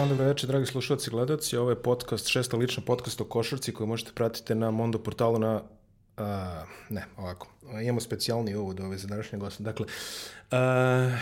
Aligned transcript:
dan, 0.00 0.08
dobro 0.08 0.26
večer, 0.26 0.48
dragi 0.48 0.66
slušalci 0.66 1.10
i 1.10 1.10
gledalci. 1.10 1.56
Ovo 1.56 1.70
je 1.70 1.82
podcast, 1.82 2.28
šesta 2.28 2.56
lična 2.56 2.82
podcast 2.86 3.20
o 3.20 3.24
košarci 3.24 3.74
koju 3.74 3.86
možete 3.86 4.12
pratiti 4.14 4.54
na 4.54 4.70
Mondo 4.70 4.98
portalu 4.98 5.38
na... 5.38 5.62
a, 6.20 6.64
ne, 6.88 7.04
ovako. 7.16 7.46
Imamo 7.82 8.00
specijalni 8.00 8.54
uvod 8.54 8.80
ove 8.80 8.98
za 8.98 9.06
današnje 9.06 9.38
goste. 9.38 9.62
Dakle, 9.62 9.86
uh, 10.52 11.12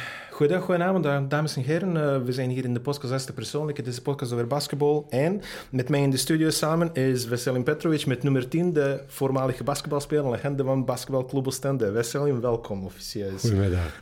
goedenavond, 0.60 1.30
dames 1.30 1.56
en 1.56 1.62
heren. 1.62 1.96
Uh, 1.96 2.26
we 2.26 2.32
zijn 2.32 2.50
hier 2.50 2.64
in 2.64 2.74
de 2.74 2.80
podcast 2.80 3.12
Zesde 3.12 3.32
Persoonlijk. 3.32 3.76
Het 3.76 3.86
is 3.86 4.00
podcast 4.00 4.32
over 4.32 4.46
basketbal. 4.46 5.06
En 5.10 5.40
met 5.70 5.88
mij 5.88 6.02
in 6.02 6.10
de 6.10 6.16
studio 6.16 6.50
samen 6.50 6.94
is 6.94 7.26
Veselin 7.26 7.62
Petrovic 7.62 8.06
met 8.06 8.22
nummer 8.22 8.48
10, 8.48 8.72
de 8.72 9.02
voormalige 9.06 9.64
basketbalspeler, 9.64 10.30
legende 10.30 10.64
van 10.64 10.84
basketbalclub 10.84 11.46
Oostende. 11.46 11.92
Veselin, 11.92 12.40
welkom 12.40 12.84
officieus. 12.84 13.40
Goedemiddag. 13.40 13.98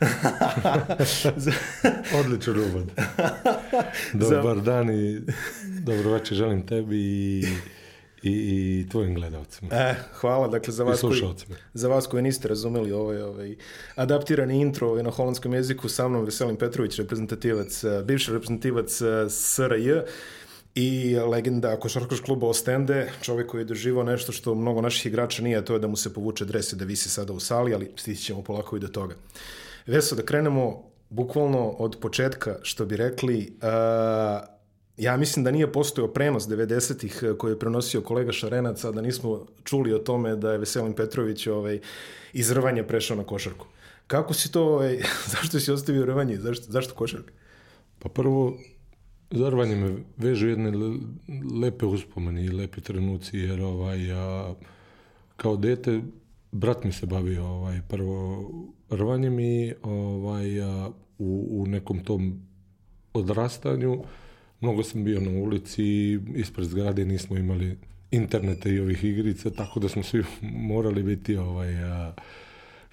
Odličan 2.19 2.55
uvod. 2.55 2.91
Dobar 4.13 4.63
dan 4.63 4.89
i 4.89 5.23
dobro 5.83 6.11
večer 6.11 6.35
želim 6.35 6.65
tebi 6.65 7.41
i, 8.27 8.79
i, 8.79 8.89
tvojim 8.89 9.13
gledalcima. 9.15 9.75
E, 9.75 9.95
hvala, 10.13 10.47
dakle, 10.47 10.73
za 10.73 10.83
vas, 10.83 11.01
koji, 11.01 11.21
za 11.73 11.87
vas 11.87 12.07
koji 12.07 12.23
niste 12.23 12.47
razumeli 12.47 12.91
ovaj, 12.91 13.21
ovaj 13.21 13.55
adaptirani 13.95 14.61
intro 14.61 14.89
ovaj, 14.89 15.03
na 15.03 15.09
holandskom 15.09 15.53
jeziku, 15.53 15.89
sa 15.89 16.07
mnom 16.07 16.25
Veselin 16.25 16.55
Petrović, 16.55 16.97
reprezentativac, 16.97 17.83
eh, 17.83 18.03
bivši 18.03 18.31
reprezentativac 18.31 19.01
eh, 19.01 19.29
SRJ 19.29 19.91
i 20.75 21.15
legenda 21.15 21.79
košarkaškog 21.79 22.25
kluba 22.25 22.47
Ostende, 22.47 23.11
čovjek 23.21 23.47
koji 23.49 23.61
je 23.61 23.65
doživao 23.65 24.03
nešto 24.03 24.31
što 24.31 24.55
mnogo 24.55 24.81
naših 24.81 25.05
igrača 25.05 25.43
nije, 25.43 25.65
to 25.65 25.73
je 25.73 25.79
da 25.79 25.87
mu 25.87 25.95
se 25.95 26.13
povuče 26.13 26.45
dres 26.45 26.73
i 26.73 26.75
da 26.75 26.85
visi 26.85 27.09
sada 27.09 27.33
u 27.33 27.39
sali, 27.39 27.73
ali 27.73 27.91
stići 27.95 28.23
ćemo 28.23 28.43
polako 28.43 28.77
i 28.77 28.79
do 28.79 28.87
toga. 28.87 29.15
Veso, 29.87 30.15
da 30.15 30.25
krenemo 30.25 30.83
bukvalno 31.09 31.69
od 31.69 31.97
početka, 32.01 32.59
što 32.61 32.85
bi 32.85 32.97
rekli, 32.97 33.57
uh, 33.61 34.56
ja 34.97 35.17
mislim 35.17 35.43
da 35.43 35.51
nije 35.51 35.71
postojao 35.71 36.13
prenos 36.13 36.47
90-ih 36.47 37.23
koji 37.37 37.51
je 37.51 37.59
prenosio 37.59 38.01
kolega 38.01 38.31
Šarenac, 38.31 38.83
a 38.83 38.91
da 38.91 39.01
nismo 39.01 39.45
čuli 39.63 39.93
o 39.93 39.99
tome 39.99 40.35
da 40.35 40.51
je 40.51 40.57
Veselin 40.57 40.93
Petrović 40.93 41.47
ovaj, 41.47 41.79
iz 42.33 42.51
rvanja 42.51 42.83
prešao 42.83 43.17
na 43.17 43.23
košarku. 43.23 43.65
Kako 44.07 44.33
si 44.33 44.51
to, 44.51 44.63
ovaj, 44.63 44.99
zašto 45.33 45.59
si 45.59 45.71
ostavio 45.71 46.05
rvanje, 46.05 46.37
zašto, 46.37 46.71
zašto 46.71 46.93
košarka? 46.93 47.33
Pa 47.99 48.09
prvo, 48.09 48.57
zarvanje 49.31 49.75
me 49.75 49.95
vežu 50.17 50.47
jedne 50.47 50.71
le- 50.71 50.99
lepe 51.61 51.85
uspomeni 51.85 52.45
i 52.45 52.51
lepi 52.51 52.81
trenuci, 52.81 53.37
jer 53.37 53.61
ovaj, 53.61 54.11
a, 54.11 54.53
kao 55.35 55.57
dete 55.57 56.01
brat 56.51 56.83
mi 56.83 56.91
se 56.91 57.05
bavio 57.05 57.45
ovaj, 57.45 57.81
prvo 57.87 58.49
rvanjem 58.89 59.39
i 59.39 59.73
ovaj, 59.83 60.61
a, 60.61 60.89
u, 61.17 61.47
u 61.49 61.67
nekom 61.67 62.03
tom 62.03 62.41
odrastanju 63.13 64.03
mnogo 64.61 64.83
sam 64.83 65.03
bio 65.03 65.21
na 65.21 65.31
ulici, 65.31 66.19
ispred 66.35 66.67
zgrade 66.67 67.05
nismo 67.05 67.37
imali 67.37 67.77
interneta 68.11 68.69
i 68.69 68.79
ovih 68.79 69.03
igrica, 69.03 69.49
tako 69.49 69.79
da 69.79 69.89
smo 69.89 70.03
svi 70.03 70.23
morali 70.71 71.03
biti 71.03 71.35
ovaj, 71.35 71.83
a, 71.83 72.13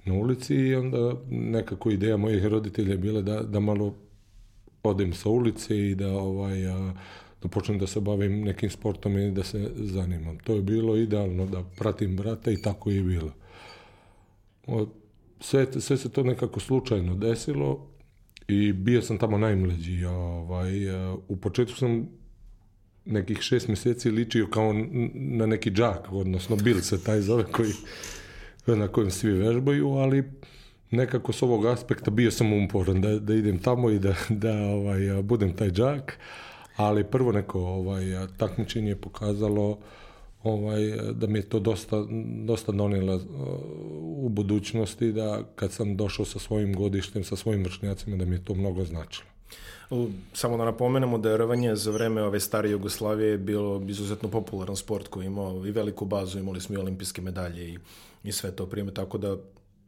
na 0.05 0.15
ulici 0.15 0.55
i 0.55 0.75
onda 0.75 1.15
nekako 1.31 1.91
ideja 1.91 2.17
mojih 2.17 2.45
roditelja 2.45 2.91
je 2.91 2.99
bila 2.99 3.23
da, 3.23 3.43
da 3.43 3.61
malo 3.61 3.95
odem 4.83 5.13
sa 5.13 5.29
ulice 5.29 5.91
i 5.91 5.95
da 5.95 6.13
ovaj 6.13 6.67
a, 6.67 6.93
da 7.43 7.49
počnem 7.49 7.79
da 7.79 7.87
se 7.87 8.01
bavim 8.01 8.41
nekim 8.41 8.71
sportom 8.71 9.19
i 9.19 9.31
da 9.31 9.45
se 9.45 9.71
zanimam. 9.77 10.39
To 10.39 10.55
je 10.55 10.63
bilo 10.63 10.97
idealno 10.97 11.47
da 11.47 11.63
pratim 11.79 12.17
brata 12.17 12.51
i 12.51 12.63
tako 12.63 12.91
je 12.91 12.97
i 12.97 13.03
bilo. 13.03 13.33
Sve, 15.41 15.67
sve 15.81 15.97
se 15.97 16.09
to 16.09 16.23
nekako 16.23 16.61
slučajno 16.61 17.15
desilo 17.15 17.94
i 18.49 18.73
bio 18.73 19.03
sam 19.03 19.19
tamo 19.19 19.39
najmlađi. 19.39 20.05
Ovaj, 20.05 20.91
a, 20.91 21.17
u 21.29 21.37
početku 21.37 21.77
sam 21.77 22.09
nekih 23.05 23.41
šest 23.41 23.69
mjeseci 23.69 24.11
ličio 24.11 24.47
kao 24.47 24.73
na 25.15 25.47
neki 25.47 25.71
džak, 25.71 26.13
odnosno 26.13 26.57
bil 26.57 26.81
se 26.81 27.05
taj 27.05 27.21
zove 27.21 27.45
koji, 27.45 27.73
na 28.67 28.89
kojem 28.89 29.11
svi 29.11 29.33
vežbaju, 29.33 29.89
ali 29.89 30.25
nekako 30.91 31.33
s 31.33 31.43
ovog 31.43 31.67
aspekta 31.67 32.11
bio 32.11 32.31
sam 32.31 32.65
uporan 32.65 33.01
da, 33.01 33.19
da 33.19 33.35
idem 33.35 33.59
tamo 33.59 33.91
i 33.91 33.99
da, 33.99 34.15
da 34.29 34.53
ovaj, 34.53 35.23
budem 35.23 35.57
taj 35.57 35.71
džak, 35.71 36.19
ali 36.77 37.05
prvo 37.05 37.33
neko 37.33 37.61
ovaj, 37.61 38.05
takmičenje 38.37 38.89
je 38.89 39.01
pokazalo 39.01 39.79
ovaj, 40.45 40.93
da 41.13 41.27
mi 41.27 41.39
je 41.39 41.49
to 41.49 41.61
dosta, 41.61 42.05
dosta 42.45 42.73
donijelo 42.73 43.21
u 44.01 44.29
budućnosti, 44.29 45.13
da 45.13 45.43
kad 45.55 45.73
sam 45.73 45.97
došao 45.97 46.25
sa 46.27 46.39
svojim 46.39 46.75
godištem, 46.75 47.25
sa 47.25 47.37
svojim 47.37 47.65
vršnjacima, 47.65 48.17
da 48.17 48.25
mi 48.25 48.35
je 48.35 48.45
to 48.45 48.55
mnogo 48.55 48.85
značilo. 48.85 49.29
Samo 50.33 50.57
da 50.57 50.65
napomenemo 50.65 51.19
da 51.19 51.31
je 51.31 51.37
rvanje 51.37 51.77
za 51.77 51.91
vreme 51.91 52.23
ove 52.23 52.41
stare 52.41 52.71
Jugoslavije 52.71 53.39
bilo 53.39 53.83
izuzetno 53.89 54.29
popularan 54.29 54.77
sport 54.77 55.09
koji 55.09 55.25
je 55.25 55.27
imao 55.27 55.67
i 55.67 55.71
veliku 55.71 56.05
bazu, 56.05 56.39
imali 56.39 56.61
smo 56.61 56.75
i 56.75 56.79
olimpijske 56.79 57.23
medalje 57.23 57.73
i, 57.73 57.79
i 58.25 58.33
sve 58.33 58.51
to 58.51 58.67
prime, 58.67 58.95
tako 58.95 59.19
da 59.19 59.37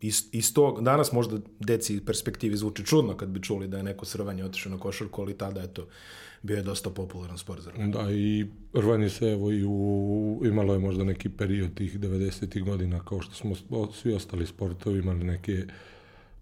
iz, 0.01 0.25
iz 0.33 0.55
tog, 0.55 0.83
danas 0.83 1.13
možda 1.13 1.39
deci 1.61 2.01
perspektivi 2.05 2.57
zvuči 2.57 2.87
čudno 2.87 3.17
kad 3.17 3.29
bi 3.29 3.43
čuli 3.43 3.69
da 3.69 3.77
je 3.77 3.83
neko 3.83 4.05
s 4.05 4.15
rvanja 4.15 4.45
otišao 4.45 4.73
na 4.73 4.79
košarku, 4.79 5.23
ali 5.23 5.39
tada 5.39 5.63
eto, 5.63 5.87
bio 6.47 6.57
je 6.57 6.63
dosta 6.63 6.91
popularan 6.91 7.39
sport 7.39 7.63
za 7.63 7.71
rvanje. 7.71 7.93
Da, 7.93 8.13
i 8.13 8.47
rvanje 8.75 9.09
se 9.09 9.27
evo 9.27 9.53
i 9.53 9.65
u, 9.65 10.43
imalo 10.45 10.73
je 10.73 10.79
možda 10.79 11.05
neki 11.05 11.29
period 11.29 11.75
tih 11.75 12.01
90. 12.01 12.65
godina, 12.65 13.05
kao 13.05 13.21
što 13.21 13.35
smo 13.35 13.55
svi 13.93 14.13
ostali 14.13 14.47
sportovi 14.47 14.99
imali 14.99 15.25
neke 15.25 15.65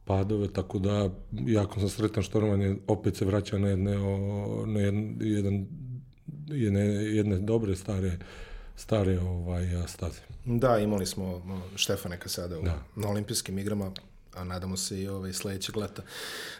padove, 0.04 0.48
tako 0.53 0.78
da 0.78 1.10
jako 1.47 1.81
sam 1.81 1.88
sretan 1.88 2.22
što 2.22 2.41
rvanje 2.41 2.76
opet 2.87 3.16
se 3.16 3.25
vraća 3.25 3.59
na 3.59 3.69
jedne, 3.69 3.98
o, 3.98 4.66
na 4.66 4.81
jedan, 4.81 5.16
jedan 5.20 5.66
jedne, 6.48 6.84
jedne 6.94 7.38
dobre 7.38 7.76
stare 7.76 8.19
stare 8.76 9.20
ovaj 9.20 9.66
staze. 9.87 10.20
Da, 10.44 10.78
imali 10.78 11.06
smo 11.06 11.43
Štefane 11.76 12.20
Kasada 12.20 12.59
u, 12.59 12.62
Da. 12.62 12.82
na 12.97 13.09
olimpijskim 13.09 13.59
igrama, 13.59 13.93
a 14.34 14.44
nadamo 14.44 14.76
se 14.76 15.02
i 15.02 15.08
ovaj 15.08 15.32
sledećeg 15.32 15.76
leta 15.76 16.02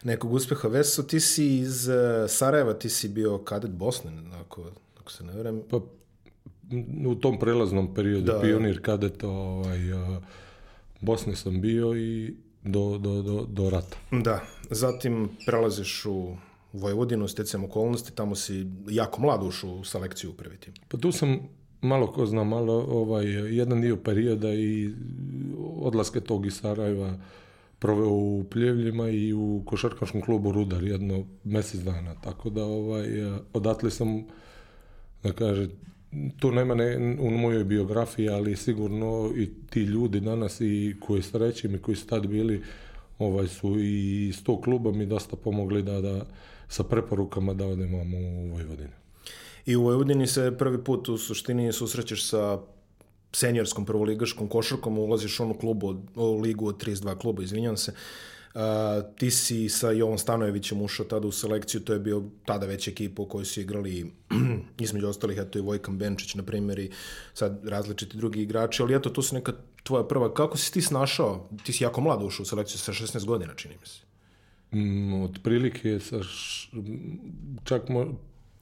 nekog 0.03 0.33
uspeha. 0.33 0.69
Veso, 0.69 1.03
ti 1.03 1.21
si 1.21 1.59
iz 1.59 1.89
uh, 1.89 1.95
Sarajeva, 2.29 2.75
ti 2.75 2.89
si 2.89 3.09
bio 3.09 3.39
kadet 3.39 3.71
Bosne, 3.71 4.13
ako, 4.41 4.71
ako 5.01 5.13
se 5.13 5.25
ne 5.25 5.33
vrem. 5.33 5.63
Pa 5.71 5.81
u 7.07 7.15
tom 7.15 7.39
prelaznom 7.39 7.95
periodu 7.95 8.25
Da, 8.27 8.33
da, 8.33 8.39
da. 8.39 8.45
pionir 8.45 8.83
kadet 8.83 9.25
ovaj 9.25 9.93
a, 9.93 10.21
Bosne 11.01 11.37
sam 11.37 11.61
bio 11.61 11.97
i 11.97 12.35
do, 12.63 12.99
do, 12.99 13.23
do, 13.23 13.47
do 13.49 13.71
rata. 13.71 13.97
Da, 14.11 14.41
zatim 14.71 15.29
prelaziš 15.47 16.07
u 16.07 16.37
Vojvodinu, 16.73 17.29
stecam 17.29 17.65
okolnosti, 17.65 18.13
tamo 18.15 18.35
si 18.35 18.67
jako 18.89 19.21
mlad 19.21 19.43
ušao 19.43 19.71
u 19.71 19.85
selekciju 19.85 20.31
u 20.31 20.35
prvi 20.35 20.57
tim. 20.57 20.75
Pa 20.89 20.99
tu 20.99 21.13
sam 21.13 21.39
malo 21.81 22.13
ko 22.13 22.27
zna, 22.27 22.45
malo 22.45 22.75
ovaj, 22.89 23.27
jedan 23.57 23.81
dio 23.81 23.97
perioda 23.97 24.55
i 24.55 24.91
odlaske 25.77 26.21
tog 26.21 26.47
iz 26.47 26.61
Sarajeva 26.61 27.19
proveo 27.85 28.09
u 28.09 28.45
Pljevljima 28.51 29.09
i 29.09 29.33
u 29.33 29.63
košarkaškom 29.65 30.21
klubu 30.21 30.53
Rudar 30.53 30.83
jedno 30.83 31.25
mjesec 31.45 31.81
dana. 31.81 32.15
Tako 32.21 32.51
da 32.51 32.65
ovaj, 32.65 33.07
odatle 33.53 33.91
sam, 33.91 34.25
da 35.23 35.33
kaže, 35.33 35.69
tu 36.39 36.53
nema 36.53 36.75
ne, 36.75 37.17
u 37.21 37.31
mojoj 37.31 37.65
biografiji, 37.65 38.29
ali 38.29 38.57
sigurno 38.57 39.33
i 39.37 39.51
ti 39.71 39.81
ljudi 39.81 40.21
danas 40.21 40.61
i 40.61 40.97
koji 41.01 41.23
srećem 41.23 41.75
i 41.75 41.79
koji 41.79 41.97
su 41.97 42.07
tad 42.07 42.27
bili 42.27 42.63
ovaj 43.19 43.49
su 43.49 43.79
i 43.79 44.29
iz 44.29 44.45
tog 44.45 44.63
kluba 44.65 44.93
mi 44.93 45.07
dosta 45.07 45.37
pomogli 45.37 45.83
da, 45.83 46.01
da 46.01 46.27
sa 46.69 46.85
preporukama 46.85 47.55
da 47.55 47.67
odemo 47.67 47.99
u 47.99 48.49
Vojvodinu. 48.49 48.97
I 49.67 49.77
u 49.77 49.83
Vojvodini 49.83 50.27
se 50.27 50.55
prvi 50.59 50.85
put 50.85 51.09
u 51.09 51.19
suštini 51.19 51.73
susrećeš 51.73 52.29
sa 52.29 52.59
seniorskom 53.35 53.87
prvoligaškom 53.87 54.49
košarkom, 54.49 54.99
ulaziš 54.99 55.41
u 55.41 55.43
onu 55.43 55.55
klubu, 55.55 55.89
od, 55.89 55.99
u 56.15 56.41
ligu 56.41 56.67
od 56.67 56.85
32 56.85 57.19
kluba, 57.19 57.43
izvinjam 57.43 57.77
se. 57.77 57.93
Uh, 58.55 58.61
ti 59.19 59.31
si 59.31 59.69
sa 59.69 59.91
Jovom 59.91 60.19
Stanojevićem 60.19 60.83
ušao 60.83 61.07
tada 61.07 61.27
u 61.27 61.33
selekciju, 61.33 61.81
to 61.81 61.93
je 61.93 61.99
bio 61.99 62.23
tada 62.47 62.67
već 62.67 62.89
ekipa 62.89 63.23
u 63.23 63.27
kojoj 63.27 63.45
su 63.45 63.61
igrali 63.61 64.13
između 64.79 65.09
ostalih, 65.09 65.39
eto 65.39 65.59
i 65.59 65.63
Vojkan 65.63 65.99
Benčić, 65.99 66.35
na 66.35 66.43
primjer, 66.43 66.79
i 66.79 66.91
sad 67.35 67.61
različiti 67.65 68.17
drugi 68.17 68.43
igrači, 68.43 68.83
ali 68.83 68.95
eto, 68.95 69.11
to 69.11 69.23
su 69.23 69.35
neka 69.35 69.53
tvoja 69.83 70.05
prva. 70.05 70.35
Kako 70.35 70.57
si 70.57 70.73
ti 70.73 70.83
snašao? 70.83 71.49
Ti 71.65 71.73
si 71.73 71.85
jako 71.85 72.01
mlad 72.01 72.23
ušao 72.23 72.43
u 72.43 72.47
selekciju 72.47 72.79
sa 72.79 72.93
16 72.93 73.27
godina, 73.27 73.55
čini 73.55 73.75
mi 73.81 73.87
se. 73.87 74.01
Mm, 74.73 75.23
otprilike 75.23 76.01
sa 76.01 76.23
š, 76.23 76.71
čak 77.65 77.89
mo, 77.89 78.07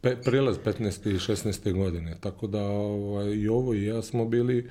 pe, 0.03 0.17
prelaz 0.25 0.59
15. 0.65 1.11
i 1.11 1.19
16. 1.19 1.73
godine. 1.73 2.17
Tako 2.21 2.47
da 2.47 2.63
ovaj, 2.65 3.35
i 3.35 3.49
ovo 3.49 3.75
i 3.75 3.85
ja 3.85 4.03
smo 4.03 4.25
bili 4.25 4.69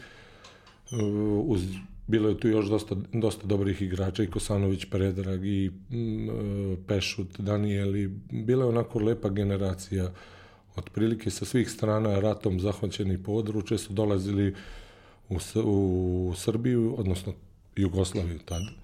uh, 0.92 1.00
uz 1.45 1.62
bilo 2.07 2.30
je 2.30 2.38
tu 2.38 2.48
još 2.48 2.66
dosta, 2.66 2.95
dosta 3.13 3.48
dobrih 3.48 3.81
igrača 3.81 4.24
i 4.24 4.28
Kosanović, 4.28 4.86
Predrag 4.86 5.45
i 5.45 5.72
mm, 5.89 6.30
uh, 6.30 6.78
Pešut, 6.88 7.39
Daniel 7.39 7.95
i 7.95 8.07
bila 8.31 8.66
je 8.66 8.69
onako 8.69 9.00
lepa 9.00 9.30
generacija 9.30 10.12
otprilike 10.75 11.30
sa 11.30 11.45
svih 11.45 11.72
strana 11.72 12.19
ratom 12.19 12.60
zahvaćenih 12.60 13.19
područja 13.19 13.78
su 13.78 13.94
dolazili 13.94 14.56
u, 15.30 15.38
u 15.63 16.33
Srbiju, 16.36 16.95
odnosno 16.98 17.33
Jugoslaviju 17.75 18.39
tad 18.39 18.81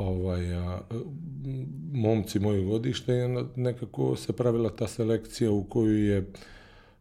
ovaj, 0.00 0.54
a, 0.54 0.80
momci 1.92 2.38
moje 2.38 2.64
godište 2.64 3.12
i 3.14 3.60
nekako 3.60 4.16
se 4.16 4.32
pravila 4.32 4.70
ta 4.70 4.88
selekcija 4.88 5.50
u 5.50 5.64
koju 5.64 6.04
je 6.04 6.26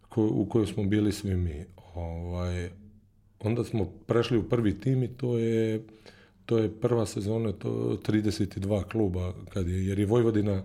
ko, 0.10 0.30
u 0.34 0.46
kojoj 0.46 0.68
smo 0.68 0.84
bili 0.84 1.12
svi 1.12 1.36
mi. 1.36 1.66
Ovaj, 1.96 2.70
onda 3.40 3.64
smo 3.64 3.86
prešli 3.86 4.38
u 4.38 4.50
prvi 4.50 4.80
tim 4.80 5.04
i 5.04 5.08
to 5.08 5.38
je 5.38 5.82
to 6.46 6.58
je 6.58 6.70
prva 6.82 7.06
sezona, 7.06 7.52
to 7.52 7.70
32 7.70 8.84
kluba, 8.84 9.34
kad 9.50 9.68
je, 9.68 9.88
jer 9.88 10.00
je 10.00 10.06
Vojvodina 10.06 10.64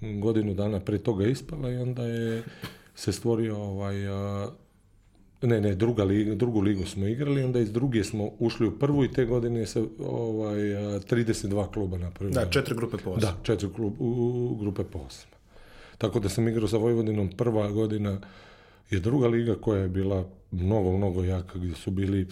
godinu 0.00 0.54
dana 0.54 0.80
pre 0.80 0.98
toga 0.98 1.26
ispala 1.26 1.70
i 1.70 1.76
onda 1.76 2.06
je 2.06 2.42
se 2.94 3.12
stvorio 3.12 3.56
ovaj, 3.56 4.08
a, 4.08 4.48
ne, 5.42 5.60
ne, 5.60 5.74
druga 5.74 6.04
liga, 6.04 6.34
drugu 6.34 6.60
ligu 6.60 6.86
smo 6.86 7.06
igrali, 7.06 7.42
onda 7.42 7.60
iz 7.60 7.72
druge 7.72 8.04
smo 8.04 8.30
ušli 8.38 8.66
u 8.66 8.78
prvu 8.78 9.04
i 9.04 9.12
te 9.12 9.24
godine 9.24 9.66
se 9.66 9.84
ovaj, 9.98 10.76
a, 10.76 11.00
32 11.00 11.72
kluba 11.72 11.98
napravili. 11.98 12.34
Da, 12.34 12.50
četiri 12.50 12.74
grupe 12.74 12.96
po 12.96 13.10
osam. 13.10 13.20
Da, 13.20 13.36
četiri 13.42 13.68
klub, 13.72 13.94
u, 13.98 14.06
u, 14.50 14.56
grupe 14.56 14.84
po 14.84 14.98
osam. 14.98 15.30
Tako 15.98 16.20
da 16.20 16.28
sam 16.28 16.48
igrao 16.48 16.68
sa 16.68 16.76
Vojvodinom 16.76 17.28
prva 17.28 17.70
godina 17.70 18.20
je 18.90 19.00
druga 19.00 19.28
liga 19.28 19.54
koja 19.54 19.82
je 19.82 19.88
bila 19.88 20.28
mnogo, 20.50 20.96
mnogo 20.96 21.24
jaka, 21.24 21.58
gdje 21.58 21.74
su 21.74 21.90
bili 21.90 22.22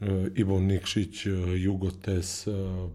uh, 0.00 0.06
Ivo 0.34 0.60
Nikšić, 0.60 1.26
uh, 1.26 1.32
Jugotes, 1.56 2.46
uh, 2.46 2.90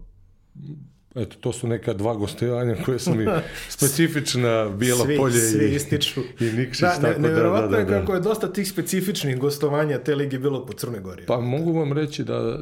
eto, 1.14 1.36
to 1.40 1.52
su 1.52 1.68
neka 1.68 1.94
dva 1.94 2.14
gostovanja 2.14 2.76
koje 2.84 2.98
su 2.98 3.14
mi 3.14 3.26
specifična 3.68 4.68
Bijelo 4.68 5.04
svi, 5.04 5.16
polje 5.16 5.40
svi 5.40 5.64
i, 5.64 5.74
ističu. 5.74 6.20
i 6.40 6.44
Nikšić. 6.44 6.80
Da, 6.80 6.94
ne, 6.96 7.02
tako 7.02 7.20
da, 7.20 7.28
nevjerovatno 7.28 7.68
da, 7.68 7.76
da, 7.76 7.78
je 7.78 7.84
da. 7.84 8.00
kako 8.00 8.14
je 8.14 8.20
dosta 8.20 8.52
tih 8.52 8.68
specifičnih 8.68 9.38
gostovanja 9.38 9.98
te 9.98 10.14
lige 10.14 10.38
bilo 10.38 10.66
po 10.66 10.72
Crnoj 10.72 11.00
Gori. 11.00 11.26
Pa 11.26 11.40
mogu 11.40 11.72
vam 11.72 11.92
reći 11.92 12.24
da 12.24 12.58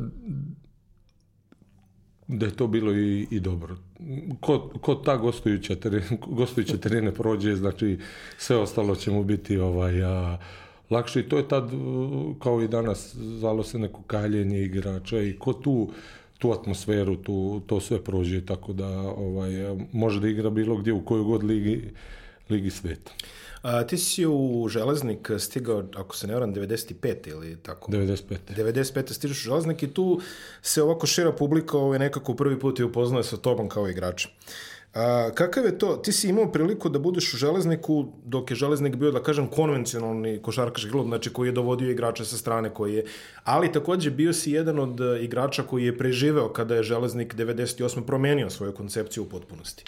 da 2.28 2.46
je 2.46 2.56
to 2.56 2.66
bilo 2.66 2.92
i, 2.92 3.26
i 3.30 3.40
dobro. 3.40 3.76
Ko, 4.40 4.70
ko 4.80 4.94
ta 4.94 5.16
gostujuća, 5.16 5.76
teren, 5.76 6.02
gostujuća 6.26 6.76
terene 6.76 7.14
prođe, 7.14 7.56
znači 7.56 7.98
sve 8.38 8.56
ostalo 8.56 8.96
će 8.96 9.10
mu 9.10 9.24
biti 9.24 9.58
ovaj, 9.58 10.02
a, 10.04 10.38
lakše 10.90 11.20
i 11.20 11.28
to 11.28 11.36
je 11.36 11.48
tad, 11.48 11.70
kao 12.42 12.62
i 12.62 12.68
danas, 12.68 13.14
zvalo 13.14 13.62
se 13.62 13.78
neko 13.78 14.02
kaljenje 14.02 14.62
igrača 14.62 15.20
i 15.20 15.36
ko 15.38 15.52
tu 15.52 15.90
tu 16.46 16.52
atmosferu, 16.52 17.16
tu, 17.16 17.62
to 17.66 17.80
sve 17.80 18.04
prođe, 18.04 18.46
tako 18.46 18.72
da 18.72 18.88
ovaj, 19.00 19.50
može 19.92 20.20
da 20.20 20.28
igra 20.28 20.50
bilo 20.50 20.76
gdje 20.76 20.92
u 20.92 21.04
kojoj 21.04 21.24
god 21.24 21.44
ligi, 21.44 21.90
ligi 22.50 22.70
sveta. 22.70 23.12
A, 23.62 23.82
ti 23.86 23.98
si 23.98 24.26
u 24.26 24.68
Železnik 24.70 25.30
stigao, 25.38 25.84
ako 25.96 26.16
se 26.16 26.26
ne 26.26 26.34
varam, 26.34 26.54
95 26.54 27.28
ili 27.28 27.56
tako? 27.62 27.92
95. 27.92 28.36
95. 28.56 29.12
stižeš 29.12 29.40
u 29.40 29.44
Železnik 29.44 29.82
i 29.82 29.94
tu 29.94 30.20
se 30.62 30.82
ovako 30.82 31.06
šira 31.06 31.32
publika 31.32 31.78
ovaj, 31.78 31.98
nekako 31.98 32.34
prvi 32.34 32.60
put 32.60 32.78
je 32.78 32.84
upoznaje 32.84 33.24
sa 33.24 33.36
tobom 33.36 33.68
kao 33.68 33.88
igrača. 33.88 34.28
A, 34.96 35.30
kakav 35.34 35.64
je 35.64 35.78
to? 35.78 35.96
Ti 35.96 36.12
si 36.12 36.28
imao 36.28 36.52
priliku 36.52 36.88
da 36.88 36.98
budeš 36.98 37.34
u 37.34 37.36
Železniku 37.36 38.12
dok 38.24 38.50
je 38.50 38.56
Železnik 38.56 38.96
bio, 38.96 39.10
da 39.10 39.22
kažem, 39.22 39.46
konvencionalni 39.46 40.38
košarkaški 40.42 40.90
klub, 40.90 41.06
znači 41.06 41.32
koji 41.32 41.48
je 41.48 41.52
dovodio 41.52 41.90
igrače 41.90 42.24
sa 42.24 42.36
strane, 42.36 42.70
koji 42.74 42.94
je... 42.94 43.04
Ali 43.44 43.72
takođe 43.72 44.10
bio 44.10 44.32
si 44.32 44.52
jedan 44.52 44.78
od 44.78 45.00
e, 45.00 45.24
igrača 45.24 45.62
koji 45.62 45.84
je 45.84 45.98
preživeo 45.98 46.48
kada 46.52 46.74
je 46.74 46.82
Železnik 46.82 47.34
98. 47.34 48.06
promenio 48.06 48.50
svoju 48.50 48.72
koncepciju 48.72 49.22
u 49.22 49.28
potpunosti. 49.28 49.84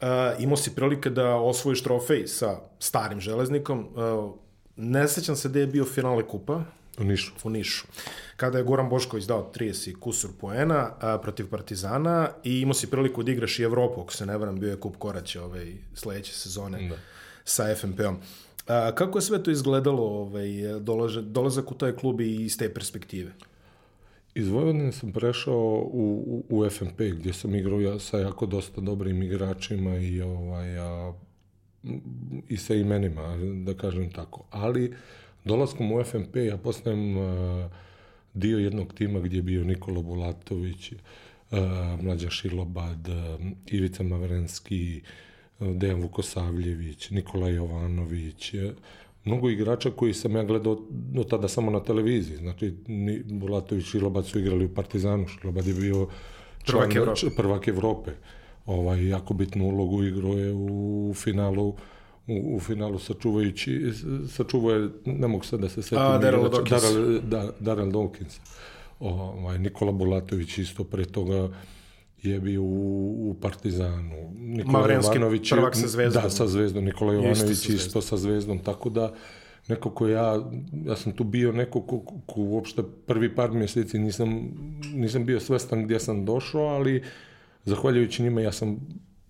Uh, 0.00 0.06
imao 0.38 0.56
si 0.56 0.74
prilike 0.74 1.10
da 1.10 1.34
osvojiš 1.34 1.82
trofej 1.82 2.26
sa 2.26 2.58
starim 2.78 3.20
železnikom. 3.20 3.88
Uh, 3.94 4.34
ne 4.76 5.08
sećam 5.08 5.36
se 5.36 5.48
gde 5.48 5.60
je 5.60 5.66
bio 5.66 5.84
finale 5.84 6.22
kupa, 6.28 6.62
U 6.98 7.04
Nišu. 7.04 7.32
u 7.44 7.50
Nišu. 7.50 7.86
Kada 8.36 8.58
je 8.58 8.64
Goran 8.64 8.88
Bošković 8.88 9.24
dao 9.24 9.52
30 9.54 9.98
kusur 9.98 10.30
poena 10.40 10.90
a, 11.00 11.18
protiv 11.18 11.50
Partizana 11.50 12.28
i 12.44 12.60
imao 12.60 12.74
si 12.74 12.90
priliku 12.90 13.22
da 13.22 13.32
igraš 13.32 13.58
i 13.58 13.62
Evropu, 13.62 14.00
ako 14.00 14.12
se 14.12 14.26
ne 14.26 14.38
varam, 14.38 14.60
bio 14.60 14.70
je 14.70 14.80
kup 14.80 14.96
Koraća 14.96 15.44
ovaj, 15.44 15.72
sledeće 15.94 16.32
sezone 16.34 16.88
Da. 16.88 16.96
sa 17.44 17.74
FNP-om. 17.74 18.16
A, 18.66 18.92
kako 18.94 19.18
je 19.18 19.22
sve 19.22 19.42
to 19.42 19.50
izgledalo, 19.50 20.02
ovaj, 20.02 20.48
dolaže, 20.80 21.22
dolazak 21.22 21.72
u 21.72 21.74
taj 21.74 21.92
klub 21.92 22.20
i 22.20 22.44
iz 22.44 22.58
te 22.58 22.74
perspektive? 22.74 23.32
Iz 24.34 24.48
Vojvodine 24.48 24.92
sam 24.92 25.12
prešao 25.12 25.88
u, 25.92 26.44
u, 26.48 26.58
u 26.58 26.70
FNP 26.70 27.00
gdje 27.00 27.32
sam 27.32 27.54
igrao 27.54 27.80
ja 27.80 27.98
sa 27.98 28.18
jako 28.18 28.46
dosta 28.46 28.80
dobrim 28.80 29.22
igračima 29.22 29.96
i 29.96 30.20
ovaj 30.22 30.78
a, 30.78 31.12
i 32.48 32.56
sa 32.56 32.74
imenima, 32.74 33.36
da 33.64 33.74
kažem 33.74 34.10
tako. 34.12 34.44
Ali 34.50 34.94
dolaskom 35.44 35.92
u 35.92 36.04
FNP 36.04 36.36
ja 36.36 36.56
postajem 36.56 37.18
a, 37.18 37.68
dio 38.36 38.58
jednog 38.58 38.94
tima 38.94 39.20
gdje 39.20 39.36
je 39.38 39.42
bio 39.42 39.64
Nikola 39.64 40.02
Bulatović, 40.02 40.92
a, 41.50 41.58
Mlađa 42.02 42.30
Šilobad, 42.30 43.08
a, 43.08 43.38
Ivica 43.66 44.02
Mavrenski, 44.02 45.00
a, 45.60 45.72
Dejan 45.72 46.02
Vukosavljević, 46.02 47.10
Nikola 47.10 47.48
Jovanović, 47.48 48.54
mnogo 49.24 49.50
igrača 49.50 49.90
koji 49.90 50.14
sam 50.14 50.36
ja 50.36 50.44
gledao 50.44 50.78
do 50.90 51.24
tada 51.24 51.48
samo 51.48 51.70
na 51.70 51.80
televiziji. 51.80 52.36
Znači, 52.36 52.74
ni 52.86 53.22
Bulatović 53.24 53.84
i 53.84 53.90
Šilobad 53.90 54.26
su 54.26 54.38
igrali 54.38 54.64
u 54.64 54.74
Partizanu. 54.74 55.26
Šilobad 55.28 55.66
je 55.66 55.74
bio 55.74 56.08
Prvak 56.66 56.88
član- 56.88 56.96
Evrope. 56.96 57.20
č- 57.20 57.30
prvak 57.36 57.68
Evrope. 57.68 58.10
Ovaj, 58.66 59.08
jako 59.08 59.34
bitnu 59.34 59.64
ulogu 59.64 60.04
igrao 60.04 60.32
je 60.32 60.52
u 60.52 61.12
finalu 61.14 61.74
u, 62.26 62.56
u 62.56 62.60
finalu 62.60 62.98
sačuvajući, 62.98 63.92
sačuvao 64.28 64.70
je, 64.70 64.90
ne 65.04 65.28
mogu 65.28 65.44
sad 65.44 65.60
da 65.60 65.68
se 65.68 65.82
setim. 65.82 65.98
A, 65.98 66.16
igrača, 66.16 66.38
Dawkins. 66.38 66.70
Darrell, 66.70 67.20
da, 67.20 67.50
Darrell 67.60 67.90
Dawkins. 67.90 68.38
Ovaj, 69.00 69.58
Nikola 69.58 69.92
Bulatović 69.92 70.58
isto 70.58 70.84
pre 70.84 71.04
toga 71.04 71.48
je 72.22 72.40
bio 72.40 72.62
u, 72.62 73.30
u 73.30 73.34
Partizanu. 73.40 74.30
Nikola 74.38 74.72
Mavrenski 74.72 75.16
Jovanović 75.16 75.50
prvak 75.50 75.76
sa 75.76 75.86
Zvezdom. 75.86 76.22
Da, 76.22 76.30
sa 76.30 76.46
Zvezdom. 76.46 76.84
Nikola 76.84 77.12
Isto 77.12 77.22
Jovanović 77.22 77.58
sa 77.58 77.72
isto, 77.72 78.00
sa 78.00 78.16
Zvezdom. 78.16 78.58
Tako 78.58 78.90
da, 78.90 79.14
neko 79.68 79.90
ko 79.90 80.08
ja, 80.08 80.50
ja 80.84 80.96
sam 80.96 81.12
tu 81.12 81.24
bio 81.24 81.52
neko 81.52 81.80
ko, 81.80 82.00
ko, 82.00 82.14
ko 82.26 82.40
uopšte 82.40 82.82
prvi 83.06 83.34
par 83.34 83.50
mjeseci 83.50 83.98
nisam, 83.98 84.50
nisam 84.94 85.26
bio 85.26 85.40
svestan 85.40 85.84
gdje 85.84 86.00
sam 86.00 86.24
došao, 86.24 86.62
ali 86.62 87.02
zahvaljujući 87.64 88.22
njima 88.22 88.40
ja 88.40 88.52
sam 88.52 88.76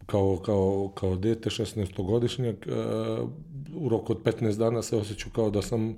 kao, 0.07 0.37
kao, 0.45 0.93
kao 0.95 1.17
dete 1.17 1.51
16-godišnjak 1.51 2.57
uh, 2.67 3.31
u 3.75 3.89
roku 3.89 4.13
od 4.13 4.23
15 4.23 4.59
dana 4.59 4.83
se 4.83 4.97
osjećao 4.97 5.33
kao 5.35 5.51
da 5.51 5.63
sam 5.63 5.97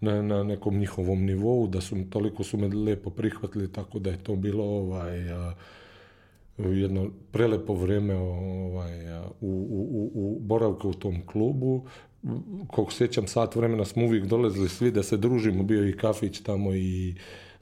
na, 0.00 0.22
na 0.22 0.42
nekom 0.42 0.78
njihovom 0.78 1.24
nivou, 1.24 1.66
da 1.66 1.80
su 1.80 1.96
toliko 2.10 2.44
su 2.44 2.58
me 2.58 2.68
lepo 2.68 3.10
prihvatili, 3.10 3.72
tako 3.72 3.98
da 3.98 4.10
je 4.10 4.24
to 4.24 4.36
bilo 4.36 4.64
ovaj, 4.64 5.32
a, 5.32 5.54
jedno 6.58 7.10
prelepo 7.32 7.74
vreme 7.74 8.14
ovaj, 8.14 9.12
a, 9.12 9.24
u, 9.40 9.48
u, 9.70 9.80
u, 9.92 10.10
u 10.14 10.38
boravka 10.40 10.88
u 10.88 10.94
tom 10.94 11.26
klubu. 11.26 11.84
Koliko 12.66 12.92
sjećam, 12.92 13.26
sat 13.26 13.56
vremena 13.56 13.84
smo 13.84 14.04
uvijek 14.04 14.26
dolazili 14.26 14.68
svi 14.68 14.90
da 14.90 15.02
se 15.02 15.16
družimo, 15.16 15.62
bio 15.62 15.88
i 15.88 15.96
kafić 15.96 16.40
tamo 16.40 16.74
i 16.74 17.14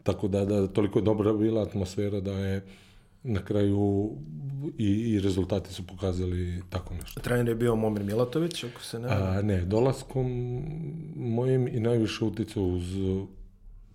tako 0.02 0.28
da, 0.28 0.45
da 0.45 0.66
toliko 0.66 0.99
je 0.99 1.02
dobra 1.02 1.33
bila 1.33 1.62
atmosfera 1.62 2.21
da 2.21 2.33
je 2.33 2.62
na 3.22 3.44
kraju 3.44 4.10
i, 4.78 4.87
i 4.87 5.20
rezultati 5.20 5.72
su 5.75 5.87
pokazali 5.87 6.62
tako 6.70 6.94
nešto. 6.94 7.20
Trener 7.20 7.48
je 7.48 7.54
bio 7.54 7.76
Momir 7.76 8.02
Milatović, 8.04 8.64
ako 8.64 8.82
se 8.82 8.98
ne. 8.98 9.08
A, 9.10 9.42
ne, 9.42 9.64
dolaskom 9.64 10.26
mojim 11.16 11.68
i 11.68 11.80
najviše 11.80 12.25
uticao 12.25 12.62
uz 12.64 12.82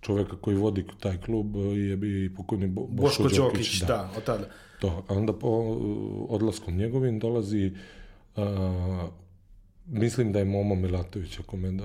čoveka 0.00 0.36
koji 0.36 0.56
vodi 0.56 0.84
taj 1.00 1.20
klub 1.20 1.56
je 1.76 1.96
bio 1.96 2.24
i 2.24 2.34
pokojni 2.34 2.66
Bo, 2.66 2.86
Boško, 2.86 3.22
Boško 3.22 3.36
Đokić. 3.36 3.56
Đokić, 3.58 3.80
da. 3.80 3.86
da, 3.86 4.10
od 4.16 4.24
tada. 4.24 4.48
To. 4.80 5.04
A 5.08 5.14
onda 5.14 5.32
po 5.32 5.48
odlaskom 6.28 6.76
njegovim 6.76 7.18
dolazi 7.18 7.72
a, 8.36 9.08
mislim 9.86 10.32
da 10.32 10.38
je 10.38 10.44
Momo 10.44 10.74
Milatović 10.74 11.38
ako 11.38 11.56
me 11.56 11.72
da, 11.72 11.84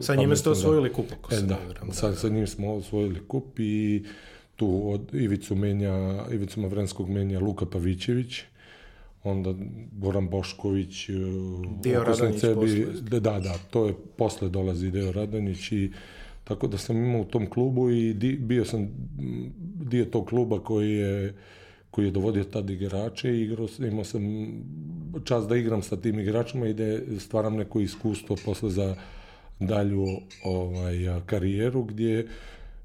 Sa 0.00 0.14
njime 0.14 0.36
ste 0.36 0.44
pametim, 0.44 0.52
osvojili 0.52 0.92
kup, 0.92 1.06
ako 1.18 1.34
E, 1.34 1.36
se 1.36 1.46
da, 1.46 1.58
varam. 1.68 1.92
sa, 1.92 2.14
sa 2.14 2.28
njim 2.28 2.46
smo 2.46 2.74
osvojili 2.74 3.28
kup 3.28 3.58
i 3.58 4.04
tu 4.62 4.90
od 4.90 5.14
Ivicu 5.14 5.54
menja, 5.56 6.24
Ivicu 6.32 6.60
Mavrenskog 6.60 7.08
menja 7.08 7.40
Luka 7.40 7.66
Pavićević, 7.66 8.42
onda 9.24 9.54
Goran 9.92 10.28
Bošković, 10.28 11.08
e, 11.08 11.12
Deo 11.82 12.02
okosnice 12.02 12.48
Radonjić 12.48 12.74
bi- 12.74 12.84
posle. 12.84 13.20
Da, 13.20 13.40
da, 13.40 13.54
to 13.70 13.86
je 13.86 13.94
posle 14.16 14.48
dolazi 14.48 14.90
Deo 14.90 15.12
Radonjić 15.12 15.72
i 15.72 15.90
tako 16.44 16.66
da 16.66 16.78
sam 16.78 16.96
imao 16.96 17.20
u 17.20 17.24
tom 17.24 17.50
klubu 17.50 17.90
i 17.90 18.14
di, 18.14 18.32
bio 18.36 18.64
sam 18.64 18.88
dio 19.90 20.04
tog 20.04 20.26
kluba 20.26 20.60
koji 20.60 20.92
je 20.92 21.34
koji 21.90 22.04
je 22.04 22.10
dovodio 22.10 22.44
tad 22.44 22.70
igrače 22.70 23.30
i 23.30 23.42
igrao, 23.42 23.68
imao 23.78 24.04
sam 24.04 24.22
čas 25.24 25.48
da 25.48 25.56
igram 25.56 25.82
sa 25.82 25.96
tim 25.96 26.18
igračima 26.18 26.66
i 26.66 26.74
da 26.74 27.18
stvaram 27.20 27.56
neko 27.56 27.80
iskustvo 27.80 28.36
posle 28.44 28.70
za 28.70 28.96
dalju 29.60 30.06
ovaj, 30.44 31.20
karijeru 31.26 31.82
gdje 31.82 32.26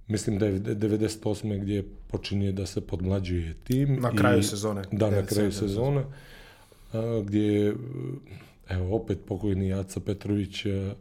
mislim 0.08 0.40
da 0.40 0.46
je 0.46 0.60
98. 0.60 1.60
gdje 1.62 1.84
počinje 2.08 2.52
da 2.52 2.66
se 2.66 2.82
podmlađuje 2.82 3.54
tim. 3.64 4.00
Na 4.02 4.12
kraju 4.12 4.44
sezone. 4.44 4.82
Da, 4.92 5.10
na 5.10 5.18
97. 5.18 5.26
kraju 5.26 5.52
sezone. 5.52 6.04
A, 6.94 7.22
gdje 7.26 7.42
je, 7.42 7.76
evo, 8.70 8.96
opet 8.96 9.20
pokojni 9.28 9.68
Jaca 9.68 10.00
Petrović 10.00 10.66
a, 10.66 10.94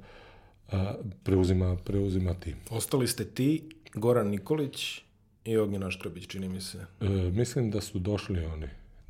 a, 0.72 0.94
preuzima, 1.22 1.76
preuzima 1.76 2.34
tim. 2.34 2.54
Ostali 2.70 3.08
ste 3.08 3.24
ti, 3.24 3.62
Goran 3.94 4.28
Nikolić 4.28 5.02
i 5.44 5.56
Ognjen 5.56 5.82
Aškrabić, 5.82 6.26
čini 6.26 6.48
mi 6.48 6.60
se. 6.60 6.86
E, 7.00 7.08
mislim 7.08 7.70
da 7.70 7.80
su 7.80 7.98
došli 7.98 8.44
oni. 8.44 8.68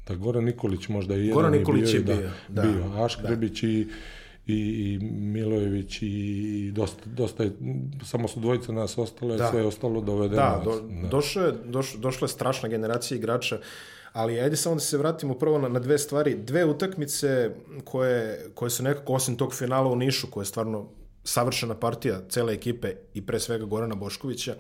Da 0.08 0.14
Goran 0.14 0.44
Nikolić 0.44 0.88
možda 0.88 1.16
i 1.16 1.20
jedan 1.20 1.34
Goran 1.34 1.54
je 1.54 1.58
Nikolić 1.58 1.90
bio, 1.90 1.94
je 1.94 2.00
i 2.00 2.04
da, 2.04 2.14
bio, 2.14 2.30
da, 2.48 2.62
bio. 2.62 3.04
Aškrabić 3.04 3.62
i, 3.62 3.68
i, 3.68 3.86
i 4.46 4.98
Milojević 5.12 5.98
i 6.02 6.72
dosta, 6.74 7.02
dosta 7.06 7.42
je, 7.42 7.52
samo 8.04 8.28
su 8.28 8.40
dvojica 8.40 8.72
nas 8.72 8.98
ostale, 8.98 9.36
Da. 9.36 9.50
sve 9.50 9.60
je 9.60 9.66
ostalo 9.66 10.00
dovedeno. 10.00 10.42
Da, 10.42 10.62
do, 10.64 10.80
da. 10.80 11.08
došlo 11.08 11.42
je, 11.42 11.52
doš, 11.64 11.94
došla 11.94 12.24
je 12.24 12.28
strašna 12.28 12.68
generacija 12.68 13.18
igrača, 13.18 13.58
ali 14.12 14.40
ajde 14.40 14.56
samo 14.56 14.74
da 14.74 14.80
se 14.80 14.98
vratimo 14.98 15.34
prvo 15.34 15.58
na, 15.58 15.68
na 15.68 15.80
dve 15.80 15.98
stvari. 15.98 16.34
Dve 16.34 16.64
utakmice 16.64 17.50
koje, 17.84 18.50
koje 18.54 18.70
su 18.70 18.82
nekako, 18.82 19.12
osim 19.12 19.36
tog 19.36 19.54
finala 19.54 19.90
u 19.90 19.96
Nišu, 19.96 20.30
koja 20.30 20.42
je 20.42 20.46
stvarno 20.46 20.88
savršena 21.24 21.74
partija 21.74 22.20
cele 22.28 22.52
ekipe 22.54 22.92
i 23.14 23.26
pre 23.26 23.40
svega 23.40 23.64
Gorana 23.64 23.94
Boškovića, 23.94 24.54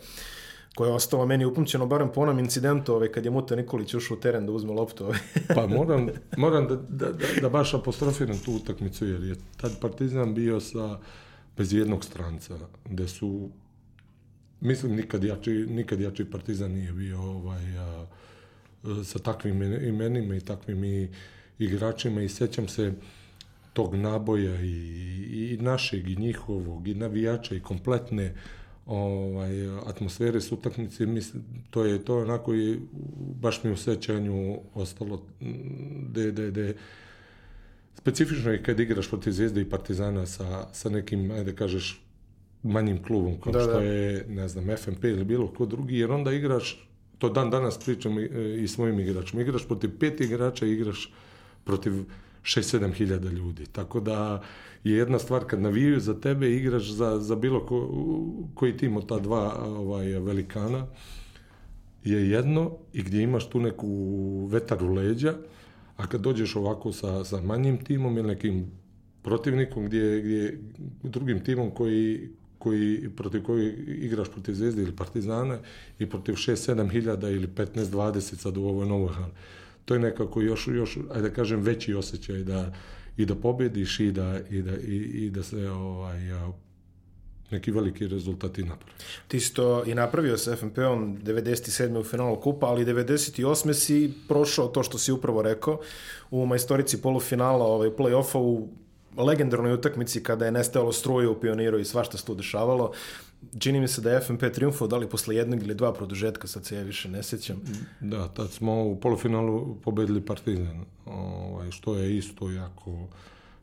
koja 0.76 0.88
je 0.88 0.94
ostala 0.94 1.26
meni 1.26 1.44
upamćeno 1.44 1.86
barem 1.86 2.08
po 2.12 2.20
onom 2.20 2.38
incidentu 2.38 2.94
ovaj, 2.94 3.08
kad 3.08 3.24
je 3.24 3.30
Muta 3.30 3.56
Nikolić 3.56 3.94
ušao 3.94 4.16
u 4.16 4.20
teren 4.20 4.46
da 4.46 4.52
uzme 4.52 4.72
loptu. 4.72 5.04
Ovaj. 5.04 5.18
Pa 5.56 5.66
moram, 5.66 6.08
moram 6.36 6.68
da, 6.68 6.76
da, 6.76 7.12
da, 7.12 7.26
da 7.40 7.48
baš 7.48 7.74
apostrofiram 7.74 8.38
tu 8.38 8.52
utakmicu, 8.52 9.06
jer 9.06 9.24
je 9.24 9.36
tad 9.56 9.80
Partizan 9.80 10.34
bio 10.34 10.60
sa 10.60 10.98
bez 11.56 11.72
jednog 11.72 12.04
stranca, 12.04 12.58
gde 12.84 13.08
su 13.08 13.50
mislim 14.60 14.96
nikad 14.96 15.24
jači, 15.24 15.50
nikad 15.50 16.00
jači 16.00 16.24
Partizan 16.24 16.72
nije 16.72 16.92
bio 16.92 17.20
ovaj, 17.20 17.78
a, 17.78 18.06
sa 19.04 19.18
takvim 19.18 19.62
imenima 19.62 20.36
i 20.36 20.40
takvim 20.40 20.84
i 20.84 21.08
igračima 21.58 22.22
i 22.22 22.28
sećam 22.28 22.68
se 22.68 22.92
tog 23.72 23.94
naboja 23.94 24.60
i, 24.60 25.52
i 25.52 25.58
našeg 25.60 26.08
i 26.08 26.16
njihovog 26.16 26.88
i 26.88 26.94
navijača 26.94 27.54
i 27.54 27.60
kompletne 27.60 28.34
ovaj 28.86 29.68
atmosfere 29.86 30.40
s 30.40 30.52
utakmice 30.52 31.06
mislim 31.06 31.44
to 31.70 31.84
je 31.84 32.04
to 32.04 32.18
onako 32.18 32.54
i 32.54 32.78
baš 33.40 33.64
mi 33.64 33.70
u 33.70 33.76
sećanju 33.76 34.58
ostalo 34.74 35.22
de 36.08 36.32
de 36.32 36.50
de 36.50 36.74
specifično 37.94 38.50
je 38.52 38.62
kad 38.62 38.80
igraš 38.80 39.08
protiv 39.08 39.30
Zvezde 39.30 39.60
i 39.60 39.70
Partizana 39.70 40.26
sa 40.26 40.68
sa 40.72 40.88
nekim 40.88 41.30
ajde 41.30 41.54
kažeš 41.54 42.02
manjim 42.62 43.02
klubom 43.02 43.40
kao 43.40 43.52
Da, 43.52 43.58
da, 43.58 43.64
što 43.64 43.72
da. 43.72 43.84
je 43.84 44.24
ne 44.28 44.48
znam 44.48 44.76
FNP 44.76 45.04
ili 45.04 45.24
bilo 45.24 45.52
ko 45.52 45.66
drugi 45.66 45.98
jer 45.98 46.10
onda 46.10 46.32
igraš 46.32 46.88
to 47.18 47.28
dan 47.28 47.50
danas 47.50 47.78
pričam 47.78 48.18
i, 48.18 48.28
i 48.62 48.68
svojim 48.68 49.00
igračima 49.00 49.42
igraš 49.42 49.66
protiv 49.66 49.98
pet 49.98 50.20
igrača 50.20 50.66
igraš 50.66 51.12
protiv 51.64 51.92
6-7 52.46 52.92
hiljada 52.92 53.28
ljudi. 53.28 53.66
Tako 53.66 54.00
da 54.00 54.42
je 54.84 54.96
jedna 54.96 55.18
stvar 55.18 55.44
kad 55.44 55.60
navijaju 55.60 56.00
za 56.00 56.20
tebe, 56.20 56.50
igraš 56.50 56.90
za, 56.90 57.18
za 57.18 57.36
bilo 57.36 57.66
ko, 57.66 57.90
koji 58.54 58.76
tim 58.76 58.96
od 58.96 59.08
ta 59.08 59.18
dva 59.18 59.64
ovaj, 59.66 60.06
velikana, 60.06 60.86
je 62.04 62.30
jedno 62.30 62.72
i 62.92 63.02
gdje 63.02 63.22
imaš 63.22 63.48
tu 63.50 63.60
neku 63.60 63.88
vetar 64.50 64.84
u 64.84 64.92
leđa, 64.92 65.34
a 65.96 66.06
kad 66.06 66.20
dođeš 66.20 66.56
ovako 66.56 66.92
sa, 66.92 67.24
sa 67.24 67.40
manjim 67.40 67.84
timom 67.84 68.18
ili 68.18 68.28
nekim 68.28 68.70
protivnikom 69.22 69.86
gdje, 69.86 70.20
gdje 70.20 70.60
drugim 71.02 71.44
timom 71.44 71.70
koji, 71.70 72.28
koji, 72.58 73.10
protiv 73.16 73.42
koji 73.42 73.72
igraš 73.86 74.30
protiv 74.30 74.52
Zvezde 74.52 74.82
ili 74.82 74.96
Partizana 74.96 75.58
i 75.98 76.06
protiv 76.06 76.32
6-7 76.32 76.90
hiljada 76.90 77.30
ili 77.30 77.46
15-20 77.46 78.20
sad 78.20 78.56
u 78.56 78.64
ovoj 78.64 78.86
novoj 78.86 79.12
hali 79.12 79.32
to 79.86 79.94
je 79.94 80.00
nekako 80.00 80.40
još, 80.40 80.68
još 80.68 80.98
ajde 81.14 81.28
da 81.28 81.34
kažem, 81.34 81.60
veći 81.60 81.94
osjećaj 81.94 82.42
da 82.42 82.72
i 83.16 83.26
da 83.26 83.34
pobediš 83.34 84.00
i 84.00 84.12
da, 84.12 84.40
i 84.50 84.62
da, 84.62 84.76
i, 84.76 84.96
i 84.96 85.30
da 85.30 85.42
se 85.42 85.70
ovaj, 85.70 86.18
neki 87.50 87.70
veliki 87.70 88.08
rezultati 88.08 88.62
napravi. 88.62 88.92
Ti 89.28 89.40
si 89.40 89.54
to 89.54 89.84
i 89.86 89.94
napravio 89.94 90.36
sa 90.36 90.56
FNP-om 90.56 91.18
97. 91.22 91.98
u 91.98 92.04
finalu 92.04 92.40
kupa, 92.40 92.66
ali 92.66 92.84
98. 92.84 93.72
si 93.72 94.12
prošao 94.28 94.68
to 94.68 94.82
što 94.82 94.98
si 94.98 95.12
upravo 95.12 95.42
rekao 95.42 95.80
u 96.30 96.46
majstorici 96.46 97.02
polufinala 97.02 97.64
ovaj, 97.66 97.88
play-offa 97.88 98.38
u 98.38 98.68
legendarnoj 99.16 99.72
utakmici 99.72 100.22
kada 100.22 100.44
je 100.44 100.52
nestajalo 100.52 100.92
struje 100.92 101.28
u 101.28 101.40
pioniru 101.40 101.78
i 101.78 101.84
svašta 101.84 102.18
se 102.18 102.24
tu 102.24 102.34
dešavalo. 102.34 102.92
Čini 103.58 103.80
mi 103.80 103.88
se 103.88 104.00
da 104.00 104.10
je 104.10 104.20
FNP 104.20 104.42
triumfo 104.54 104.86
dali 104.86 105.08
posle 105.08 105.36
jednog 105.36 105.62
ili 105.62 105.74
dva 105.74 105.92
produžetka, 105.92 106.46
sad 106.46 106.64
se 106.64 106.76
ja 106.76 106.82
više 106.82 107.08
ne 107.08 107.22
sećam. 107.22 107.60
Da, 108.00 108.28
tad 108.28 108.50
smo 108.50 108.84
u 108.84 109.00
polufinalu 109.00 109.76
pobedili 109.84 110.20
Partizan, 110.20 110.84
ovaj, 111.06 111.70
što 111.70 111.94
je 111.96 112.16
isto 112.16 112.50
jako... 112.50 113.08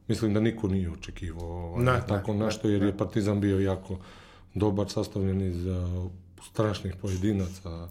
Mislim 0.07 0.33
da 0.33 0.39
niko 0.39 0.67
nije 0.67 0.91
očekivao 0.91 1.47
ovaj, 1.47 1.85
Ne, 1.85 2.01
tako 2.07 2.33
ne, 2.33 2.45
nešto, 2.45 2.67
ne, 2.67 2.73
jer 2.73 2.81
ne. 2.81 2.87
je 2.87 2.97
Partizan 2.97 3.41
bio 3.41 3.59
jako 3.59 3.99
dobar, 4.53 4.89
sastavljen 4.89 5.41
iz 5.41 5.65
uh, 5.65 6.11
strašnih 6.51 6.95
pojedinaca, 7.01 7.87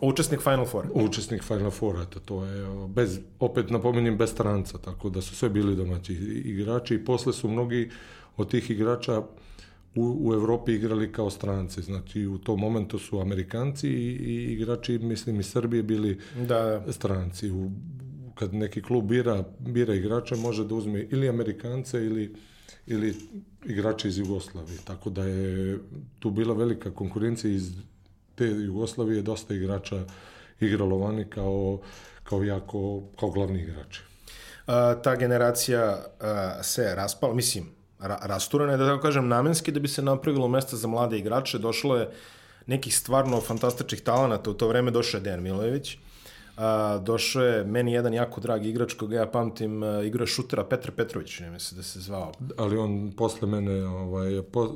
Učesnik 0.00 0.40
Final 0.40 0.66
Four. 0.66 0.86
učesnik 0.92 1.42
Final 1.42 1.70
Four, 1.70 2.00
eto, 2.00 2.20
to 2.20 2.44
je 2.44 2.68
uh, 2.68 2.90
bez, 2.90 3.18
opet 3.40 3.70
napominjem 3.70 4.16
bez 4.16 4.30
stranca, 4.30 4.78
tako 4.78 5.10
da 5.10 5.22
su 5.22 5.36
sve 5.36 5.48
bili 5.48 5.76
domaći 5.76 6.12
igrači 6.44 6.94
i 6.94 7.04
posle 7.04 7.32
su 7.32 7.48
mnogi 7.48 7.90
od 8.36 8.50
tih 8.50 8.70
igrača 8.70 9.22
u, 9.94 10.28
u 10.28 10.34
Evropi 10.34 10.72
igrali 10.72 11.12
kao 11.12 11.30
stranci, 11.30 11.82
znači 11.82 12.26
u 12.26 12.38
tom 12.38 12.60
momentu 12.60 12.98
su 12.98 13.20
Amerikanci 13.20 13.88
i, 13.88 14.10
i 14.12 14.52
igrači, 14.52 14.98
mislim, 14.98 15.40
iz 15.40 15.46
Srbije 15.46 15.82
bili 15.82 16.20
Da, 16.36 16.82
da. 16.86 16.92
stranci. 16.92 17.50
U, 17.50 17.70
kad 18.34 18.54
neki 18.54 18.82
klub 18.82 19.04
bira, 19.04 19.44
bira 19.58 19.94
igrača, 19.94 20.36
može 20.36 20.64
da 20.64 20.74
uzme 20.74 21.06
ili 21.10 21.28
Amerikance 21.28 22.04
ili, 22.06 22.34
ili 22.86 23.14
igrače 23.64 24.08
iz 24.08 24.18
Jugoslavije. 24.18 24.78
Tako 24.84 25.10
da 25.10 25.24
je 25.24 25.78
tu 26.18 26.30
bila 26.30 26.54
velika 26.54 26.90
konkurencija 26.90 27.52
iz 27.52 27.72
te 28.34 28.46
Jugoslavije, 28.46 29.22
dosta 29.22 29.54
igrača 29.54 30.04
igralo 30.60 30.98
vani 30.98 31.24
kao, 31.24 31.80
kao 32.24 32.44
jako, 32.44 33.02
kao 33.20 33.30
glavni 33.30 33.62
igrači. 33.62 34.00
A, 34.66 34.94
ta 35.02 35.16
generacija 35.16 36.04
a, 36.20 36.62
se 36.62 36.94
raspala, 36.94 37.34
mislim, 37.34 37.73
ra, 37.98 38.18
rasturena 38.22 38.72
je, 38.72 38.78
da 38.78 38.86
tako 38.86 39.02
kažem, 39.02 39.28
namenski 39.28 39.72
da 39.72 39.80
bi 39.80 39.88
se 39.88 40.02
napravilo 40.02 40.48
mesta 40.48 40.76
za 40.76 40.88
mlade 40.88 41.18
igrače. 41.18 41.58
Došlo 41.58 41.96
je 41.96 42.10
nekih 42.66 42.96
stvarno 42.96 43.40
fantastičnih 43.40 44.00
talenata. 44.00 44.50
U 44.50 44.54
to 44.54 44.68
vreme 44.68 44.90
došao 44.90 45.18
je 45.18 45.22
Dejan 45.22 45.42
Milojević. 45.42 45.98
A, 46.56 46.98
došao 46.98 47.42
je 47.44 47.64
meni 47.64 47.92
jedan 47.92 48.14
jako 48.14 48.40
drag 48.40 48.66
igrač 48.66 48.92
koga 48.94 49.16
ja 49.16 49.26
pamtim, 49.26 49.82
a, 49.82 50.02
igra 50.02 50.26
šutera 50.26 50.64
Petar 50.64 50.90
Petrović, 50.90 51.40
ne 51.40 51.60
se 51.60 51.76
da 51.76 51.82
se 51.82 52.00
zvao. 52.00 52.32
Ali 52.56 52.76
on 52.76 53.12
posle 53.16 53.48
mene, 53.48 53.86
ovaj, 53.86 54.42
po, 54.52 54.70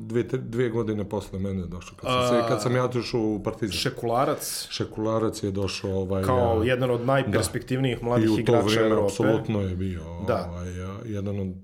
dve, 0.00 0.28
te- 0.28 0.38
dve 0.38 0.68
godine 0.68 1.08
posle 1.08 1.38
mene 1.38 1.66
došao. 1.66 1.94
Kad 2.00 2.10
sam, 2.10 2.28
se, 2.28 2.48
kad 2.48 2.62
sam 2.62 2.76
ja 2.76 2.84
otišao 2.84 3.20
u 3.20 3.42
Partizan. 3.42 3.76
Šekularac, 3.76 4.66
Šekularac 4.70 5.42
je 5.42 5.50
došao 5.50 5.90
ovaj, 5.90 6.22
kao 6.24 6.62
jedan 6.64 6.90
od 6.90 7.06
najperspektivnijih 7.06 7.98
i 8.02 8.04
mladih 8.04 8.30
u 8.30 8.34
to 8.34 8.40
igrača 8.40 8.66
vrijeme 8.66 8.86
Evrope. 8.86 9.06
apsolutno 9.06 9.60
je 9.60 9.76
bio 9.76 10.02
Da. 10.26 10.46
ovaj, 10.50 10.68
jedan 11.04 11.40
od, 11.40 11.54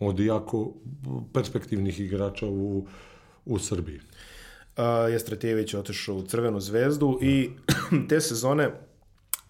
od 0.00 0.20
jako 0.20 0.74
perspektivnih 1.32 2.00
igrača 2.00 2.46
u, 2.46 2.86
u 3.44 3.58
Srbiji. 3.58 4.00
Jestratijević 5.12 5.74
je 5.74 5.80
otišao 5.80 6.16
u 6.16 6.22
Crvenu 6.22 6.60
zvezdu 6.60 7.18
i 7.22 7.50
te 8.08 8.20
sezone 8.20 8.70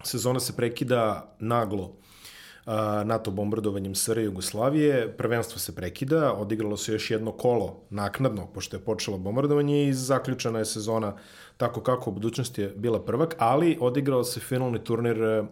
sezona 0.03 0.39
se 0.39 0.55
prekida 0.55 1.35
naglo 1.39 1.83
uh, 1.83 2.73
NATO 3.05 3.31
bombardovanjem 3.31 3.95
SR 3.95 4.17
Jugoslavije, 4.17 5.17
prvenstvo 5.17 5.59
se 5.59 5.75
prekida, 5.75 6.33
odigralo 6.33 6.77
se 6.77 6.93
još 6.93 7.11
jedno 7.11 7.31
kolo 7.31 7.81
naknadno, 7.89 8.47
pošto 8.47 8.75
je 8.77 8.83
počelo 8.83 9.17
bombardovanje 9.17 9.87
i 9.87 9.93
zaključena 9.93 10.59
je 10.59 10.65
sezona 10.65 11.15
tako 11.57 11.81
kako 11.81 12.09
u 12.09 12.13
budućnosti 12.13 12.61
je 12.61 12.73
bila 12.75 13.05
prvak, 13.05 13.35
ali 13.37 13.77
odigrao 13.81 14.23
se 14.23 14.39
finalni 14.39 14.83
turnir 14.83 15.21
uh, 15.21 15.47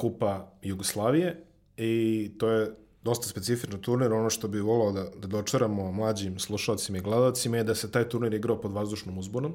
Kupa 0.00 0.52
Jugoslavije 0.62 1.44
i 1.76 2.30
to 2.38 2.48
je 2.48 2.74
dosta 3.06 3.28
specifičan 3.28 3.80
turnir, 3.80 4.12
ono 4.12 4.30
što 4.30 4.48
bi 4.48 4.60
volao 4.60 4.92
da, 4.92 5.04
da 5.16 5.28
dočaramo 5.28 5.92
mlađim 5.92 6.38
slušalcima 6.38 6.98
i 6.98 7.06
gledalcima 7.06 7.56
je 7.56 7.64
da 7.64 7.74
se 7.74 7.90
taj 7.92 8.08
turnir 8.08 8.34
igrao 8.34 8.60
pod 8.60 8.72
vazdušnom 8.72 9.18
uzbunom. 9.18 9.54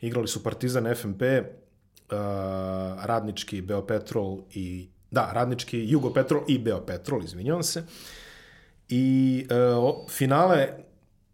Igrali 0.00 0.28
su 0.28 0.42
Partizan, 0.42 0.94
FNP, 0.94 1.22
uh, 1.22 2.18
Radnički, 3.04 3.62
Beopetrol 3.62 4.38
i 4.54 4.88
da, 5.10 5.30
Radnički, 5.32 5.84
Jugopetrol 5.90 6.42
i 6.48 6.58
Beopetrol, 6.58 7.24
izvinjavam 7.24 7.62
se. 7.62 7.84
I 8.88 9.46
uh, 9.50 10.10
finale, 10.10 10.68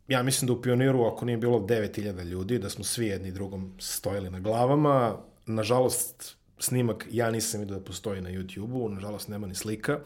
ja 0.09 0.23
mislim 0.23 0.47
da 0.47 0.53
u 0.53 0.63
Pioniru, 0.63 1.05
ako 1.05 1.25
nije 1.25 1.39
bilo 1.39 1.59
9000 1.59 2.25
ljudi, 2.25 2.59
da 2.59 2.71
smo 2.71 2.85
svi 2.85 3.07
jedni 3.07 3.33
drugom 3.33 3.73
stojili 3.79 4.31
na 4.31 4.41
glavama. 4.41 5.17
Nažalost, 5.47 6.37
snimak 6.59 7.07
ja 7.11 7.31
nisam 7.31 7.61
vidio 7.61 7.77
da 7.77 7.85
postoji 7.85 8.21
na 8.21 8.31
YouTube-u, 8.31 8.89
nažalost 8.89 9.29
nema 9.29 9.47
ni 9.47 9.55
slika, 9.55 10.01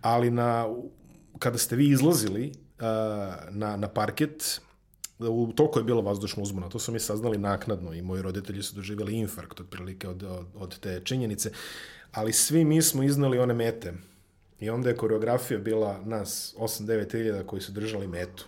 ali 0.00 0.30
na, 0.30 0.66
kada 1.38 1.58
ste 1.58 1.76
vi 1.76 1.88
izlazili 1.88 2.48
uh, 2.48 2.84
na, 3.50 3.76
na 3.76 3.88
parket, 3.88 4.60
u 5.18 5.52
toliko 5.56 5.78
je 5.78 5.84
bilo 5.84 6.02
vazdušno 6.02 6.42
uzbuna, 6.42 6.68
to 6.68 6.78
su 6.78 6.92
mi 6.92 7.00
saznali 7.00 7.38
naknadno 7.38 7.92
i 7.92 8.02
moji 8.02 8.22
roditelji 8.22 8.62
su 8.62 8.76
doživjeli 8.76 9.14
infarkt 9.14 9.60
otprilike 9.60 10.08
od, 10.08 10.22
od, 10.22 10.46
od 10.54 10.78
te 10.78 11.00
činjenice, 11.04 11.52
ali 12.12 12.32
svi 12.32 12.64
mi 12.64 12.82
smo 12.82 13.02
iznali 13.02 13.38
one 13.38 13.54
mete 13.54 13.92
i 14.60 14.70
onda 14.70 14.88
je 14.88 14.96
koreografija 14.96 15.60
bila 15.60 16.00
nas 16.04 16.54
8-9 16.58 17.12
hiljada 17.12 17.46
koji 17.46 17.62
su 17.62 17.72
držali 17.72 18.06
metu. 18.06 18.46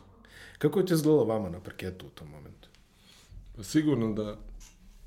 Kako 0.58 0.78
je 0.78 0.86
to 0.86 0.94
izgledalo 0.94 1.24
vama 1.24 1.48
na 1.48 1.60
parketu 1.60 2.06
u 2.06 2.10
tom 2.10 2.28
momentu? 2.28 2.68
Pa 3.56 3.62
Sigurno 3.62 4.12
da 4.12 4.36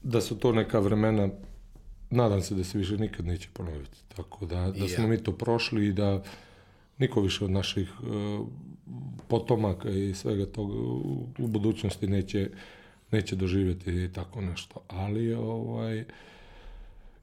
da 0.03 0.21
su 0.21 0.38
to 0.38 0.51
neka 0.51 0.79
vremena, 0.79 1.29
nadam 2.12 2.41
se 2.41 2.56
da 2.56 2.63
se 2.63 2.77
više 2.77 2.98
nikad 2.98 3.25
neće 3.25 3.50
ponoviti. 3.53 3.98
Tako 4.15 4.46
da, 4.46 4.72
da 4.72 4.88
smo 4.88 5.08
mi 5.08 5.24
to 5.24 5.32
prošli 5.32 5.88
i 5.88 5.94
da 5.94 6.24
niko 6.98 7.22
više 7.22 7.46
od 7.46 7.51
naših 7.51 7.89
e, 7.89 8.06
potomaka 9.27 9.89
i 9.89 10.13
svega 10.13 10.46
toga 10.46 10.74
u, 10.74 11.27
u 11.39 11.48
budućnosti 11.48 12.08
neće, 12.08 12.50
neće 13.12 13.36
doživjeti 13.36 14.10
tako 14.13 14.41
nešto. 14.41 14.82
Ali 14.88 15.34
ovaj, 15.34 16.06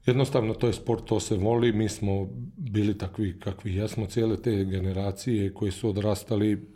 jednostavno 0.05 0.53
to 0.53 0.67
je 0.67 0.73
sport, 0.73 1.05
to 1.05 1.19
se 1.19 1.35
voli, 1.35 1.73
mi 1.73 1.89
smo 1.89 2.27
bili 2.57 2.97
takvi 2.97 3.39
kakvi 3.39 3.75
jesmo, 3.75 4.05
cijele 4.05 4.37
te 4.41 4.65
generacije 4.65 5.53
koje 5.53 5.71
su 5.71 5.89
odrastali, 5.89 6.67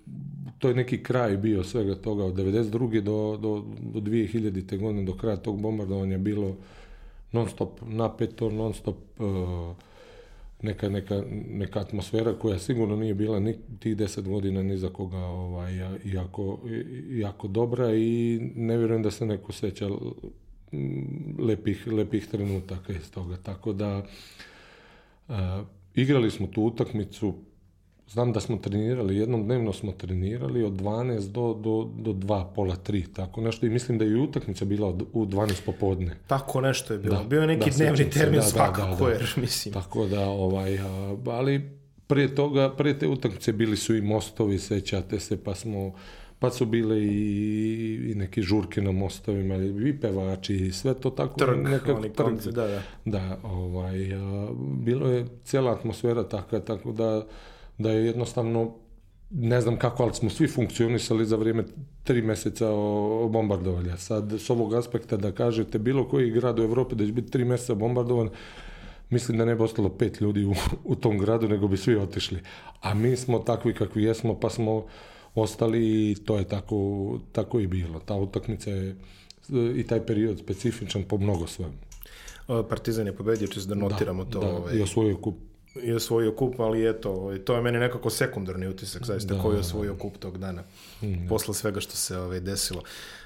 to 0.60 0.70
je 0.70 0.76
neki 0.76 1.04
kraj 1.04 1.38
bio 1.38 1.64
svega 1.64 1.96
toga, 1.96 2.26
od 2.26 2.36
92. 2.36 3.02
do, 3.02 3.38
do, 3.42 3.66
do 3.94 4.00
2000. 4.00 4.78
godine, 4.78 5.04
do 5.04 5.14
kraja 5.14 5.38
tog 5.38 5.62
bombardovanja 5.62 6.18
bilo 6.18 6.58
non 7.34 7.48
stop 7.50 7.80
napeto, 7.82 8.50
non 8.50 8.74
stop 8.74 8.96
uh, 9.20 9.76
neka, 10.62 10.90
neka, 10.90 11.24
neka 11.50 11.80
atmosfera 11.80 12.34
koja 12.34 12.60
sigurno 12.60 12.96
nije 12.96 13.14
bila 13.14 13.40
ni 13.40 13.56
tih 13.80 13.98
deset 13.98 14.26
godina 14.26 14.64
ni 14.64 14.78
za 14.78 14.90
koga 14.90 15.18
ovaj, 15.18 15.78
ja- 15.78 15.98
jako, 16.06 16.60
jako 17.10 17.48
dobra 17.48 17.96
i 17.96 18.40
ne 18.56 18.78
vjerujem 18.78 19.04
da 19.04 19.12
se 19.12 19.26
neko 19.26 19.52
seća 19.52 19.90
lepih, 21.40 21.88
lepih 21.88 22.28
trenutaka 22.28 22.94
iz 22.94 23.12
toga. 23.12 23.38
Tako 23.38 23.74
da 23.74 24.04
uh, 25.28 25.36
igrali 25.96 26.32
smo 26.32 26.48
tu 26.48 26.64
utakmicu, 26.64 27.34
znam 28.10 28.34
da 28.34 28.40
smo 28.40 28.58
trenirali, 28.58 29.18
jednom 29.18 29.44
dnevno 29.44 29.74
smo 29.74 29.92
trenirali 29.92 30.64
od 30.64 30.74
12 30.74 31.32
do, 31.32 31.54
do, 31.54 31.90
do 31.98 32.12
2, 32.12 32.46
pola 32.56 32.76
3, 32.76 33.14
tako 33.14 33.42
nešto 33.42 33.66
i 33.66 33.70
mislim 33.70 33.98
da 33.98 34.06
je 34.06 34.12
i 34.12 34.16
utakmica 34.16 34.66
bila 34.66 34.88
od, 34.88 35.04
u 35.14 35.26
12 35.26 35.66
popodne. 35.66 36.16
Tako 36.28 36.62
nešto 36.62 36.94
je 36.94 37.00
bilo. 37.00 37.18
Da, 37.18 37.24
Bio 37.24 37.42
je 37.42 37.48
neki 37.48 37.70
da, 37.70 37.76
dnevni 37.76 37.98
se, 37.98 38.10
termin 38.10 38.40
da, 38.40 38.46
da, 38.46 38.50
svakako, 38.50 39.06
da, 39.06 39.10
da. 39.10 39.12
jer 39.12 39.34
mislim... 39.42 39.74
Tako 39.74 40.06
da, 40.06 40.28
ovaj, 40.28 40.80
a, 40.80 41.16
ali 41.26 41.70
prije 42.08 42.36
toga, 42.36 42.70
prije 42.76 43.00
te 43.00 43.08
utakmice 43.08 43.54
bili 43.54 43.78
su 43.78 43.96
i 43.96 44.02
mostovi, 44.02 44.60
sećate 44.60 45.20
se, 45.20 45.44
pa 45.44 45.56
smo 45.56 45.94
pa 46.44 46.50
su 46.50 46.66
bile 46.66 47.02
i, 47.02 48.12
i 48.12 48.16
neke 48.16 48.42
žurke 48.42 48.82
na 48.82 48.92
mostovima, 48.92 49.56
i 49.56 50.00
pevači, 50.02 50.56
i 50.56 50.72
sve 50.72 50.94
to 50.94 51.10
tako 51.10 51.40
Trg, 51.40 51.58
nekako 51.64 52.00
oni 52.00 52.14
trg. 52.14 52.26
konci, 52.26 52.52
da, 52.52 52.68
da. 52.68 52.82
Da, 53.06 53.38
ovaj, 53.44 54.14
a, 54.14 54.48
bilo 54.60 55.10
je 55.10 55.26
cijela 55.44 55.72
atmosfera 55.72 56.24
takva, 56.24 56.60
tako 56.60 56.92
da, 56.92 57.26
da 57.78 57.92
je 57.92 58.06
jednostavno 58.06 58.74
ne 59.30 59.62
znam 59.62 59.78
kako, 59.78 60.04
ali 60.04 60.14
smo 60.14 60.30
svi 60.30 60.48
funkcionisali 60.48 61.26
za 61.26 61.36
vrijeme 61.36 61.64
tri 62.04 62.22
mjeseca 62.22 62.70
o- 62.70 63.30
bombardovanja. 63.30 63.98
Sad, 63.98 64.34
s 64.34 64.50
ovog 64.50 64.74
aspekta 64.74 65.18
da 65.18 65.32
kažete 65.32 65.80
bilo 65.80 66.10
koji 66.10 66.32
grad 66.32 66.60
u 66.60 66.64
Europi 66.64 66.96
da 66.96 67.06
će 67.06 67.12
biti 67.12 67.32
tri 67.32 67.46
mjeseca 67.46 67.76
bombardovan, 67.76 68.30
mislim 69.10 69.38
da 69.38 69.46
ne 69.46 69.56
bi 69.56 69.64
ostalo 69.64 69.90
pet 69.90 70.22
ljudi 70.22 70.46
u, 70.46 70.54
u 70.84 70.96
tom 70.96 71.18
gradu, 71.18 71.48
nego 71.50 71.68
bi 71.68 71.78
svi 71.78 71.96
otišli. 71.96 72.40
A 72.82 72.94
mi 72.94 73.16
smo 73.18 73.40
takvi 73.40 73.74
kakvi 73.74 74.04
jesmo, 74.04 74.40
pa 74.40 74.50
smo 74.50 74.86
ostali 75.36 75.80
i 76.12 76.16
to 76.16 76.38
je 76.38 76.44
tako, 76.44 76.76
tako 77.32 77.60
i 77.60 77.68
bilo. 77.68 78.00
Ta 78.00 78.16
utakmica 78.16 78.70
je 78.70 78.96
i 79.76 79.84
taj 79.84 80.06
period 80.06 80.40
specifičan 80.40 81.04
po 81.04 81.18
mnogo 81.18 81.48
svemu. 81.48 81.74
O, 82.48 82.64
Partizan 82.64 83.08
je 83.08 83.16
pobedio, 83.16 83.48
čisto 83.48 83.70
da 83.70 83.82
notiramo 83.82 84.26
to. 84.26 84.40
da, 84.40 84.50
ovaj, 84.50 84.78
i 84.78 84.82
osvojio 84.82 85.18
kup. 85.18 85.36
I 85.84 85.94
osvojio 85.94 86.32
kup, 86.32 86.60
ali 86.60 86.90
eto, 86.90 87.12
ovaj, 87.12 87.40
to 87.40 87.56
je 87.56 87.62
meni 87.62 87.80
nekako 87.80 88.10
sekundarni 88.10 88.68
utisak, 88.68 89.06
zaista, 89.06 89.34
Da, 89.36 89.42
koji 89.42 89.54
je 89.54 89.56
da. 89.56 89.62
osvojio 89.62 89.96
kup 89.96 90.18
tog 90.18 90.38
dana, 90.38 90.64
posle 91.30 91.54
svega 91.54 91.80
što 91.80 91.96
se 91.96 92.18
ovaj, 92.18 92.40
desilo. 92.40 92.84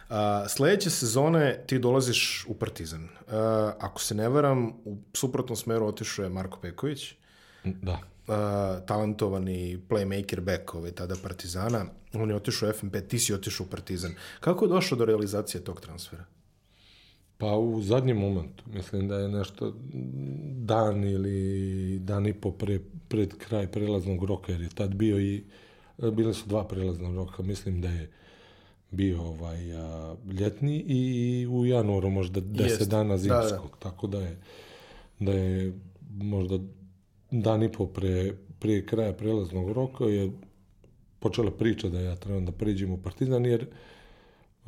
A, 0.10 0.46
sledeće 0.50 0.90
sezone 0.90 1.64
ti 1.68 1.80
dolaziš 1.80 2.46
u 2.48 2.54
Partizan. 2.54 3.08
A, 3.28 3.74
ako 3.80 4.02
se 4.02 4.16
ne 4.16 4.30
varam, 4.30 4.68
u 4.86 4.98
suprotnom 5.14 5.56
smeru 5.56 5.88
otišao 5.88 6.24
je 6.24 6.30
Marko 6.30 6.60
Peković, 6.60 7.14
Da. 7.64 8.00
a, 8.28 8.80
talentovani 8.88 9.82
playmaker 9.90 10.40
back 10.40 10.74
ovaj, 10.76 10.92
tada 10.92 11.16
Partizana. 11.24 11.86
On 12.14 12.30
je 12.30 12.36
otišao 12.36 12.70
u 12.70 12.74
FNP, 12.74 13.02
ti 13.08 13.20
si 13.20 13.34
otišao 13.34 13.66
u 13.66 13.70
Partizan. 13.70 14.12
Kako 14.40 14.66
je 14.66 14.70
došlo 14.70 14.98
do 14.98 15.06
realizacije 15.06 15.64
tog 15.64 15.82
transfera? 15.82 16.24
Pa 17.38 17.58
u 17.58 17.82
zadnjem 17.82 18.18
momentu, 18.18 18.64
mislim 18.74 19.08
da 19.08 19.20
je 19.20 19.30
nešto 19.30 19.74
dan 20.56 21.04
ili 21.04 22.00
dan 22.00 22.28
i 22.28 22.34
po 22.34 22.52
pre, 22.52 22.80
pred 23.08 23.38
kraj 23.38 23.68
prelaznog 23.68 24.24
roka, 24.24 24.52
jer 24.52 24.62
je 24.62 24.70
tad 24.70 24.96
bio 24.96 25.20
i, 25.20 25.44
bile 25.98 26.34
su 26.34 26.50
dva 26.50 26.68
prelazna 26.68 27.16
roka, 27.16 27.44
mislim 27.44 27.82
da 27.82 27.90
je 27.90 28.12
bio 28.92 29.22
ovaj 29.22 29.74
a, 29.74 30.16
ljetni 30.40 30.84
i 30.88 31.48
u 31.48 31.66
januaru 31.66 32.10
možda 32.10 32.42
deset 32.42 32.80
Jest. 32.80 32.92
dana 32.92 33.18
Da, 33.18 33.28
da. 33.28 33.48
zimskog, 33.48 33.78
tako 33.80 34.08
da 34.08 34.22
je, 34.22 34.38
da 35.20 35.32
je 35.32 35.74
možda 36.12 36.60
dan 37.32 37.64
i 37.64 37.72
po 37.72 37.86
pre, 37.86 38.34
prije 38.60 38.86
kraja 38.86 39.14
prelaznog 39.14 39.72
roka 39.72 40.04
je 40.04 40.32
počela 41.20 41.52
priča 41.52 41.90
da 41.90 42.00
ja 42.00 42.16
trebam 42.16 42.46
da 42.46 42.52
pređem 42.52 42.92
u 42.92 42.98
Partizan, 42.98 43.46
jer 43.46 43.68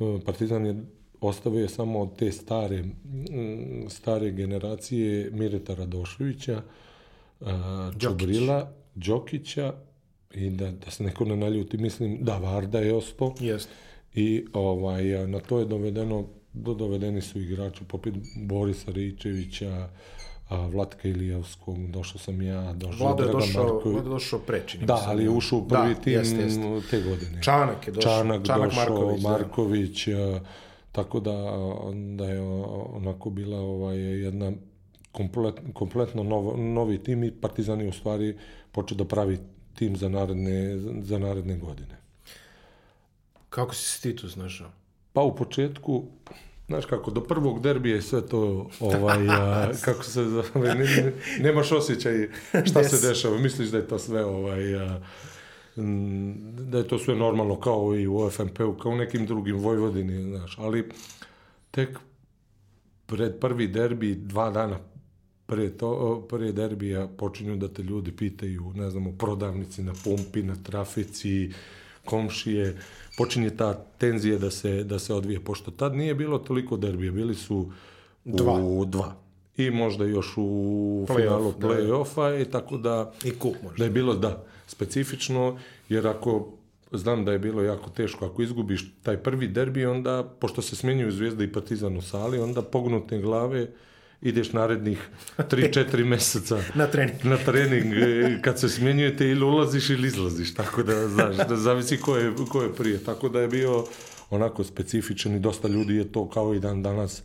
e, 0.00 0.20
Partizan 0.26 0.66
je 0.66 0.84
ostavio 1.20 1.62
je 1.62 1.68
samo 1.68 2.00
od 2.00 2.16
te 2.16 2.32
stare, 2.32 2.84
stare 3.88 4.30
generacije 4.30 5.30
Mireta 5.32 5.74
Radoševića, 5.74 6.62
Čubrila, 7.98 8.72
Đokića 8.94 9.74
i 10.34 10.50
da, 10.50 10.70
da 10.70 10.90
se 10.90 11.04
neko 11.04 11.24
ne 11.24 11.36
naljuti, 11.36 11.76
mislim 11.78 12.18
da 12.24 12.38
Varda 12.38 12.78
je 12.78 12.94
ostao 12.94 13.34
Jeste. 13.40 13.72
i 14.14 14.44
ovaj, 14.52 15.04
na 15.26 15.40
to 15.40 15.58
je 15.58 15.64
dovedeno, 15.64 16.24
do, 16.52 16.74
dovedeni 16.74 17.20
su 17.20 17.40
igrači 17.40 17.84
poput 17.88 18.14
Borisa 18.36 18.90
Ričevića, 18.90 19.88
a, 20.48 20.66
Vlatka 20.66 21.08
Ilijevskog, 21.08 21.90
došao 21.90 22.18
sam 22.18 22.42
ja, 22.42 22.72
došao 22.72 23.06
Vlado 23.06 23.22
je 23.22 23.26
Dragan 23.26 23.40
došao, 23.40 23.62
Marković. 23.64 23.94
Vlado 23.94 24.08
je 24.08 24.14
došao 24.14 24.38
pre, 24.38 24.62
čini 24.66 24.86
Da, 24.86 24.96
se. 24.96 25.04
ali 25.06 25.22
je 25.22 25.30
ušao 25.30 25.58
u 25.58 25.68
prvi 25.68 25.94
Da, 25.94 26.00
tim 26.00 26.12
jeste, 26.12 26.36
jeste. 26.36 26.62
te 26.90 27.02
godine. 27.02 27.42
Čanak 27.42 27.86
je 27.86 27.92
došao. 27.92 28.18
Čanak, 28.18 28.46
Čanak 28.46 28.68
došao, 28.70 28.84
Marković, 28.84 29.22
da. 29.22 29.28
Marković, 29.28 30.08
a, 30.08 30.40
tako 30.92 31.20
da, 31.20 31.32
da 32.16 32.24
je 32.24 32.40
onako 32.92 33.30
bila 33.30 33.58
ovaj, 33.58 33.98
jedna 33.98 34.52
komplet, 35.12 35.54
kompletno 35.72 36.22
nov, 36.22 36.58
novi 36.58 36.98
tim 37.02 37.24
i 37.24 37.30
Partizan 37.30 37.80
je 37.80 37.88
u 37.88 37.92
stvari 37.92 38.38
počeo 38.72 38.96
da 38.96 39.04
pravi 39.04 39.38
tim 39.74 39.96
za 39.96 40.08
naredne, 40.08 40.78
za 41.02 41.18
naredne 41.18 41.56
godine. 41.56 42.00
Kako 43.48 43.74
si 43.74 43.84
se 43.84 44.02
ti 44.02 44.16
tu 44.16 44.28
snašao? 44.28 44.70
Pa 45.12 45.22
u 45.22 45.36
početku, 45.36 46.04
znaš 46.66 46.84
kako, 46.84 47.10
do 47.10 47.20
prvog 47.20 47.62
derbija 47.62 47.96
je 47.96 48.02
sve 48.02 48.26
to, 48.26 48.70
ovaj, 48.80 49.28
a, 49.28 49.68
kako 49.84 50.04
se 50.04 50.24
zove, 50.24 50.44
ne, 50.54 50.74
ne- 50.74 51.12
nemaš 51.40 51.72
osjećaj 51.72 52.28
šta 52.66 52.84
se 52.84 53.08
dešava, 53.08 53.38
misliš 53.38 53.68
da 53.68 53.78
je 53.78 53.88
to 53.88 53.98
sve, 53.98 54.24
ovaj, 54.24 54.74
a, 54.74 55.00
da 56.70 56.78
je 56.78 56.88
to 56.88 56.98
sve 56.98 57.14
normalno 57.14 57.60
kao 57.60 57.96
i 57.96 58.08
u 58.08 58.30
FNP-u, 58.30 58.74
kao 58.74 58.92
u 58.92 58.96
nekim 58.96 59.26
drugim 59.26 59.56
Vojvodini, 59.56 60.22
znaš, 60.22 60.58
ali 60.58 60.88
tek 61.70 61.98
pred 63.06 63.38
prvi 63.40 63.68
derbi, 63.68 64.14
dva 64.14 64.50
dana 64.50 64.78
pre, 65.46 65.70
to, 65.70 66.26
pre 66.28 66.52
derbija 66.52 67.08
počinju 67.08 67.56
da 67.56 67.68
te 67.68 67.82
ljudi 67.82 68.12
pitaju, 68.12 68.72
ne 68.74 68.90
znam, 68.90 69.06
u 69.06 69.12
prodavnici, 69.12 69.82
na 69.82 69.92
pumpi, 70.04 70.42
na 70.42 70.56
trafici, 70.62 71.50
komšije, 72.04 72.76
počinje 73.18 73.50
ta 73.50 73.74
tenzija 73.98 74.38
da 74.38 74.50
se, 74.50 74.84
da 74.84 74.98
se 74.98 75.14
odvije, 75.14 75.40
pošto 75.40 75.70
tad 75.70 75.94
nije 75.96 76.14
bilo 76.14 76.38
toliko 76.38 76.76
derbija, 76.76 77.12
bili 77.12 77.34
su 77.34 77.58
u 78.24 78.36
Dva. 78.36 78.84
dva. 78.86 79.16
I 79.56 79.70
možda 79.70 80.04
još 80.04 80.34
u 80.36 81.06
Play-off, 81.08 81.16
finalu 81.16 81.54
da. 81.58 81.68
play-offa 81.68 82.42
i 82.42 82.44
tako 82.44 82.76
da 82.78 83.12
I 83.24 83.30
kup 83.30 83.54
možda. 83.62 83.78
da 83.78 83.84
je 83.84 83.90
bilo, 83.90 84.14
da, 84.14 84.44
specifično, 84.70 85.58
jer 85.88 86.06
ako 86.06 86.48
znam 86.92 87.24
da 87.24 87.32
je 87.32 87.38
bilo 87.38 87.62
jako 87.62 87.90
teško, 87.90 88.26
ako 88.26 88.42
izgubiš 88.42 88.94
taj 89.02 89.16
prvi 89.16 89.48
derbi, 89.48 89.86
onda, 89.86 90.34
pošto 90.40 90.62
se 90.62 90.76
smenjuju 90.76 91.12
Zvijezda 91.12 91.44
i 91.44 91.52
Partizan 91.52 91.96
u 91.96 92.02
sali, 92.02 92.38
onda 92.38 92.62
pognute 92.62 93.18
glave 93.18 93.66
ideš 94.22 94.52
narednih 94.52 95.08
3-4 95.38 96.04
meseca 96.12 96.62
Na 96.74 96.86
trening. 96.86 97.24
na 97.24 97.36
trening 97.36 97.92
e, 97.94 98.38
kad 98.42 98.60
se 98.60 98.68
smjenjujete 98.68 99.28
ili 99.28 99.44
ulaziš 99.44 99.90
ili 99.90 100.08
izlaziš, 100.08 100.54
tako 100.54 100.82
da, 100.82 101.08
znaš, 101.08 101.36
da 101.36 101.56
zavisi 101.56 101.96
ko 102.00 102.16
je, 102.16 102.32
ko 102.48 102.62
je 102.62 102.74
prije. 102.74 103.04
Tako 103.04 103.28
da 103.28 103.40
je 103.40 103.48
bio 103.48 103.84
onako 104.30 104.64
specifičan 104.64 105.34
i 105.34 105.40
dosta 105.40 105.68
ljudi 105.68 105.96
je 105.96 106.12
to 106.12 106.28
kao 106.28 106.54
i 106.54 106.60
dan 106.60 106.82
danas 106.82 107.22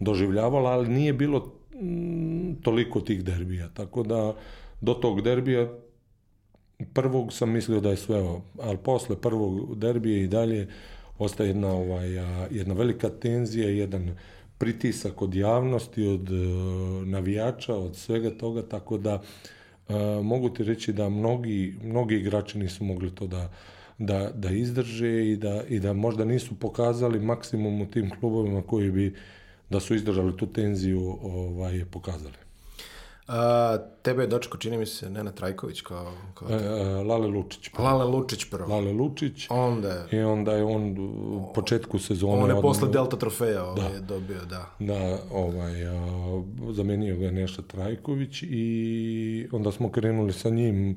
doživljavalo, 0.00 0.68
ali 0.68 0.88
nije 0.88 1.12
bilo 1.12 1.52
mm, 1.74 2.54
toliko 2.62 3.00
tih 3.00 3.24
derbija. 3.24 3.68
Tako 3.74 4.02
da 4.02 4.34
do 4.80 4.94
tog 4.94 5.22
derbija 5.22 5.68
prvog 6.92 7.32
sam 7.32 7.50
mislio 7.50 7.80
da 7.80 7.90
je 7.90 7.96
sve 7.96 8.16
ovo, 8.16 8.42
ali 8.60 8.78
posle 8.78 9.16
prvog 9.16 9.78
derbija 9.78 10.18
i 10.18 10.26
dalje 10.26 10.68
ostaje 11.18 11.48
jedna, 11.48 11.72
ovaj, 11.72 12.08
jedna 12.50 12.74
velika 12.74 13.08
tenzija, 13.08 13.68
jedan 13.68 14.16
pritisak 14.58 15.22
od 15.22 15.34
javnosti, 15.34 16.06
od 16.06 16.30
e, 16.30 16.34
navijača, 17.06 17.74
od 17.74 17.96
svega 17.96 18.30
toga, 18.30 18.62
tako 18.62 18.98
da 18.98 19.22
e, 19.88 19.94
mogu 20.22 20.48
ti 20.48 20.64
reći 20.64 20.92
da 20.92 21.08
mnogi, 21.08 21.74
mnogi 21.82 22.14
igrači 22.14 22.58
nisu 22.58 22.84
mogli 22.84 23.14
to 23.14 23.26
da, 23.26 23.50
da, 23.98 24.30
da 24.34 24.50
izdrže 24.50 25.30
i 25.30 25.36
da, 25.36 25.62
i 25.68 25.80
da 25.80 25.92
možda 25.92 26.24
nisu 26.24 26.54
pokazali 26.54 27.20
maksimum 27.20 27.80
u 27.80 27.86
tim 27.86 28.10
klubovima 28.20 28.62
koji 28.62 28.90
bi 28.90 29.14
da 29.70 29.80
su 29.80 29.94
izdržali 29.94 30.36
tu 30.36 30.46
tenziju 30.46 31.18
ovaj, 31.22 31.84
pokazali. 31.90 32.47
A, 33.28 33.76
tebe 34.02 34.22
je 34.22 34.26
dočeko, 34.26 34.58
čini 34.58 34.78
mi 34.78 34.86
se, 34.86 35.10
Nena 35.10 35.32
Trajković 35.32 35.80
kao... 35.80 36.12
kao... 36.34 36.48
E, 36.50 36.54
e, 36.54 36.84
Lale 37.04 37.26
Lučić. 37.26 37.68
prvo. 37.68 37.88
Lale 37.88 38.04
Lučić 38.04 38.44
prvo. 38.50 38.74
Lale 38.74 38.92
Lučić. 38.92 39.46
Onda 39.50 40.06
I 40.12 40.18
onda 40.18 40.52
je 40.52 40.64
on 40.64 40.98
u 40.98 41.52
početku 41.54 41.98
sezone... 41.98 42.42
on 42.42 42.48
je 42.50 42.54
odmah- 42.56 42.62
posle 42.62 42.88
Delta 42.88 43.16
trofeja 43.16 43.64
ovaj, 43.64 44.00
dobio, 44.00 44.44
da. 44.44 44.70
Da, 44.78 45.18
ovaj, 45.32 45.86
a, 45.86 45.92
zamenio 46.72 47.16
ga 47.16 47.24
je 47.24 47.32
Neša 47.32 47.62
Trajković 47.62 48.42
i 48.42 49.48
onda 49.52 49.72
smo 49.72 49.90
krenuli 49.90 50.32
sa 50.32 50.50
njim, 50.50 50.96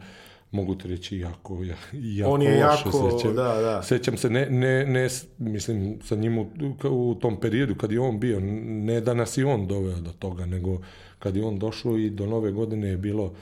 mogu 0.52 0.76
ti 0.76 0.88
reći, 0.88 1.18
jako, 1.18 1.64
ja- 1.64 1.76
jako 1.94 2.32
On 2.34 2.42
je 2.42 2.66
loše 2.66 2.84
jako, 2.88 3.12
sećam. 3.20 3.36
da, 3.36 3.62
da. 3.62 3.84
Sećam 3.84 4.18
se, 4.18 4.30
ne, 4.30 4.46
ne, 4.50 4.86
ne, 4.86 5.08
mislim, 5.38 6.00
sa 6.04 6.16
njim 6.16 6.38
u, 6.38 6.46
u 6.90 7.16
tom 7.16 7.40
periodu 7.40 7.76
kad 7.76 7.92
je 7.92 8.00
on 8.00 8.20
bio, 8.20 8.40
ne 8.64 9.02
da 9.02 9.14
nas 9.14 9.38
i 9.38 9.44
on 9.44 9.68
doveo 9.68 9.98
do 10.00 10.12
toga, 10.12 10.46
nego 10.46 10.78
kad 11.24 11.36
je 11.36 11.46
on 11.46 11.60
došao 11.60 11.98
i 11.98 12.10
do 12.10 12.26
nove 12.26 12.52
godine 12.52 12.88
je 12.88 12.98
bilo 12.98 13.34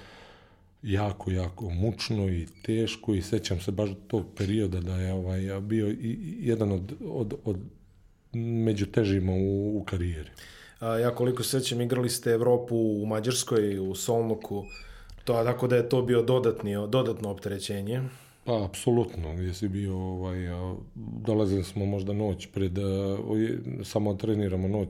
jako, 0.83 1.31
jako 1.31 1.69
mučno 1.69 2.29
i 2.29 2.47
teško 2.61 3.13
i 3.13 3.21
sećam 3.21 3.59
se 3.59 3.71
baš 3.71 3.89
tog 4.07 4.25
perioda 4.37 4.79
da 4.79 4.95
je 4.95 5.13
ovaj, 5.13 5.61
bio 5.61 5.89
i, 5.89 6.37
jedan 6.39 6.71
od, 6.71 6.93
od, 7.09 7.33
od 7.45 7.57
među 8.33 8.85
težima 8.85 9.33
u, 9.33 9.77
u 9.77 9.83
karijeri. 9.83 10.29
A, 10.79 10.97
ja 10.97 11.15
koliko 11.15 11.43
se 11.43 11.59
sećam, 11.59 11.81
igrali 11.81 12.09
ste 12.09 12.31
Evropu 12.31 12.75
u 12.75 13.05
Mađarskoj, 13.05 13.79
u 13.79 13.95
Solnoku, 13.95 14.65
to, 15.23 15.33
tako 15.43 15.67
da 15.67 15.75
je 15.75 15.89
to 15.89 16.01
bio 16.01 16.21
dodatni, 16.21 16.73
dodatno 16.87 17.29
opterećenje. 17.29 18.01
Pa, 18.43 18.65
apsolutno, 18.65 19.35
gdje 19.35 19.53
si 19.53 19.67
bio, 19.67 19.97
ovaj, 19.97 20.37
dolazili 20.95 21.63
smo 21.63 21.85
možda 21.85 22.13
noć 22.13 22.47
pred, 22.53 22.71
samo 23.83 24.13
treniramo 24.13 24.67
noć 24.67 24.89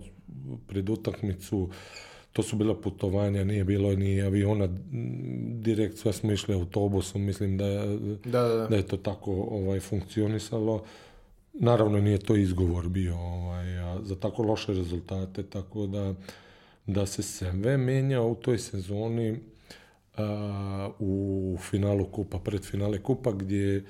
pred 0.67 0.89
utakmicu, 0.89 1.69
to 2.33 2.43
su 2.43 2.55
bila 2.55 2.75
putovanja, 2.81 3.43
nije 3.43 3.63
bilo 3.63 3.95
ni 3.95 4.21
aviona, 4.21 4.67
direkt 5.61 5.97
sve 5.97 6.13
smo 6.13 6.31
išli 6.31 6.55
autobusom, 6.55 7.21
mislim 7.21 7.57
da, 7.57 7.85
Da, 8.25 8.41
da, 8.41 8.55
da. 8.55 8.67
da 8.67 8.75
je 8.75 8.87
to 8.87 8.97
tako 8.97 9.31
ovaj, 9.31 9.79
funkcionisalo. 9.79 10.83
Naravno 11.53 11.99
nije 11.99 12.17
to 12.17 12.35
izgovor 12.35 12.89
bio 12.89 13.17
ovaj, 13.17 13.79
a, 13.79 13.99
za 14.03 14.15
tako 14.15 14.43
loše 14.43 14.73
rezultate, 14.73 15.43
tako 15.43 15.87
da, 15.87 16.13
da 16.87 17.05
se 17.05 17.23
sve 17.23 17.77
menja 17.77 18.21
u 18.21 18.35
toj 18.35 18.57
sezoni 18.57 19.39
a, 20.17 20.89
u 20.99 21.57
finalu 21.61 22.05
kupa, 22.05 22.39
pred 22.39 22.63
finale 22.63 23.03
kupa 23.03 23.31
gdje 23.31 23.83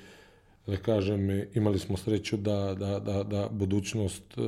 da 0.66 0.76
kažem, 0.76 1.44
imali 1.54 1.78
smo 1.78 1.96
sreću 1.96 2.36
da, 2.36 2.74
da, 2.78 2.98
da, 2.98 3.22
da 3.22 3.48
budućnost 3.50 4.22
e, 4.38 4.40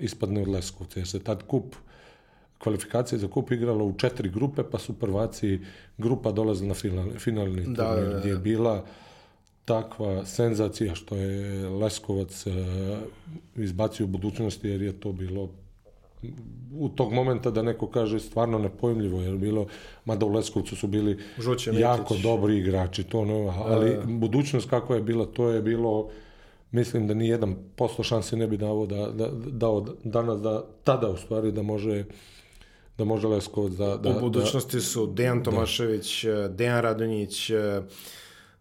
ispadne 0.00 0.42
od 0.42 0.48
Leskovca, 0.48 1.00
jer 1.00 1.08
se 1.08 1.18
tad 1.18 1.42
kup 1.46 1.74
kvalifikacije 2.62 3.18
za 3.18 3.28
kup 3.28 3.50
igralo 3.50 3.84
u 3.84 3.92
četiri 3.92 4.28
grupe, 4.30 4.62
pa 4.70 4.78
su 4.78 4.92
prvaci 4.92 5.58
grupa 5.98 6.32
dolazili 6.32 6.68
na 6.68 6.74
final, 6.74 7.10
finalni 7.18 7.64
Da, 7.66 7.84
turnir, 7.94 8.08
da, 8.08 8.12
da. 8.12 8.18
gdje 8.18 8.30
je 8.30 8.36
bila 8.36 8.84
takva 9.64 10.26
senzacija 10.26 10.94
što 10.94 11.16
je 11.16 11.68
Leskovac 11.68 12.46
e, 12.46 12.50
izbacio 13.56 14.04
u 14.04 14.08
budućnosti, 14.08 14.68
jer 14.68 14.82
je 14.82 14.92
to 14.92 15.12
bilo 15.12 15.48
u 16.74 16.88
tog 16.88 17.12
momenta 17.12 17.50
da 17.50 17.62
neko 17.62 17.86
kaže 17.86 18.20
stvarno 18.20 18.58
nepojmljivo, 18.58 19.20
jer 19.20 19.32
je 19.32 19.38
bilo, 19.38 19.66
mada 20.04 20.26
u 20.26 20.32
Leskovcu 20.32 20.76
su 20.76 20.86
bili 20.86 21.18
Žuće 21.38 21.70
jako 21.74 22.14
Mitić. 22.14 22.22
dobri 22.24 22.58
igrači, 22.58 23.04
to 23.04 23.24
ne, 23.24 23.52
ali 23.56 23.98
budućnost 24.06 24.70
kakva 24.70 24.96
je 24.96 25.02
bila, 25.02 25.26
to 25.26 25.48
je 25.48 25.62
bilo 25.62 26.08
mislim 26.72 27.06
da 27.06 27.14
ni 27.14 27.28
jedan 27.28 27.56
posto 27.76 28.02
šanse 28.02 28.36
ne 28.36 28.46
bi 28.46 28.56
dao 28.56 28.86
da, 28.86 29.06
da, 29.10 29.28
dao 29.46 29.86
danas 30.04 30.40
da 30.40 30.64
tada 30.84 31.08
u 31.10 31.16
stvari 31.16 31.52
da 31.52 31.62
može 31.62 32.04
da 33.00 33.04
može 33.04 33.28
Leskovac 33.28 33.72
da, 33.72 33.96
da, 33.96 34.10
u 34.10 34.20
budućnosti 34.20 34.80
su 34.80 35.06
Dejan 35.06 35.42
Tomašević, 35.42 36.24
Dejan 36.50 36.82
Radonjić, 36.82 37.50
eh, 37.50 37.82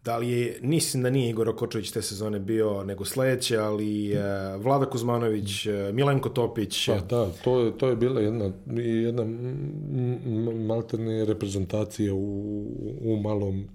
da 0.03 0.17
li 0.17 0.29
je, 0.29 0.59
mislim 0.61 1.03
da 1.03 1.09
nije 1.09 1.29
Igor 1.29 1.49
Okočević 1.49 1.91
te 1.91 2.01
sezone 2.01 2.39
bio, 2.39 2.83
nego 2.83 3.05
sledeće, 3.05 3.57
ali 3.57 4.11
eh, 4.11 4.19
Vlada 4.57 4.85
Kuzmanović, 4.85 5.67
Milenko 5.93 6.29
Topić, 6.29 6.87
Pa 6.87 6.99
da, 6.99 7.31
to 7.43 7.59
je, 7.59 7.77
to 7.77 7.89
je 7.89 7.95
bila 7.95 8.21
jedna, 8.21 8.51
jedna 8.75 9.23
malterne 10.67 11.25
reprezentacija 11.25 12.13
u, 12.13 12.67
u 13.01 13.19
malom 13.21 13.67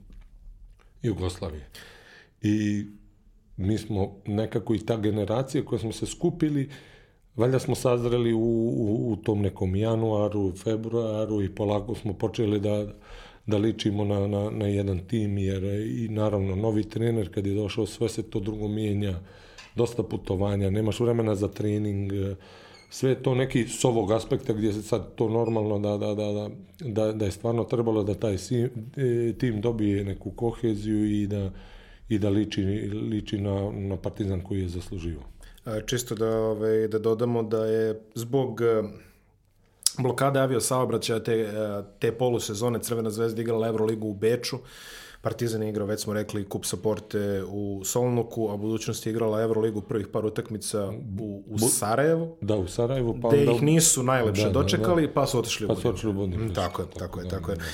Jugoslaviji. 1.03 1.63
I 2.43 2.87
mi 3.57 3.79
smo 3.79 4.17
nekako 4.27 4.75
i 4.75 4.79
ta 4.79 4.97
generacija 4.97 5.65
koja 5.65 5.79
smo 5.79 5.93
se 5.93 6.07
skupili, 6.07 6.69
valjda 7.37 7.59
smo 7.59 7.75
sazreli 7.75 8.33
u, 8.33 8.39
u, 8.39 9.13
u 9.13 9.17
tom 9.17 9.43
nekom 9.43 9.77
januaru, 9.77 10.53
februaru 10.57 11.43
i 11.43 11.55
polako 11.55 11.95
smo 11.95 12.13
počeli 12.13 12.61
da, 12.61 12.87
da 13.47 13.57
ličimo 13.57 14.05
na, 14.05 14.27
na, 14.27 14.51
na 14.51 14.67
jedan 14.67 14.99
tim, 14.99 15.39
jer 15.39 15.65
i 15.65 16.09
naravno 16.09 16.57
novi 16.57 16.85
trener 16.85 17.35
kad 17.35 17.47
je 17.47 17.55
došao, 17.55 17.87
sve 17.87 18.09
se 18.09 18.23
to 18.23 18.41
drugo 18.41 18.69
mijenja, 18.69 19.21
dosta 19.75 20.03
putovanja, 20.03 20.71
nemaš 20.71 21.01
vremena 21.01 21.35
za 21.35 21.49
trening, 21.49 22.13
e, 22.13 22.35
sve 22.91 23.15
to 23.23 23.35
neki 23.35 23.69
s 23.69 23.85
ovog 23.85 24.13
aspekta 24.13 24.53
gdje 24.53 24.73
se 24.73 24.83
sad 24.83 25.15
to 25.15 25.29
normalno 25.29 25.79
da, 25.79 25.97
da, 25.97 26.15
da, 26.15 26.33
da, 26.33 26.51
da, 26.81 27.13
da 27.13 27.25
je 27.25 27.31
stvarno 27.31 27.65
trebalo 27.65 28.05
da 28.05 28.15
taj 28.15 28.39
si, 28.39 28.61
e, 28.61 28.69
tim 29.39 29.61
dobije 29.61 30.05
neku 30.05 30.31
koheziju 30.31 31.23
i 31.23 31.27
da, 31.27 31.51
i 32.09 32.19
da 32.19 32.29
liči, 32.29 32.63
liči 33.11 33.39
na, 33.39 33.71
na 33.71 33.97
partizan 33.97 34.41
koji 34.41 34.61
je 34.61 34.69
zaslužio. 34.69 35.34
Čisto 35.87 36.15
da, 36.15 36.29
ovaj, 36.31 36.89
da 36.89 36.99
dodamo 36.99 37.43
da 37.43 37.59
je 37.59 38.01
zbog 38.15 38.61
e, 38.61 38.83
blokade 39.99 40.41
avio 40.41 40.61
saobraćaja 40.61 41.21
te, 41.21 41.33
e, 41.35 41.49
te 41.99 42.13
polusezone 42.13 42.79
Crvena 42.79 43.11
zvezda 43.11 43.41
igrala 43.41 43.67
Euroligu 43.69 44.09
u 44.09 44.15
Beču, 44.15 44.59
Partizan 45.23 45.63
je 45.63 45.69
igrao, 45.69 45.87
već 45.87 46.01
smo 46.01 46.13
rekli, 46.13 46.45
kup 46.45 46.65
Saporte 46.65 47.19
u 47.45 47.83
Solnoku, 47.85 48.49
a 48.49 48.57
budućnost 48.57 49.07
je 49.07 49.11
igrala 49.11 49.41
Euroligu 49.41 49.81
prvih 49.81 50.07
par 50.09 50.27
utakmica 50.27 50.89
u, 51.21 51.43
u 51.47 51.59
Sarajevu, 51.61 52.37
Da, 52.41 52.57
u 52.57 52.67
Sarajevu, 52.69 53.19
pa 53.23 53.29
gde 53.29 53.39
onda- 53.39 53.53
ih 53.53 53.63
nisu 53.63 54.03
najlepše 54.03 54.43
Da, 54.43 54.49
da, 54.49 54.53
dočekali, 54.53 55.09
pa 55.09 55.27
su 55.27 55.39
otišli 55.39 55.65
u 55.65 55.69
Pa 55.69 55.75
su 55.75 55.79
Budimpeštu. 55.79 55.89
otišli 55.91 56.11
u 56.11 56.15
Budimpeštu, 56.15 56.51
Mm, 56.51 56.55
Tako 56.55 56.83
je, 56.83 56.89
tako 56.91 57.21
je, 57.21 57.25
da, 57.25 57.31
tako 57.31 57.51
je. 57.51 57.57
da. 57.57 57.65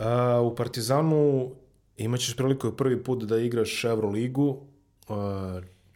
A, 0.00 0.40
u 0.40 0.54
Partizanu 0.56 1.50
imaćeš 1.96 2.36
priliku 2.36 2.72
prvi 2.72 3.04
put 3.04 3.24
da 3.24 3.38
igraš 3.38 3.84
Euroligu, 3.84 4.60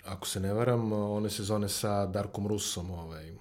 ako 0.06 0.26
se 0.26 0.40
ne 0.40 0.52
varam, 0.52 0.92
one 0.92 1.30
sezone 1.30 1.68
sa 1.68 2.06
Darkom 2.06 2.46
Rusom, 2.46 2.90
ovaj, 2.90 3.32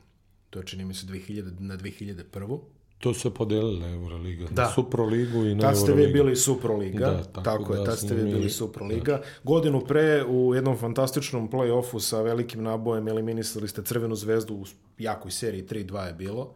to 0.49 0.59
je 0.59 0.65
čini 0.65 0.85
mi 0.85 0.93
se 0.93 1.07
2000, 1.07 1.59
na 1.59 1.77
2001. 1.77 2.59
To 2.97 3.13
su 3.13 3.19
se 3.19 3.29
podelile 3.29 3.91
Euroliga. 3.91 4.45
Da. 4.51 4.63
Na 4.63 4.69
Suproligu 4.69 5.45
i 5.45 5.55
na 5.55 5.61
Tad 5.61 5.77
ste 5.77 5.93
vi 5.93 6.07
bili 6.07 6.35
Suproliga, 6.35 6.99
Da, 6.99 7.23
tako, 7.23 7.41
tako 7.43 7.73
je, 7.73 7.79
da 7.79 7.85
tad 7.85 7.99
ste 7.99 8.15
vi 8.15 8.23
bili 8.23 8.49
Suproliga. 8.49 9.21
Godinu 9.43 9.81
pre 9.81 10.25
u 10.25 10.55
jednom 10.55 10.77
fantastičnom 10.77 11.51
play-offu 11.51 11.99
sa 11.99 12.21
velikim 12.21 12.63
nabojem 12.63 13.07
eliminisali 13.07 13.67
ste 13.67 13.83
Crvenu 13.83 14.15
zvezdu 14.15 14.53
u 14.53 14.65
jakoj 14.97 15.31
seriji 15.31 15.63
3-2 15.63 16.05
je 16.05 16.13
bilo. 16.13 16.53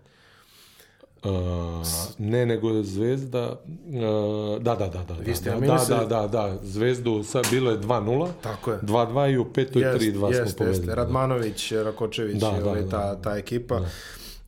Uh, 1.23 1.31
ne, 2.17 2.45
nego 2.45 2.69
je 2.69 2.83
Zvezda... 2.83 3.61
Uh, 3.87 4.63
da, 4.63 4.75
da, 4.75 4.87
da, 4.87 5.03
da. 5.03 5.13
Vi 5.25 5.35
ste, 5.35 5.49
da, 5.49 5.59
da, 5.59 5.73
mislim- 5.73 5.99
da, 5.99 6.05
da, 6.05 6.27
da, 6.27 6.59
Zvezdu, 6.63 7.23
sad 7.23 7.47
bilo 7.51 7.71
je 7.71 7.77
2-0. 7.79 8.29
Tako 8.41 8.71
je. 8.71 8.79
2-2 8.81 9.33
i 9.33 9.37
u 9.37 9.53
petoj 9.53 9.81
3-2 9.83 10.17
smo 10.17 10.27
Jeste, 10.27 10.41
jeste, 10.43 10.57
povedali. 10.57 10.95
Radmanović, 10.95 11.71
Rakočević, 11.71 12.37
Da, 12.37 12.51
da, 12.51 12.59
da, 12.59 12.69
ovaj, 12.69 12.81
da, 12.81 12.89
ta, 12.89 13.21
ta 13.21 13.37
ekipa. 13.37 13.81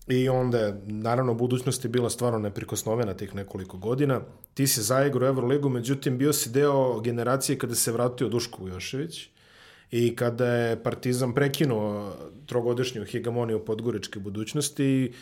I 0.08 0.30
onda, 0.30 0.58
je, 0.60 0.82
naravno, 0.86 1.34
budućnost 1.34 1.86
je 1.86 1.90
bila 1.90 2.10
stvarno 2.10 2.40
neprikosnovena 2.40 3.14
tih 3.14 3.36
nekoliko 3.36 3.78
godina. 3.78 4.22
Ti 4.54 4.68
si 4.68 4.82
zaigrao 4.82 5.28
Euroligu, 5.28 5.70
međutim, 5.70 6.18
bio 6.18 6.34
si 6.34 6.50
deo 6.50 7.00
generacije 7.00 7.58
kada 7.58 7.76
se 7.76 7.92
vratio 7.92 8.30
Duško 8.30 8.64
Vujošević 8.64 9.30
i 9.92 10.16
kada 10.16 10.46
je 10.48 10.84
Partizan 10.84 11.34
prekinuo 11.34 12.14
trogodišnju 12.46 13.06
hegemoniju 13.06 13.66
podgoričke 13.66 14.20
budućnosti 14.20 15.14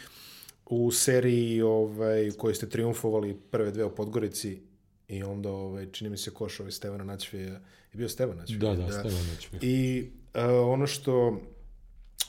u 0.69 0.91
seriji 0.91 1.61
ovaj, 1.61 2.29
u 2.29 2.33
kojoj 2.37 2.55
ste 2.55 2.69
triumfovali 2.69 3.37
prve 3.51 3.71
dve 3.71 3.85
u 3.85 3.95
Podgorici 3.95 4.61
i 5.07 5.23
onda, 5.23 5.51
ovaj, 5.51 5.91
čini 5.91 6.09
mi 6.09 6.17
se, 6.17 6.31
koš 6.31 6.59
ovaj 6.59 6.71
Stevana 6.71 7.03
Načvija 7.03 7.43
je 7.43 7.61
bio 7.93 8.09
Stevan 8.09 8.37
Načvija. 8.37 8.59
Da, 8.59 8.75
da, 8.75 8.91
Stevanović. 8.91 9.47
I 9.61 10.07
uh, 10.33 10.41
ono 10.73 10.87
što 10.87 11.41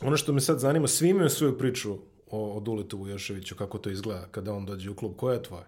ono 0.00 0.16
što 0.16 0.32
me 0.32 0.40
sad 0.40 0.58
zanima, 0.58 0.88
svi 0.88 1.08
imaju 1.08 1.30
svoju 1.30 1.58
priču 1.58 1.98
o, 2.30 2.56
o 2.56 2.60
Duletu 2.60 2.98
Vujoševiću, 2.98 3.54
kako 3.54 3.78
to 3.78 3.90
izgleda 3.90 4.28
kada 4.30 4.54
on 4.54 4.66
dođe 4.66 4.90
u 4.90 4.94
klub. 4.94 5.16
Koja 5.16 5.34
je 5.34 5.42
tvoja? 5.42 5.66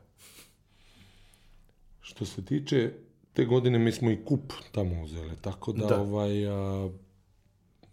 Što 2.01 2.25
se 2.25 2.45
tiče 2.45 2.93
te 3.33 3.45
godine 3.45 3.79
mi 3.79 3.93
smo 3.93 4.11
i 4.11 4.25
kup 4.25 4.53
tamo 4.73 5.03
uzeli, 5.03 5.37
tako 5.41 5.73
da, 5.73 5.87
Da. 5.87 6.01
ovaj 6.01 6.47
a, 6.47 6.91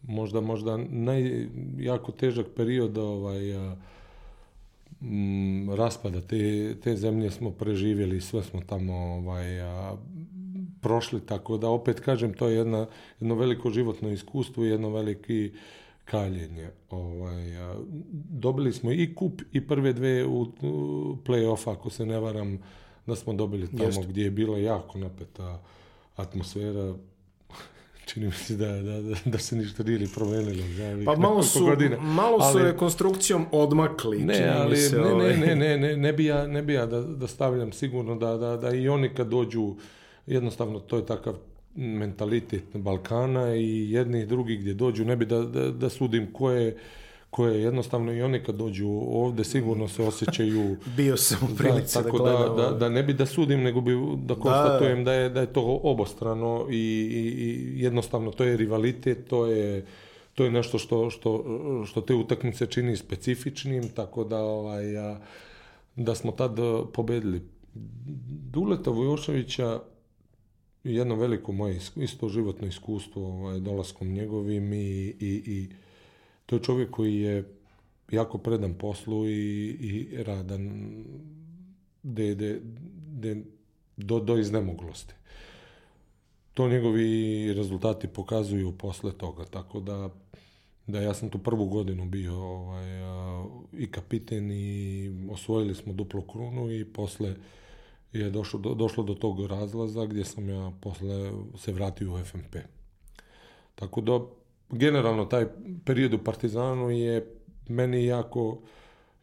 možda 0.02 0.42
možda 0.42 0.78
naj 0.78 1.48
jako 1.78 2.12
težak 2.12 2.46
period 2.56 2.98
ovaj 2.98 3.56
a, 3.56 3.76
m, 5.02 5.70
raspada 5.76 6.22
te, 6.22 6.76
te 6.84 6.96
zemlje 6.96 7.32
smo 7.32 7.52
preživjeli, 7.52 8.22
sve 8.22 8.44
smo 8.44 8.62
tamo 8.62 8.94
ovaj 8.94 9.62
a, 9.62 9.96
prošli, 10.82 11.22
tako 11.22 11.58
da 11.58 11.70
opet 11.70 12.00
kažem 12.00 12.34
to 12.34 12.48
je 12.48 12.56
jedna, 12.56 12.88
jedno 13.20 13.36
veliko 13.36 13.70
životno 13.70 14.10
iskustvo 14.12 14.66
i 14.66 14.70
jedno 14.70 14.90
veliki 14.90 15.52
kaljenje. 16.06 16.70
Ovaj, 16.90 17.58
a, 17.58 17.76
dobili 18.30 18.74
smo 18.74 18.92
i 18.92 19.16
kup 19.16 19.42
i 19.52 19.68
prve 19.68 19.94
dve 19.94 20.26
u, 20.26 20.42
u 20.42 21.18
play-off, 21.26 21.72
ako 21.72 21.90
se 21.90 22.06
ne 22.06 22.20
varam, 22.20 22.60
da 23.06 23.16
smo 23.16 23.34
dobili 23.34 23.68
tamo 23.68 23.84
Jeste. 23.84 24.08
gdje 24.08 24.24
je 24.24 24.32
bila 24.32 24.58
jako 24.58 24.98
napeta 24.98 25.62
atmosfera. 26.16 26.96
Čini 28.10 28.26
mi 28.26 28.32
se 28.34 28.56
da, 28.56 28.68
da, 28.68 29.02
da, 29.02 29.16
da 29.26 29.38
se 29.38 29.56
ništa 29.56 29.84
nije 29.84 30.00
ni 30.00 30.08
promenilo. 30.08 30.64
ovih 30.86 31.06
Pa 31.06 31.16
malo 31.18 31.44
su, 31.44 31.66
godina. 31.66 31.98
malo 31.98 32.42
su 32.42 32.46
Ali- 32.50 32.64
rekonstrukcijom 32.64 33.46
odmakli, 33.52 34.18
čini 34.18 34.28
Ne, 34.28 34.34
mi 34.36 34.50
ali 34.52 34.78
se. 34.78 34.96
ne, 34.96 35.02
ovaj. 35.04 35.38
ne, 35.38 35.46
ne, 35.46 35.56
ne, 35.56 35.78
ne, 35.78 35.98
ne 35.98 36.14
bi 36.14 36.26
ja, 36.26 36.48
ne 36.48 36.62
bi 36.62 36.74
ja 36.74 36.86
da, 36.86 37.02
da 37.02 37.28
stavljam 37.28 37.72
sigurno 37.72 38.16
da, 38.16 38.38
da, 38.38 38.58
da 38.58 38.72
i 38.72 38.90
oni 38.90 39.10
kad 39.10 39.28
dođu, 39.28 39.76
jednostavno 40.28 40.80
to 40.80 40.98
je 40.98 41.06
takav 41.06 41.34
mentalitet 41.76 42.64
Balkana 42.74 43.56
i 43.56 43.92
jednih 43.92 44.24
i 44.24 44.28
drugih 44.28 44.60
gdje 44.60 44.74
dođu, 44.74 45.06
ne 45.06 45.16
bi 45.16 45.26
da, 45.26 45.42
da, 45.42 45.72
da 45.72 45.90
sudim 45.90 46.34
ko 46.34 46.52
je, 46.52 46.78
ko 47.30 47.48
je 47.48 47.62
jednostavno 47.62 48.14
i 48.14 48.22
oni 48.22 48.44
kad 48.44 48.56
dođu 48.56 48.88
ovdje 49.08 49.46
sigurno 49.46 49.88
se 49.88 50.04
osjećaju 50.04 50.78
Bio 50.98 51.18
sam 51.18 51.38
u 51.54 51.58
prilici 51.58 51.98
da, 51.98 52.04
tako 52.04 52.18
da, 52.18 52.38
gledam. 52.38 52.58
da, 52.58 52.78
da 52.78 52.90
ne 52.90 53.04
bi 53.04 53.14
da 53.14 53.26
sudim, 53.26 53.64
nego 53.64 53.82
bi 53.82 53.92
da 54.18 54.36
konstatujem 54.36 55.04
da, 55.04 55.14
je, 55.14 55.30
da 55.30 55.42
je 55.42 55.54
to 55.54 55.80
obostrano 55.84 56.68
i, 56.70 56.76
i, 56.76 57.44
i 57.44 57.82
jednostavno 57.84 58.32
to 58.32 58.44
je 58.44 58.58
rivalitet, 58.58 59.28
to 59.28 59.46
je, 59.46 59.86
to 60.34 60.44
je 60.44 60.52
nešto 60.52 60.80
što, 60.80 61.10
što, 61.10 61.44
što 61.86 62.02
te 62.02 62.14
utakmice 62.14 62.66
čini 62.66 62.98
specifičnim, 62.98 63.90
tako 63.90 64.24
da, 64.24 64.38
ovaj, 64.38 64.84
da 65.96 66.16
smo 66.16 66.32
tad 66.32 66.58
pobedili. 66.94 67.42
Duleta 68.52 68.92
Vujoševića 68.92 69.80
jedno 70.84 71.16
veliko 71.16 71.52
moje 71.52 71.76
is- 71.76 71.98
isto 72.04 72.30
životno 72.30 72.68
iskustvo 72.68 73.28
ovaj, 73.28 73.60
dolaskom 73.60 74.08
njegovim 74.08 74.74
i, 74.74 75.16
i, 75.20 75.44
i 75.46 75.70
to 76.50 76.56
je 76.56 76.64
čovjek 76.64 76.90
koji 76.92 77.16
je 77.16 77.56
jako 78.12 78.38
predan 78.38 78.74
poslu 78.74 79.28
i, 79.28 79.68
i 79.80 80.24
radan 80.24 80.96
de, 82.04 82.36
de, 82.36 82.60
de, 83.08 83.44
do, 83.98 84.20
do 84.20 84.38
iznemoglosti. 84.38 85.14
To 86.54 86.70
njegovi 86.70 87.54
rezultati 87.54 88.08
pokazuju 88.08 88.78
posle 88.78 89.12
toga, 89.12 89.46
tako 89.46 89.80
da 89.80 90.10
da 90.88 91.02
ja 91.02 91.14
sam 91.14 91.30
tu 91.30 91.38
prvu 91.38 91.66
godinu 91.66 92.06
bio 92.06 92.36
ovaj, 92.36 93.02
a, 93.02 93.46
i 93.74 93.92
kapiten 93.92 94.52
i 94.52 95.12
osvojili 95.32 95.76
smo 95.76 95.94
duplu 95.94 96.22
krunu 96.22 96.72
i 96.72 96.86
posle 96.86 97.36
je 98.14 98.30
došlo 98.30 98.60
do, 98.60 98.74
došlo 98.74 99.04
do 99.04 99.14
tog 99.14 99.46
razlaza 99.46 100.06
gdje 100.06 100.26
sam 100.26 100.50
ja 100.50 100.72
posle 100.82 101.32
se 101.58 101.72
vratio 101.72 102.14
u 102.14 102.24
FNP. 102.24 102.56
Tako 103.76 104.02
da 104.02 104.20
generalno 104.70 105.26
taj 105.26 105.46
period 105.86 106.14
u 106.14 106.18
Partizanu 106.18 106.90
je 106.90 107.36
meni 107.68 108.06
jako 108.06 108.62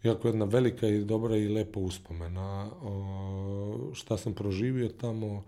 jako 0.07 0.29
jedna 0.29 0.45
velika 0.45 0.89
i 0.89 1.05
dobra 1.05 1.37
i 1.37 1.49
lepa 1.49 1.81
uspomena. 1.81 2.71
O, 2.83 3.91
šta 3.95 4.17
sam 4.17 4.35
proživio 4.35 4.89
tamo, 4.89 5.45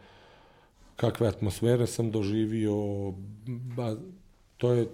kakve 0.96 1.28
atmosfere 1.28 1.86
sam 1.86 2.10
doživio, 2.10 2.74
ba, 3.46 3.96
to 4.56 4.72
je 4.72 4.88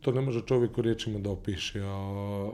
to 0.00 0.12
ne 0.12 0.20
može 0.20 0.42
čovjek 0.46 0.78
u 0.78 0.82
riječima 0.82 1.18
da 1.18 1.30
opiše. 1.30 1.80
A, 1.84 2.50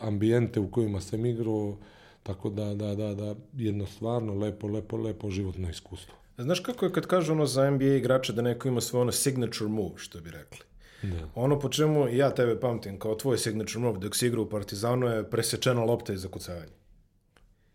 ambijente 0.00 0.60
u 0.60 0.70
kojima 0.70 1.00
sam 1.00 1.26
igrao, 1.26 1.76
tako 2.22 2.50
da, 2.50 2.74
da, 2.74 2.94
da, 2.94 3.14
da, 3.14 3.34
jedno 3.56 3.86
stvarno 3.86 4.34
lepo, 4.34 4.66
lepo, 4.66 4.96
lepo 4.96 5.30
životno 5.30 5.70
iskustvo. 5.70 6.14
Znaš 6.38 6.60
kako 6.60 6.84
je 6.84 6.92
kad 6.92 7.06
kažu 7.06 7.32
ono 7.32 7.46
za 7.46 7.70
NBA 7.70 7.84
igrače 7.84 8.32
da 8.32 8.42
neko 8.42 8.68
ima 8.68 8.80
svoj 8.80 9.00
ono 9.00 9.12
signature 9.12 9.70
move, 9.70 9.92
što 9.96 10.20
bi 10.20 10.30
rekli. 10.30 10.71
Da. 11.02 11.28
Ono 11.34 11.58
po 11.58 11.68
čemu 11.68 12.08
ja 12.08 12.30
tebe 12.30 12.60
pamtim 12.60 12.98
kao 12.98 13.14
tvoj 13.14 13.38
signature 13.38 13.80
move 13.80 13.98
dok 13.98 14.16
si 14.16 14.26
igrao 14.26 14.42
u 14.42 14.48
Partizanu 14.48 15.06
je 15.06 15.30
presečena 15.30 15.84
lopta 15.84 16.12
i 16.12 16.16
zakucavanje. 16.16 16.72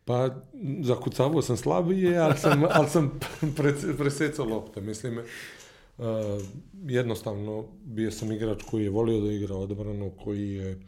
Pa, 0.06 0.30
zakucavao 0.82 1.42
sam 1.42 1.58
slabije, 1.58 2.18
ali 2.18 2.38
sam, 2.38 2.64
ali 2.76 2.90
sam 2.90 3.20
pre- 3.42 3.98
presecao 3.98 4.46
lopte. 4.46 4.82
Mislim, 4.82 5.18
uh, 5.18 6.06
jednostavno 6.86 7.66
bio 7.84 8.12
sam 8.12 8.32
igrač 8.32 8.64
koji 8.64 8.84
je 8.84 8.90
volio 8.90 9.22
da 9.22 9.32
igra 9.32 9.56
odbranu, 9.56 10.12
koji 10.24 10.54
je 10.54 10.80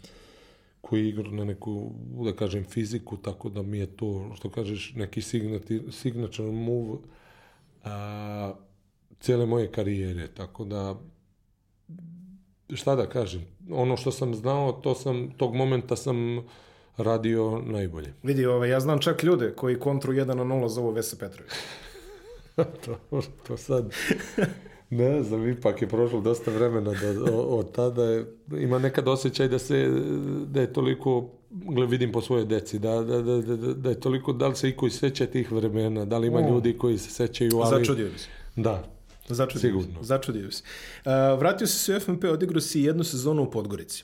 koji 0.81 1.01
je 1.01 1.09
igrao 1.09 1.31
na 1.31 1.45
neku, 1.45 1.91
da 2.25 2.33
kažem, 2.35 2.63
fiziku, 2.63 3.17
tako 3.17 3.49
da 3.49 3.61
mi 3.61 3.77
je 3.77 3.85
to, 3.87 4.31
što 4.35 4.49
kažeš, 4.49 4.93
neki 4.95 5.21
signati, 5.21 5.81
signature 5.91 6.51
move 6.51 6.97
a, 7.83 8.53
cijele 9.19 9.45
moje 9.45 9.71
karijere, 9.71 10.27
tako 10.27 10.65
da 10.65 10.99
šta 12.73 12.95
da 12.95 13.09
kažem, 13.09 13.45
ono 13.71 13.97
što 13.97 14.11
sam 14.11 14.35
znao, 14.35 14.71
to 14.71 14.95
sam, 14.95 15.31
tog 15.37 15.55
momenta 15.55 15.95
sam 15.95 16.45
radio 16.97 17.61
najbolje. 17.65 18.13
Vidi, 18.23 18.45
ovaj, 18.45 18.69
ja 18.69 18.79
znam 18.79 18.99
čak 18.99 19.23
ljude 19.23 19.53
koji 19.55 19.79
kontru 19.79 20.13
1 20.13 20.25
na 20.25 20.43
0 20.43 20.67
zovu 20.67 20.91
Vesa 20.91 21.15
Petrović. 21.19 21.53
to, 22.85 23.21
to 23.47 23.57
sad, 23.57 23.93
ne 24.89 25.23
znam, 25.23 25.49
ipak 25.49 25.81
je 25.81 25.87
prošlo 25.87 26.21
dosta 26.21 26.51
vremena 26.51 26.91
da, 26.91 27.33
od 27.33 27.71
tada. 27.71 28.03
Je, 28.03 28.25
ima 28.57 28.79
nekad 28.79 29.07
osjećaj 29.07 29.47
da 29.47 29.59
se, 29.59 29.89
da 30.45 30.61
je 30.61 30.73
toliko, 30.73 31.29
gle, 31.49 31.85
vidim 31.85 32.11
po 32.11 32.21
svojoj 32.21 32.45
deci, 32.45 32.79
da, 32.79 33.01
da, 33.01 33.21
da, 33.21 33.41
da, 33.41 33.73
da 33.73 33.89
je 33.89 33.99
toliko, 33.99 34.33
da 34.33 34.47
li 34.47 34.55
se 34.55 34.69
i 34.69 34.75
koji 34.75 34.91
seća 34.91 35.25
tih 35.25 35.51
vremena, 35.51 36.05
da 36.05 36.17
li 36.17 36.27
ima 36.27 36.39
O. 36.39 36.49
ljudi 36.49 36.77
koji 36.77 36.97
se 36.97 37.09
sećaju, 37.09 37.51
ali... 37.55 37.79
Začudio 37.79 38.07
bi 38.09 38.19
se. 38.19 38.27
Da, 38.55 38.83
Začudio 39.29 39.69
Sigurno. 39.69 39.99
Se. 40.01 40.07
Začudio 40.07 40.51
se. 40.51 40.63
Uh, 41.05 41.39
vratio 41.39 41.67
si 41.67 41.79
se 41.79 41.95
u 41.95 41.99
FNP, 41.99 42.23
odigrao 42.23 42.61
si 42.61 42.81
jednu 42.81 43.03
sezonu 43.03 43.43
u 43.43 43.51
Podgorici. 43.51 44.03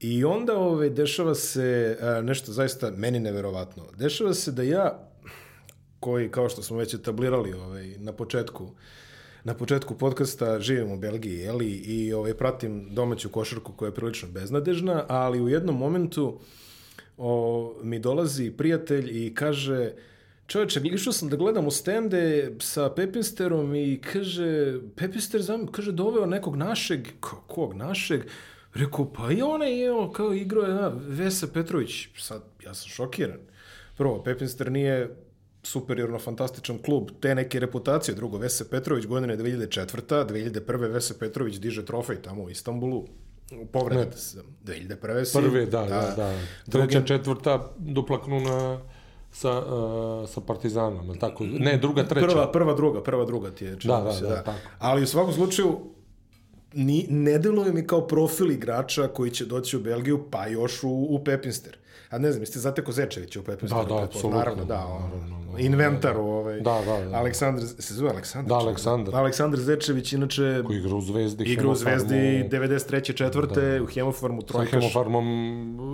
I 0.00 0.24
onda 0.24 0.56
ove, 0.56 0.90
dešava 0.90 1.34
se 1.34 1.98
uh, 2.00 2.24
nešto 2.24 2.52
zaista 2.52 2.90
meni 2.90 3.20
neverovatno. 3.20 3.84
Dešava 3.96 4.34
se 4.34 4.52
da 4.52 4.62
ja, 4.62 5.10
koji, 6.00 6.30
kao 6.30 6.48
što 6.48 6.62
smo 6.62 6.76
već 6.76 6.94
etablirali 6.94 7.52
ovaj, 7.52 7.94
na 7.98 8.12
početku, 8.12 8.70
na 9.44 9.54
početku 9.54 9.98
podcasta 9.98 10.60
živim 10.60 10.92
u 10.92 10.98
Belgiji, 10.98 11.38
jeli, 11.38 11.70
i 11.70 12.12
ovaj, 12.12 12.34
pratim 12.34 12.94
domaću 12.94 13.28
košarku 13.28 13.72
koja 13.72 13.88
je 13.88 13.94
prilično 13.94 14.28
beznadežna, 14.28 15.04
ali 15.08 15.40
u 15.40 15.48
jednom 15.48 15.76
momentu 15.78 16.40
o, 17.16 17.74
mi 17.82 17.98
dolazi 17.98 18.50
prijatelj 18.50 19.26
i 19.26 19.34
kaže 19.34 19.92
čovječe, 20.48 20.80
išao 20.84 21.12
sam 21.12 21.28
da 21.28 21.36
gledam 21.36 21.66
u 21.66 21.70
stende 21.70 22.52
sa 22.60 22.90
Pepinsterom 22.90 23.74
i 23.74 24.00
kaže, 24.02 24.74
Pepinster 24.96 25.42
zam, 25.42 25.66
kaže, 25.66 25.92
doveo 25.92 26.26
nekog 26.26 26.56
našeg, 26.56 27.08
"Ko- 27.20 27.40
kog 27.46 27.74
našeg? 27.74 28.20
Rekao, 28.74 29.12
pa 29.12 29.32
i 29.32 29.42
onaj 29.42 29.72
je, 29.72 29.88
kao 30.12 30.32
igrao 30.34 30.64
je, 30.64 30.74
a, 30.74 30.88
Vesa 30.98 31.46
Petrović. 31.46 32.08
Sad, 32.16 32.42
ja 32.64 32.74
sam 32.74 32.88
šokiran. 32.88 33.38
Prvo, 33.96 34.22
Pepinster 34.22 34.72
nije 34.72 35.16
superiorno 35.62 36.18
fantastičan 36.18 36.78
klub 36.78 37.10
te 37.20 37.34
neke 37.34 37.60
reputacije. 37.60 38.14
Drugo, 38.14 38.38
Vese 38.38 38.70
Petrović, 38.70 39.06
godine 39.06 39.36
2004. 39.36 40.24
2001. 40.24 40.88
Vese 40.88 41.18
Petrović 41.18 41.56
diže 41.56 41.84
trofej 41.84 42.16
tamo 42.16 42.42
u 42.42 42.50
Istanbulu. 42.50 43.06
Povrede 43.72 44.12
se. 44.12 44.38
2001. 44.64 45.24
si. 45.24 45.38
prve, 45.38 45.66
da, 45.66 45.80
da, 45.80 46.14
da. 46.16 46.34
Drugi- 46.66 46.88
Treća, 46.88 47.06
četvrta, 47.06 47.72
dupla 47.78 48.24
kruna 48.24 48.80
sa, 49.38 49.58
uh, 49.58 50.28
sa 50.28 50.40
Partizanom, 50.40 51.06
je 51.06 51.12
li 51.12 51.18
tako? 51.18 51.44
Ne, 51.44 51.76
druga, 51.78 52.04
treća. 52.04 52.26
Prva, 52.26 52.52
prva, 52.52 52.74
druga, 52.74 53.02
prva, 53.02 53.24
druga 53.24 53.50
ti 53.50 53.64
je. 53.64 53.76
Da, 53.84 54.00
da, 54.00 54.12
se, 54.12 54.26
da, 54.26 54.42
tako. 54.42 54.58
Ali 54.78 55.02
u 55.02 55.06
svakom 55.06 55.32
slučaju, 55.32 55.78
ni, 56.72 57.06
ne 57.10 57.38
deluje 57.38 57.72
mi 57.72 57.86
kao 57.86 58.06
profil 58.06 58.50
igrača 58.50 59.08
koji 59.08 59.30
će 59.30 59.46
doći 59.46 59.76
u 59.76 59.80
Belgiju, 59.80 60.24
pa 60.30 60.46
još 60.46 60.82
u, 60.82 60.90
u 60.90 61.24
Pepinster. 61.24 61.76
A 62.10 62.18
ne 62.18 62.32
znam, 62.32 62.42
jeste 62.42 62.58
zateko 62.58 62.92
Zečevića 62.92 63.40
u 63.40 63.44
Pepinsteru? 63.44 63.84
Da, 63.84 63.94
da, 63.94 64.02
apsolutno, 64.02 64.38
Naravno, 64.38 64.64
da, 64.64 64.86
ono, 64.86 64.98
naravno, 64.98 65.52
da. 65.52 65.58
inventaru, 65.58 66.20
ovaj. 66.20 66.60
Da, 66.60 66.80
da, 66.82 67.04
da. 67.04 67.16
Aleksandar, 67.16 67.64
se 67.78 67.94
zove 67.94 68.10
Aleksandar? 68.10 68.48
Da? 68.48 68.54
Aleksandar. 68.56 69.14
Aleksandar 69.14 69.60
Zečević, 69.60 70.12
inače, 70.12 70.62
Koji 70.66 70.78
igra 70.78 70.94
u 70.94 71.00
Zvezdi. 71.00 71.44
igra 71.44 71.68
u 71.68 71.74
Zvezdi 71.74 72.14
Hemofarmu, 72.14 72.68
93. 72.68 73.14
četvrte, 73.14 73.80
u 73.80 73.86
Hemofarmu 73.86 74.40
Sa 74.40 74.46
trojkaš. 74.46 74.70
Hemofarmom 74.72 75.26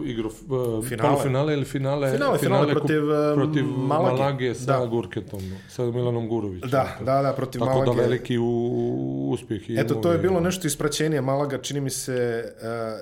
igru 0.07 0.29
uh, 0.29 0.85
Finale. 0.85 1.09
polufinale 1.09 1.53
ili 1.53 1.65
finale? 1.65 2.13
Finale, 2.13 2.39
finale 2.39 2.67
kup- 2.67 2.73
protiv, 2.73 3.03
uh, 3.05 3.15
protiv 3.35 3.65
Malage. 3.67 4.17
Malage, 4.17 4.55
sa 4.55 4.79
Da. 4.79 4.87
Gurketom, 4.87 5.41
sa 5.69 5.83
Milanom 5.85 6.29
Gurovićem. 6.29 6.71
Da, 6.71 6.97
da, 7.01 7.23
da, 7.23 7.33
protiv 7.33 7.59
Tako 7.59 7.73
Malage. 7.73 7.91
da 7.93 8.03
veliki 8.03 8.39
u, 8.39 8.45
u 8.45 9.31
uspjeh. 9.31 9.63
Eto, 9.71 9.95
to 9.95 10.13
je 10.13 10.19
bilo 10.19 10.41
nešto 10.41 10.67
ispraćenije. 10.67 11.21
Malaga, 11.21 11.59
čini 11.59 11.81
mi 11.81 11.91
se, 11.91 12.45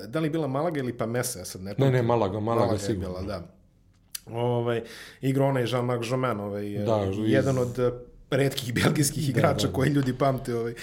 uh, 0.01 0.09
da 0.09 0.19
li 0.19 0.29
bila 0.29 0.47
Malaga 0.47 0.79
ili 0.79 0.93
pa 0.93 1.05
Mesa, 1.05 1.39
ja 1.39 1.45
sad 1.45 1.61
ne 1.61 1.75
Ne, 1.77 1.91
ne, 1.91 2.01
Malaga, 2.03 2.39
Malaga 2.39 2.77
bila, 2.89 3.21
da. 3.21 3.41
Ovaj, 4.27 4.83
igrao 5.21 5.47
onaj 5.47 5.63
Jean-Marc 5.63 6.11
Jomain, 6.11 6.39
ovaj, 6.39 6.69
Da, 6.69 6.85
da, 6.85 7.05
iz- 7.05 7.31
jedan 7.31 7.57
od 7.57 7.79
uh, 7.79 7.93
redkih 8.31 8.73
belgijskih 8.75 9.29
igrača 9.29 9.67
koji 9.67 9.89
ljudi 9.89 10.13
pamte. 10.13 10.55
Ovaj. 10.55 10.73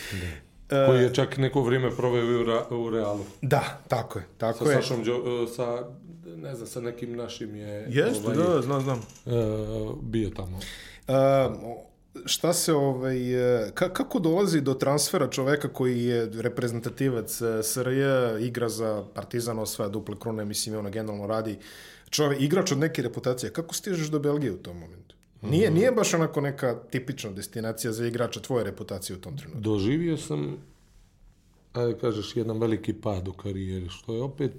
Koji 0.86 1.02
je 1.02 1.14
čak 1.14 1.36
neko 1.36 1.62
vrijeme 1.62 1.90
proveo 1.90 2.40
u, 2.40 2.44
Ra- 2.44 2.74
u 2.76 2.90
Realu. 2.90 3.24
Da, 3.42 3.80
tako 3.88 4.18
je, 4.18 4.24
Sa 4.24 4.38
tako 4.38 4.70
je. 4.70 4.76
Sašom, 4.76 5.04
Đo- 5.04 5.46
sa, 5.46 5.84
ne 6.26 6.54
znam, 6.54 6.68
sa 6.68 6.80
nekim 6.80 7.16
našim 7.16 7.56
je 7.56 7.86
Jeste, 7.88 8.26
ovaj, 8.26 8.36
da, 8.36 8.62
znam, 8.62 8.80
znam. 8.80 8.98
uh, 9.26 9.32
bio 10.02 10.30
tamo. 10.30 10.56
Uh, 10.56 11.14
šta 12.24 12.52
se 12.52 12.72
ovaj, 12.72 13.34
e, 13.66 13.70
ka, 13.74 13.92
kako 13.92 14.18
dolazi 14.18 14.60
do 14.60 14.74
transfera 14.74 15.30
čoveka 15.30 15.68
koji 15.68 16.04
je 16.04 16.30
reprezentativac 16.34 17.40
e, 17.40 17.62
SRJ, 17.62 18.02
igra 18.40 18.68
za 18.68 19.04
Partizan, 19.14 19.58
osvaja 19.58 19.88
duple 19.88 20.16
krune, 20.20 20.44
mislim, 20.44 20.78
ono 20.78 20.90
generalno 20.90 21.26
radi 21.26 21.58
čovek, 22.10 22.40
igrač 22.40 22.72
od 22.72 22.78
neke 22.78 23.02
reputacije. 23.02 23.52
Kako 23.52 23.74
stižeš 23.74 24.08
do 24.08 24.18
Belgije 24.18 24.52
u 24.52 24.58
tom 24.58 24.78
momentu? 24.78 25.14
Nije, 25.42 25.70
nije 25.70 25.92
baš 25.92 26.14
onako 26.14 26.40
neka 26.40 26.80
tipična 26.90 27.30
destinacija 27.30 27.92
za 27.92 28.06
igrača 28.06 28.40
tvoje 28.40 28.64
reputacije 28.64 29.16
u 29.16 29.20
tom 29.20 29.38
trenutku. 29.38 29.60
Doživio 29.60 30.16
sam, 30.16 30.56
ajde 31.72 31.98
kažeš, 31.98 32.36
jedan 32.36 32.58
veliki 32.58 32.92
pad 32.92 33.28
u 33.28 33.32
karijeri, 33.32 33.88
što 33.88 34.14
je 34.14 34.22
opet 34.22 34.52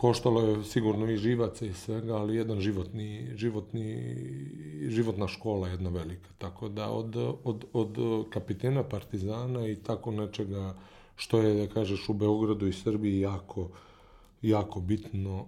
koštalo 0.00 0.40
je 0.40 0.64
sigurno 0.64 1.10
i 1.10 1.16
živaca 1.16 1.66
i 1.66 1.72
svega, 1.72 2.16
ali 2.16 2.36
jedan 2.36 2.60
životni, 2.60 3.30
životni, 3.34 4.16
životna 4.88 5.28
škola 5.28 5.68
jedna 5.68 5.90
velika. 5.90 6.28
Tako 6.38 6.68
da 6.68 6.90
od, 6.90 7.16
od, 7.44 7.64
od 7.72 7.98
kapitena 8.30 8.82
Partizana 8.82 9.66
i 9.66 9.76
tako 9.76 10.10
nečega 10.10 10.74
što 11.16 11.42
je, 11.42 11.66
da 11.66 11.74
kažeš, 11.74 12.08
u 12.08 12.12
Beogradu 12.12 12.66
i 12.66 12.72
Srbiji 12.72 13.20
jako, 13.20 13.70
jako 14.42 14.80
bitno 14.80 15.46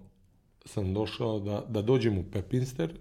sam 0.65 0.93
došao 0.93 1.39
da, 1.39 1.65
da 1.69 1.81
dođem 1.81 2.17
u 2.17 2.23
Pepinster 2.31 2.99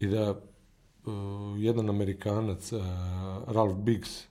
i 0.00 0.06
da 0.06 0.30
uh, 0.30 1.12
jedan 1.58 1.90
Amerikanac, 1.90 2.72
uh, 2.72 2.82
Ralph 3.46 3.76
Biggs, 3.76 4.24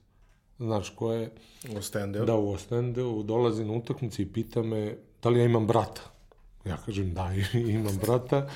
znaš 0.60 0.90
ko 0.90 1.14
je? 1.14 1.32
U 1.74 1.78
Ostendeu. 1.78 2.26
Da, 2.26 2.36
u 2.36 2.52
Ostendeu, 2.52 3.24
dolazi 3.24 3.66
na 3.66 3.74
utakmici 3.74 4.22
i 4.22 4.34
pita 4.34 4.64
me 4.64 4.98
da 5.24 5.30
li 5.30 5.40
ja 5.40 5.46
imam 5.46 5.68
brata. 5.68 6.15
Ja 6.66 6.78
kažem 6.86 7.14
da, 7.14 7.32
imam 7.78 7.98
brata. 8.02 8.48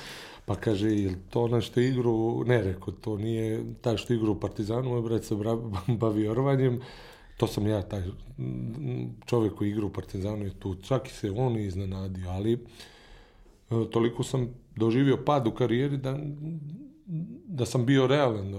Pa 0.44 0.54
kaže, 0.54 0.88
je 0.88 1.14
to 1.30 1.42
ono 1.42 1.60
što 1.60 1.80
igru, 1.80 2.44
ne 2.46 2.62
rekao, 2.62 2.94
to 2.94 3.16
nije 3.16 3.64
taj 3.80 3.96
što 3.96 4.14
igru 4.14 4.32
u 4.32 4.40
Partizanu, 4.40 4.90
moj 4.90 5.02
brat 5.02 5.24
se 5.24 5.34
bavi 6.00 6.28
orvanjem, 6.28 6.80
to 7.36 7.46
sam 7.46 7.66
ja, 7.66 7.82
taj 7.82 8.02
čovjek 9.26 9.54
koji 9.54 9.70
igra 9.70 9.86
u 9.86 9.92
Partizanu 9.92 10.44
je 10.44 10.54
tu, 10.58 10.74
čak 10.74 11.08
i 11.08 11.12
se 11.12 11.30
on 11.30 11.58
iznenadio, 11.58 12.30
ali 12.30 12.52
e, 12.52 12.58
toliko 13.92 14.22
sam 14.22 14.48
doživio 14.76 15.24
pad 15.24 15.46
u 15.46 15.50
karijeri 15.50 15.96
da, 15.96 16.18
da 17.46 17.66
sam 17.66 17.86
bio 17.86 18.06
realan, 18.06 18.52
da 18.52 18.58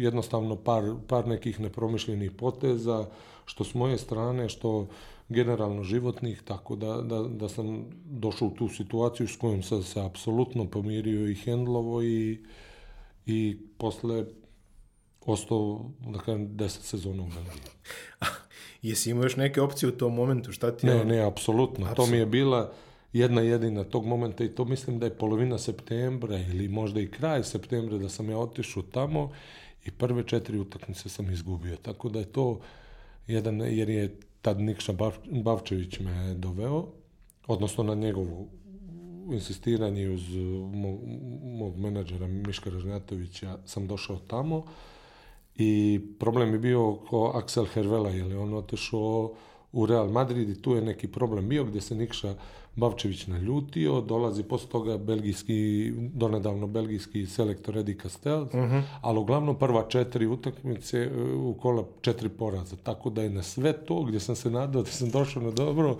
jednostavno 0.00 0.56
par, 0.56 0.94
par 1.08 1.28
nekih 1.28 1.60
nepromišljenih 1.60 2.30
poteza, 2.30 3.06
što 3.44 3.64
s 3.64 3.74
moje 3.74 3.98
strane, 3.98 4.48
što 4.48 4.88
generalno 5.32 5.84
životnih, 5.84 6.42
tako 6.42 6.76
da, 6.76 7.02
da, 7.02 7.22
da 7.22 7.48
sam 7.48 7.84
došao 8.04 8.48
u 8.48 8.50
tu 8.50 8.68
situaciju 8.68 9.28
s 9.28 9.36
kojom 9.36 9.62
sam 9.62 9.82
se 9.82 10.00
apsolutno 10.00 10.70
pomirio 10.70 11.28
i 11.28 11.34
hendlovo 11.34 12.02
i, 12.02 12.44
i 13.26 13.56
posle 13.78 14.24
ostao, 15.26 15.90
da 16.12 16.18
kažem, 16.18 16.56
deset 16.56 16.82
sezona 16.82 17.22
u 17.22 17.26
Belgiji. 17.26 17.72
Jesi 18.82 19.10
imao 19.10 19.22
još 19.22 19.36
neke 19.36 19.60
opcije 19.60 19.88
u 19.88 19.92
tom 19.92 20.14
momentu? 20.14 20.52
Šta 20.52 20.76
ti 20.76 20.86
Ne, 20.86 20.92
je... 20.92 21.04
ne, 21.04 21.20
apsolutno. 21.24 21.94
To 21.96 22.06
mi 22.06 22.16
je 22.16 22.26
bila 22.26 22.72
jedna 23.12 23.40
jedina 23.40 23.84
tog 23.84 24.06
momenta 24.06 24.44
i 24.44 24.48
to 24.48 24.64
mislim 24.64 24.98
da 24.98 25.06
je 25.06 25.18
polovina 25.18 25.58
septembra 25.58 26.38
ili 26.38 26.68
možda 26.68 27.00
i 27.00 27.10
kraj 27.10 27.44
septembra 27.44 27.98
da 27.98 28.08
sam 28.08 28.30
ja 28.30 28.38
otišao 28.38 28.82
tamo 28.82 29.30
i 29.84 29.90
prve 29.90 30.22
četiri 30.26 30.58
utakmice 30.58 31.08
sam 31.08 31.30
izgubio. 31.30 31.76
Tako 31.76 32.08
da 32.08 32.18
je 32.18 32.32
to 32.32 32.60
jedan, 33.26 33.60
jer 33.60 33.88
je 33.88 34.16
tad 34.42 34.60
Nikša 34.60 34.92
Bav, 34.92 35.16
Bavčević 35.30 36.00
me 36.00 36.34
doveo, 36.34 36.86
odnosno 37.46 37.84
na 37.84 37.94
njegovu 37.94 38.48
insistiranje 39.32 40.10
uz 40.10 40.22
mog, 40.72 41.00
mog 41.42 41.78
menadžera 41.78 42.26
Miška 42.26 42.70
Ražnjatovića 42.70 43.58
sam 43.66 43.86
došao 43.86 44.18
tamo 44.18 44.64
i 45.56 46.00
problem 46.18 46.52
je 46.52 46.58
bio 46.58 46.90
oko 46.90 47.32
Axel 47.34 47.66
Hervela, 47.72 48.10
jer 48.10 48.30
je 48.30 48.38
on 48.38 48.54
otešao 48.54 49.32
u 49.72 49.86
Real 49.86 50.10
Madrid 50.10 50.48
i 50.48 50.62
tu 50.62 50.74
je 50.74 50.82
neki 50.82 51.08
problem 51.08 51.48
bio 51.48 51.64
gdje 51.64 51.80
se 51.80 51.94
Nikša 51.94 52.34
Bavčević 52.76 53.26
naljutio, 53.26 54.00
dolazi 54.00 54.42
posle 54.42 54.68
toga 54.68 54.98
belgijski, 54.98 55.92
donedavno 55.96 56.66
belgijski 56.66 57.26
selektor 57.26 57.78
Edi 57.78 57.98
Castel, 58.02 58.42
uh 58.42 58.48
-huh. 58.52 58.82
ali 59.00 59.18
uglavnom 59.18 59.58
prva 59.58 59.88
četiri 59.88 60.26
utakmice 60.26 61.10
u 61.36 61.54
kola 61.54 61.84
četiri 62.00 62.28
poraza, 62.28 62.76
tako 62.76 63.10
da 63.10 63.22
je 63.22 63.30
na 63.30 63.42
sve 63.42 63.72
to 63.72 64.02
gdje 64.02 64.20
sam 64.20 64.36
se 64.36 64.50
nadao 64.50 64.82
da 64.82 64.90
sam 64.90 65.10
došao 65.10 65.42
na 65.42 65.50
dobro, 65.50 65.96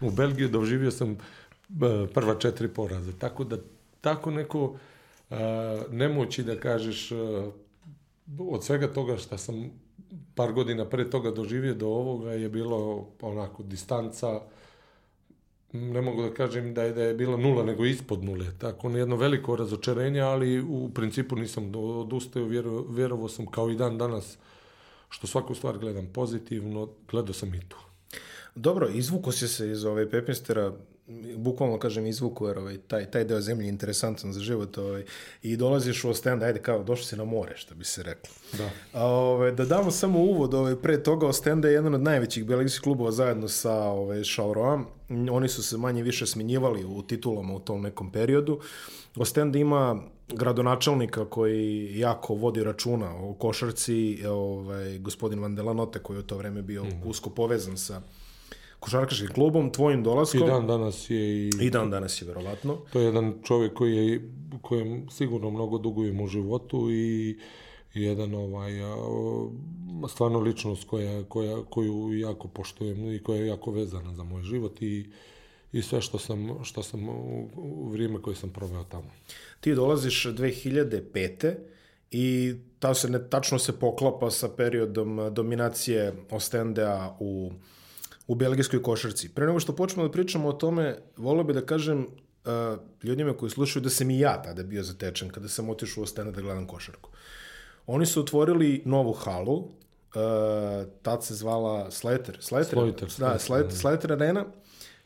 u 0.00 0.10
Belgiju 0.10 0.48
doživio 0.48 0.90
sam 0.90 1.16
prva 2.14 2.34
četiri 2.38 2.68
poraza, 2.68 3.12
tako 3.18 3.44
da 3.44 3.56
tako 4.00 4.30
neko 4.30 4.64
uh, 4.64 5.36
nemoći 5.90 6.42
da 6.42 6.60
kažeš 6.60 7.12
od 8.38 8.64
svega 8.64 8.92
toga 8.92 9.16
što 9.16 9.38
sam 9.38 9.70
par 10.34 10.52
godina 10.52 10.84
pre 10.84 11.10
toga 11.10 11.30
doživio 11.30 11.74
do 11.74 11.86
ovoga 11.86 12.32
je 12.32 12.48
bilo 12.48 13.08
onako 13.20 13.62
distanca 13.62 14.40
ne 15.72 16.00
mogu 16.00 16.22
da 16.22 16.34
kažem 16.34 16.74
da 16.74 16.82
je, 16.82 16.92
da 16.92 17.02
je 17.02 17.14
bila 17.14 17.36
nula, 17.36 17.64
nego 17.64 17.84
ispod 17.84 18.24
nule. 18.24 18.46
Tako 18.58 18.90
jedno 18.90 19.16
veliko 19.16 19.56
razočarenje, 19.56 20.20
ali 20.20 20.60
u 20.60 20.90
principu 20.94 21.36
nisam 21.36 21.72
odustao, 21.74 22.44
vjero, 22.44 22.82
vjerovo 22.82 23.28
sam 23.28 23.46
kao 23.46 23.70
i 23.70 23.76
dan 23.76 23.98
danas, 23.98 24.38
što 25.08 25.26
svaku 25.26 25.54
stvar 25.54 25.78
gledam 25.78 26.06
pozitivno, 26.12 26.88
gledao 27.10 27.34
sam 27.34 27.54
i 27.54 27.60
tu. 27.68 27.76
Dobro, 28.54 28.88
izvuko 28.88 29.32
si 29.32 29.48
se 29.48 29.70
iz 29.70 29.84
ove 29.84 30.10
Pepinstera, 30.10 30.72
bukvalno 31.36 31.78
kažem 31.78 32.06
izvuku, 32.06 32.46
jer 32.46 32.58
ovaj, 32.58 32.78
taj, 32.78 33.10
taj 33.10 33.24
deo 33.24 33.40
zemlje 33.40 33.64
je 33.64 33.68
interesantan 33.68 34.32
za 34.32 34.40
život 34.40 34.78
ovaj, 34.78 35.04
i 35.42 35.56
dolaziš 35.56 36.04
u 36.04 36.10
Ostend, 36.10 36.42
ajde 36.42 36.58
kao, 36.58 36.82
došli 36.82 37.06
si 37.06 37.16
na 37.16 37.24
more, 37.24 37.56
što 37.56 37.74
bi 37.74 37.84
se 37.84 38.02
reklo. 38.02 38.34
Da. 38.58 38.70
A, 38.92 39.06
ovaj, 39.06 39.52
da 39.52 39.64
damo 39.64 39.90
samo 39.90 40.18
uvod, 40.18 40.54
ovaj, 40.54 40.76
pre 40.76 41.02
toga 41.02 41.26
Ostenda 41.26 41.68
je 41.68 41.74
jedan 41.74 41.94
od 41.94 42.02
najvećih 42.02 42.44
belgijskih 42.44 42.82
klubova 42.82 43.12
zajedno 43.12 43.48
sa 43.48 43.74
ovaj, 43.74 44.24
Šauroam. 44.24 44.86
Oni 45.30 45.48
su 45.48 45.62
se 45.62 45.76
manje 45.76 46.02
više 46.02 46.26
smenjivali 46.26 46.84
u 46.84 47.02
titulama 47.02 47.54
u 47.54 47.60
tom 47.60 47.82
nekom 47.82 48.12
periodu. 48.12 48.60
Ostend 49.16 49.56
ima 49.56 50.02
gradonačelnika 50.28 51.24
koji 51.24 51.98
jako 51.98 52.34
vodi 52.34 52.64
računa 52.64 53.16
o 53.16 53.34
košarci, 53.34 54.26
ovaj, 54.26 54.98
gospodin 54.98 55.40
Van 55.40 55.54
Delanote 55.54 55.98
koji 55.98 56.16
je 56.16 56.20
u 56.20 56.22
to 56.22 56.36
vreme 56.36 56.62
bio 56.62 56.84
mm. 56.84 57.02
usko 57.04 57.30
povezan 57.30 57.76
sa 57.76 58.00
košarkaškim 58.86 59.28
klubom, 59.34 59.70
tvojim 59.72 60.02
dolaskom. 60.02 60.42
I 60.42 60.46
dan 60.46 60.66
danas 60.66 61.10
je 61.10 61.48
i... 61.48 61.50
I 61.60 61.70
dan 61.70 61.90
danas 61.90 62.22
je, 62.22 62.26
verovatno. 62.26 62.78
To 62.92 63.00
je 63.00 63.06
jedan 63.06 63.34
čovjek 63.42 63.74
koji 63.74 63.96
je, 63.96 64.30
kojem 64.62 65.10
sigurno 65.10 65.50
mnogo 65.50 65.78
dugujem 65.78 66.20
u 66.20 66.26
životu 66.26 66.90
i 66.90 67.38
jedan 67.94 68.34
ovaj 68.34 68.72
stvarno 70.08 70.38
ličnost 70.38 70.84
koja, 70.84 71.24
koja, 71.24 71.64
koju 71.70 72.18
jako 72.18 72.48
poštujem 72.48 73.12
i 73.12 73.22
koja 73.22 73.40
je 73.40 73.46
jako 73.46 73.70
vezana 73.70 74.14
za 74.14 74.22
moj 74.22 74.42
život 74.42 74.82
i, 74.82 75.10
i 75.72 75.82
sve 75.82 76.00
što 76.00 76.18
sam, 76.18 76.64
što 76.64 76.82
sam 76.82 77.08
u, 77.08 77.48
u 77.56 77.88
vrijeme 77.88 78.22
koje 78.22 78.36
sam 78.36 78.50
proveo 78.50 78.84
tamo. 78.84 79.10
Ti 79.60 79.74
dolaziš 79.74 80.26
2005. 80.26 81.54
i 82.10 82.54
ta 82.78 82.94
se 82.94 83.08
ne, 83.10 83.28
tačno 83.30 83.58
se 83.58 83.72
poklapa 83.72 84.30
sa 84.30 84.48
periodom 84.48 85.34
dominacije 85.34 86.14
Ostendea 86.30 87.16
u 87.20 87.50
u 88.26 88.34
belgijskoj 88.34 88.82
košarci. 88.82 89.28
Pre 89.28 89.46
nego 89.46 89.60
što 89.60 89.76
počnemo 89.76 90.08
da 90.08 90.12
pričamo 90.12 90.48
o 90.48 90.52
tome, 90.52 90.98
volio 91.16 91.44
bih 91.44 91.54
da 91.54 91.66
kažem 91.66 91.98
uh, 91.98 92.78
ljudima 93.02 93.32
koji 93.32 93.50
slušaju 93.50 93.82
da 93.82 93.90
sam 93.90 94.10
i 94.10 94.18
ja 94.18 94.42
tada 94.42 94.62
bio 94.62 94.82
zatečen 94.82 95.28
kada 95.28 95.48
sam 95.48 95.70
otišao 95.70 96.00
u 96.00 96.04
Ostena 96.04 96.30
da 96.30 96.40
gledam 96.40 96.66
košarku. 96.66 97.10
Oni 97.86 98.06
su 98.06 98.20
otvorili 98.20 98.82
novu 98.84 99.12
halu, 99.12 99.56
uh, 99.56 99.66
tad 101.02 101.24
se 101.24 101.34
zvala 101.34 101.90
Slater. 101.90 102.38
Slater, 102.40 102.78
Slater, 102.78 103.08
da, 103.18 103.38
Slater, 103.38 103.72
Slater 103.72 104.12
Arena. 104.12 104.44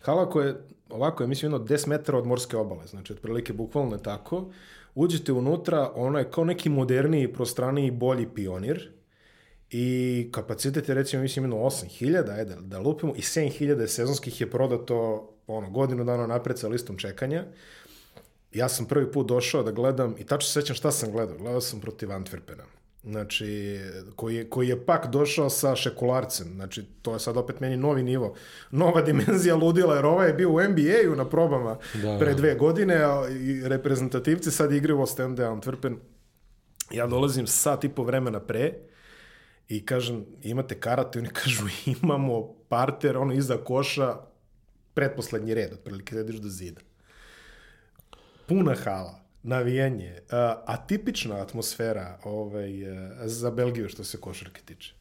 Hala 0.01 0.31
koja 0.31 0.47
je, 0.47 0.57
ovako 0.91 1.23
je, 1.23 1.27
mislim, 1.27 1.53
jedno 1.53 1.67
10 1.67 1.89
metara 1.89 2.19
od 2.19 2.27
morske 2.27 2.57
obale, 2.57 2.87
znači 2.87 3.13
otprilike 3.13 3.53
bukvalno 3.53 3.97
je 3.97 4.03
tako. 4.03 4.51
Uđete 4.95 5.33
unutra, 5.33 5.93
ono 5.95 6.19
je 6.19 6.31
kao 6.31 6.45
neki 6.45 6.69
moderniji, 6.69 7.33
prostraniji, 7.33 7.91
bolji 7.91 8.29
pionir, 8.35 8.91
i 9.71 10.29
kapacitet 10.33 10.89
je 10.89 10.95
recimo 10.95 11.23
mislim 11.23 11.45
jedno 11.45 11.57
8000, 11.57 12.31
ajde 12.31 12.57
da 12.61 12.79
lupimo, 12.79 13.15
i 13.17 13.21
7000 13.21 13.87
sezonskih 13.87 14.41
je 14.41 14.51
prodato 14.51 15.29
ono, 15.47 15.71
godinu 15.71 16.05
dana 16.05 16.27
napred 16.27 16.59
sa 16.59 16.69
listom 16.69 16.97
čekanja. 16.97 17.45
Ja 18.53 18.69
sam 18.69 18.87
prvi 18.87 19.13
put 19.13 19.29
došao 19.29 19.63
da 19.63 19.71
gledam, 19.71 20.15
i 20.19 20.25
tačno 20.25 20.47
se 20.47 20.61
sećam 20.61 20.77
šta 20.77 20.91
sam 20.91 21.13
gledao, 21.13 21.37
gledao 21.37 21.61
sam 21.61 21.81
protiv 21.81 22.09
Antwerpena. 22.09 22.65
Znači, 23.05 23.81
koji 24.17 24.37
je, 24.37 24.51
koji 24.51 24.69
je 24.69 24.87
pak 24.87 25.11
došao 25.11 25.51
sa 25.51 25.77
šekularcem. 25.77 26.49
Znači, 26.55 26.85
to 27.03 27.13
je 27.13 27.21
sad 27.21 27.37
opet 27.37 27.61
meni 27.61 27.77
novi 27.77 28.03
nivo. 28.03 28.35
Nova 28.71 29.03
dimenzija 29.03 29.55
ludila, 29.55 29.95
jer 29.95 30.07
ovaj 30.07 30.29
je 30.29 30.35
bio 30.35 30.51
u 30.51 30.61
NBA-u 30.61 31.17
na 31.17 31.29
probama 31.29 31.79
da, 32.03 32.19
pre 32.19 32.35
dve 32.35 32.55
godine, 32.55 32.95
a 32.95 33.29
i 33.29 33.69
reprezentativci 33.69 34.51
sad 34.51 34.73
igraju 34.73 34.99
u 34.99 35.03
Ostende 35.03 35.43
Antwerpen. 35.43 35.97
Ja 36.91 37.07
dolazim 37.07 37.47
sat 37.47 37.85
i 37.85 37.89
po 37.89 38.03
vremena 38.03 38.41
pre, 38.41 38.90
i 39.71 39.85
kažem, 39.87 40.25
imate 40.43 40.81
karate, 40.81 41.19
oni 41.19 41.29
kažu, 41.43 41.67
imamo 42.03 42.55
parter, 42.69 43.17
ono, 43.17 43.35
iza 43.35 43.57
koša, 43.57 44.17
pretposlednji 44.95 45.55
red, 45.55 45.73
otprilike, 45.73 46.15
sediš 46.15 46.37
do 46.37 46.49
zida. 46.49 46.81
Puna 48.49 48.75
hala. 48.75 49.21
navijanje, 49.43 50.19
atipična 50.67 51.37
atmosfera 51.37 52.19
ovaj, 52.25 52.73
za 53.25 53.51
Belgiju 53.51 53.89
što 53.89 54.05
se 54.05 54.21
košarke 54.21 54.61
tiče. 54.65 54.95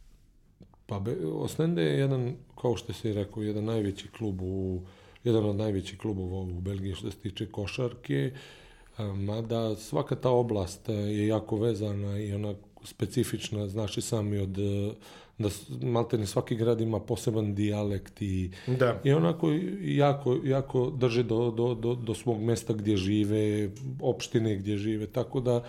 Pa 0.86 1.02
Ostende 1.34 1.84
je 1.84 2.00
jedan, 2.00 2.36
kao 2.62 2.78
što 2.78 2.94
si 2.94 3.14
rekao, 3.14 3.44
jedan 3.44 3.66
najveći 3.66 4.08
klub 4.08 4.42
u, 4.42 4.82
jedan 5.24 5.46
od 5.46 5.56
najvećih 5.56 6.00
klubova 6.00 6.40
u 6.40 6.62
Belgiji 6.62 6.96
što 6.96 7.12
se 7.12 7.18
tiče 7.18 7.52
košarke, 7.52 8.32
mada 9.16 9.76
svaka 9.76 10.16
ta 10.16 10.30
oblast 10.30 10.90
je 10.90 11.28
jako 11.28 11.58
vezana 11.58 12.20
i 12.20 12.34
ona 12.34 12.56
specifična, 12.90 13.68
znaš 13.68 13.98
i 13.98 14.02
sami 14.02 14.38
od 14.38 14.58
da 15.40 15.50
maltene 15.82 16.26
svaki 16.28 16.56
grad 16.56 16.82
ima 16.82 17.00
poseban 17.00 17.56
dijalekt 17.56 18.22
i, 18.22 18.52
da. 18.68 19.02
i 19.04 19.12
onako 19.12 19.52
jako, 19.82 20.40
jako 20.44 20.90
drže 20.90 21.24
do, 21.24 21.52
do, 21.52 21.74
do, 21.76 21.96
do 21.96 22.14
svog 22.14 22.42
mesta 22.42 22.74
gdje 22.74 22.98
žive, 22.98 23.70
opštine 24.02 24.56
gdje 24.56 24.78
žive, 24.78 25.08
tako 25.08 25.40
da, 25.40 25.64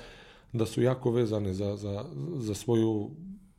da 0.53 0.67
su 0.67 0.83
jako 0.83 1.11
vezane 1.11 1.55
za, 1.55 1.77
za, 1.77 2.05
za 2.37 2.55
svoju, 2.55 3.11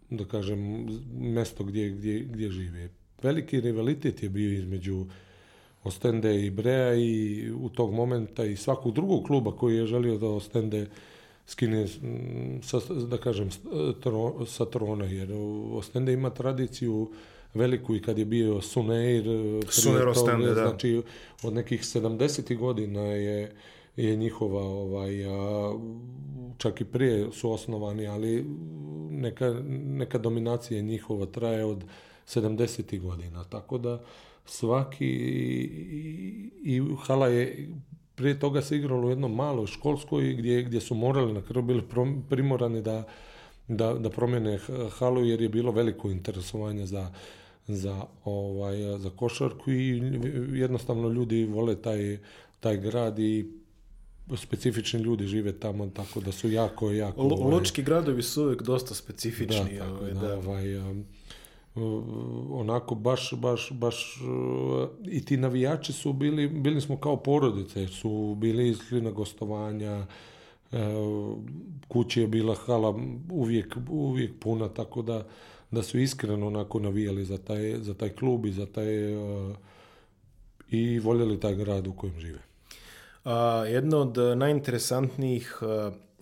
da 0.10 0.26
kažem, 0.26 0.88
mesto 1.20 1.64
gdje, 1.64 1.90
gdje, 1.90 2.20
gdje 2.20 2.52
žive. 2.52 2.90
Veliki 3.24 3.62
rivalitet 3.62 4.24
je 4.24 4.30
bio 4.30 4.54
između 4.54 5.06
Ostende 5.84 6.46
i 6.46 6.50
Brea 6.50 6.94
i 6.96 7.46
u 7.52 7.70
tog 7.70 7.94
momenta 7.94 8.46
i 8.46 8.56
svakog 8.56 8.94
drugog 8.94 9.24
kluba 9.24 9.52
koji 9.52 9.78
je 9.78 9.86
želio 9.86 10.18
da 10.18 10.28
Ostende 10.28 10.88
skine, 11.52 11.88
sa, 12.62 12.80
da 13.10 13.18
kažem, 13.18 13.50
tro, 14.00 14.46
sa 14.46 14.66
trona, 14.66 15.06
jer 15.06 15.30
Ostende 15.74 16.14
ima 16.14 16.30
tradiciju 16.30 17.12
veliku 17.54 17.96
i 17.96 18.02
kad 18.02 18.18
je 18.18 18.26
bio 18.26 18.62
Suneir, 18.62 19.26
Suneir 19.70 20.08
Ostende, 20.08 20.48
da. 20.48 20.54
znači 20.54 21.02
od 21.44 21.54
nekih 21.54 21.82
70. 21.82 22.58
godina 22.58 23.02
je 23.02 23.56
je 23.96 24.16
njihova 24.16 24.64
ovaj 24.64 25.26
a, 25.26 25.74
čak 26.58 26.82
i 26.82 26.86
prije 26.86 27.32
su 27.32 27.52
osnovani 27.52 28.08
ali 28.08 28.46
neka, 29.10 29.56
neka 29.70 30.18
dominacija 30.18 30.82
njihova 30.82 31.26
traje 31.26 31.66
od 31.66 31.84
70. 32.28 33.02
godina 33.02 33.44
tako 33.44 33.78
da 33.78 34.04
svaki 34.46 35.06
i, 35.06 36.52
i 36.64 36.82
hala 37.06 37.28
je 37.28 37.70
prije 38.16 38.40
toga 38.40 38.62
se 38.62 38.78
igralo 38.78 39.08
u 39.08 39.10
jednom 39.10 39.36
maloj 39.36 39.68
školskoj 39.68 40.34
gdje, 40.34 40.64
gdje 40.64 40.82
su 40.82 40.96
morali 40.96 41.34
na 41.34 41.42
kraju 41.42 41.62
bili 41.64 41.84
primorani 42.30 42.82
da, 42.82 43.04
da, 43.68 43.94
da 43.94 44.10
promjene 44.10 44.60
halu 44.90 45.26
jer 45.26 45.42
je 45.42 45.50
bilo 45.50 45.72
veliko 45.72 46.10
interesovanje 46.10 46.86
za, 46.86 47.12
za, 47.68 48.06
ovaj, 48.26 48.78
za 48.98 49.10
košarku 49.10 49.72
i 49.72 50.02
jednostavno 50.54 51.10
ljudi 51.10 51.46
vole 51.46 51.76
taj, 51.76 52.18
taj 52.60 52.78
grad 52.78 53.20
i 53.20 53.46
specifični 54.38 55.00
ljudi 55.00 55.28
žive 55.28 55.60
tamo, 55.60 55.88
tako 55.88 56.20
da 56.20 56.32
su 56.32 56.52
jako, 56.52 56.92
jako... 56.92 57.22
Ovaj, 57.22 57.54
Lučki 57.54 57.84
gradovi 57.84 58.24
su 58.24 58.44
uvijek 58.44 58.62
dosta 58.62 58.96
specifični. 58.96 59.74
Da, 59.74 59.86
tako 59.86 59.96
ovaj, 59.96 60.14
da, 60.14 60.38
ovaj, 60.38 60.78
um, 60.78 61.06
onako 62.50 62.96
baš, 62.96 63.34
baš, 63.38 63.72
baš 63.72 64.22
i 65.06 65.26
ti 65.26 65.38
navijači 65.38 65.94
su 65.94 66.14
bili, 66.14 66.48
bili 66.48 66.82
smo 66.82 66.98
kao 66.98 67.18
porodice, 67.18 67.88
su 67.88 68.36
bili 68.38 68.70
išli 68.70 69.02
na 69.02 69.12
gostovanja, 69.12 70.06
e, 70.72 70.78
kući 71.88 72.22
je 72.22 72.28
bila 72.28 72.56
hala 72.56 73.00
uvijek, 73.32 73.78
uvijek 73.90 74.40
puna, 74.40 74.70
tako 74.70 75.02
da, 75.02 75.28
da 75.72 75.84
su 75.84 76.00
iskreno 76.00 76.48
onako 76.48 76.80
navijali 76.80 77.26
za 77.26 77.38
taj, 77.38 77.76
za 77.78 77.94
taj 77.94 78.10
klub 78.10 78.46
i 78.46 78.52
za 78.52 78.66
taj 78.66 78.88
i 80.70 81.00
voljeli 81.00 81.40
taj 81.40 81.56
grad 81.56 81.88
u 81.88 81.94
kojem 81.94 82.20
žive. 82.20 82.40
A, 83.26 83.66
jedno 83.68 83.98
od 83.98 84.38
najinteresantnijih 84.38 85.60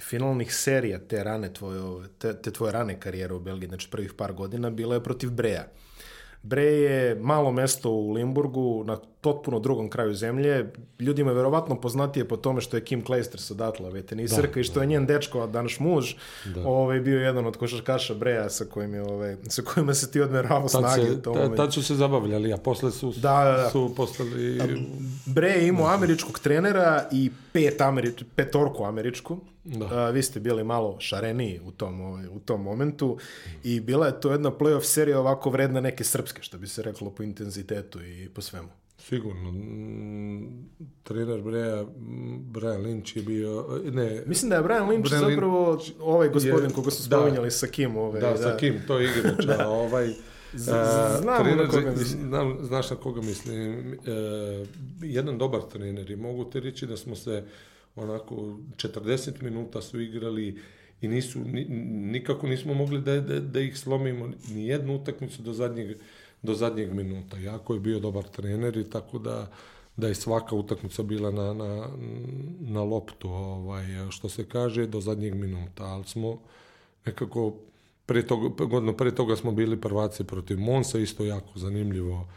finalnih 0.01 0.55
serija 0.55 0.99
te 0.99 1.23
rane 1.23 1.53
tvoje, 1.53 2.07
te, 2.17 2.33
te 2.41 2.51
tvoje 2.51 2.71
rane 2.71 2.99
karijere 2.99 3.33
u 3.33 3.39
Belgiji, 3.39 3.69
znači 3.69 3.89
prvih 3.91 4.13
par 4.13 4.33
godina, 4.33 4.69
bila 4.69 4.95
je 4.95 5.03
protiv 5.03 5.31
Breja. 5.31 5.67
Bre 6.41 6.63
je 6.63 7.15
malo 7.15 7.51
mesto 7.51 7.91
u 7.91 8.11
Limburgu, 8.11 8.83
na 8.87 8.97
potpuno 9.21 9.59
drugom 9.59 9.89
kraju 9.89 10.13
zemlje. 10.13 10.71
Ljudima 10.99 11.31
je 11.31 11.35
verovatno 11.35 11.81
poznatije 11.81 12.27
po 12.27 12.37
tome 12.37 12.61
što 12.61 12.77
je 12.77 12.83
Kim 12.83 13.03
Kleisters 13.03 13.51
odatle, 13.51 13.91
vetenisarka, 13.91 14.53
da, 14.53 14.59
i 14.59 14.63
što 14.63 14.81
je 14.81 14.87
njen 14.87 15.05
dečko, 15.05 15.41
a 15.41 15.47
danas 15.47 15.79
muž, 15.79 16.13
da. 16.45 16.67
ovaj, 16.67 16.99
bio 16.99 17.19
jedan 17.19 17.45
od 17.45 17.57
košarkaša 17.57 18.13
Breja 18.13 18.49
sa 18.49 18.65
kojim 18.65 18.93
je, 18.93 19.01
ovaj, 19.01 19.35
sa 19.47 19.61
kojima 19.61 19.93
se 19.93 20.11
ti 20.11 20.21
odmeravao 20.21 20.69
snage. 20.69 21.05
Se, 21.05 21.21
ta, 21.21 21.55
tad 21.55 21.73
su 21.73 21.83
se 21.83 21.95
zabavljali, 21.95 22.53
a 22.53 22.57
posle 22.57 22.91
su, 22.91 23.11
da, 23.11 23.43
da, 23.43 23.63
da. 23.63 23.69
su 23.69 23.93
postali... 23.95 24.59
Bre 25.25 25.49
je 25.49 25.67
imao 25.67 25.87
američkog 25.87 26.39
trenera 26.39 27.07
i 27.11 27.31
pet 27.53 27.81
Ameri, 27.81 28.13
petorku 28.35 28.83
američku. 28.83 29.37
Da. 29.63 29.85
A, 29.85 30.09
vi 30.09 30.23
ste 30.23 30.39
bili 30.39 30.63
malo 30.63 30.95
šareniji 30.99 31.61
u 31.65 31.71
tom, 31.71 32.01
ovaj, 32.01 32.27
u 32.27 32.39
tom 32.39 32.61
momentu 32.61 33.17
i 33.63 33.79
bila 33.79 34.05
je 34.05 34.19
to 34.21 34.31
jedna 34.31 34.51
playoff 34.51 34.83
serija 34.83 35.19
ovako 35.19 35.49
vredna 35.49 35.81
neke 35.81 36.03
srpske, 36.03 36.41
što 36.41 36.57
bi 36.57 36.67
se 36.67 36.83
reklo 36.83 37.09
po 37.09 37.23
intenzitetu 37.23 38.03
i 38.03 38.29
po 38.29 38.41
svemu. 38.41 38.69
Sigurno. 39.09 39.53
Trener 41.03 41.41
Breja, 41.41 41.85
Brian 42.39 42.83
Lynch 42.83 43.17
je 43.17 43.23
bio... 43.23 43.81
Ne, 43.91 44.23
Mislim 44.25 44.49
da 44.49 44.55
je 44.55 44.63
Brian 44.63 44.89
Lynch 44.89 45.09
Brian 45.09 45.29
zapravo 45.29 45.75
Lynch 45.75 45.91
ovaj 45.99 46.29
gospodin 46.29 46.69
je, 46.69 46.75
koga 46.75 46.91
su 46.91 47.03
spominjali 47.03 47.45
da, 47.45 47.51
sa 47.51 47.67
Kim. 47.67 47.97
Ovaj, 47.97 48.21
da, 48.21 48.29
da, 48.29 48.37
sa 48.37 48.57
Kim, 48.57 48.81
to 48.87 48.99
je 48.99 49.09
igrač. 49.09 49.59
a 49.59 49.69
ovaj, 49.85 50.13
Znam 50.53 51.43
trener, 51.43 51.57
na 51.57 51.69
koga 51.69 51.91
mislim. 51.91 52.27
Znam, 52.27 52.57
znaš 52.61 52.89
na 52.89 52.95
koga 52.95 53.21
mislim. 53.21 53.93
E, 53.93 53.97
jedan 55.01 55.37
dobar 55.37 55.61
trener 55.71 56.11
i 56.11 56.15
mogu 56.15 56.45
te 56.45 56.59
reći 56.59 56.87
da 56.87 56.97
smo 56.97 57.15
se 57.15 57.43
onako 57.95 58.35
40 58.35 59.41
minuta 59.41 59.81
su 59.81 60.01
igrali 60.01 60.59
i 61.01 61.07
nisu, 61.07 61.39
ni, 61.39 61.65
nikako 62.11 62.47
nismo 62.47 62.73
mogli 62.73 63.01
da, 63.01 63.21
da, 63.21 63.39
da 63.39 63.59
ih 63.59 63.77
slomimo 63.77 64.31
ni 64.49 64.67
jednu 64.67 64.95
utakmicu 64.95 65.41
do 65.41 65.53
zadnjeg 65.53 65.97
do 66.41 66.53
zadnjeg 66.53 66.93
minuta. 66.93 67.37
Jako 67.37 67.73
je 67.73 67.79
bio 67.79 67.99
dobar 67.99 68.23
trener 68.23 68.77
i 68.77 68.89
tako 68.89 69.19
da 69.19 69.47
da 69.99 70.07
je 70.07 70.15
svaka 70.15 70.55
utakmica 70.55 71.03
bila 71.03 71.31
na, 71.31 71.53
na, 71.53 71.87
na 72.59 72.83
loptu, 72.83 73.29
ovaj, 73.29 73.85
što 74.09 74.29
se 74.29 74.45
kaže, 74.45 74.87
do 74.87 75.01
zadnjeg 75.01 75.35
minuta. 75.35 75.83
Ali 75.83 76.03
smo 76.03 76.39
nekako, 77.05 77.53
pre 78.05 78.27
toga, 78.27 78.65
godino 78.65 78.93
pre 78.93 79.15
toga 79.15 79.35
smo 79.35 79.51
bili 79.51 79.81
prvaci 79.81 80.23
protiv 80.23 80.59
Monsa, 80.59 80.99
isto 80.99 81.25
jako 81.25 81.59
zanimljivo 81.59 82.27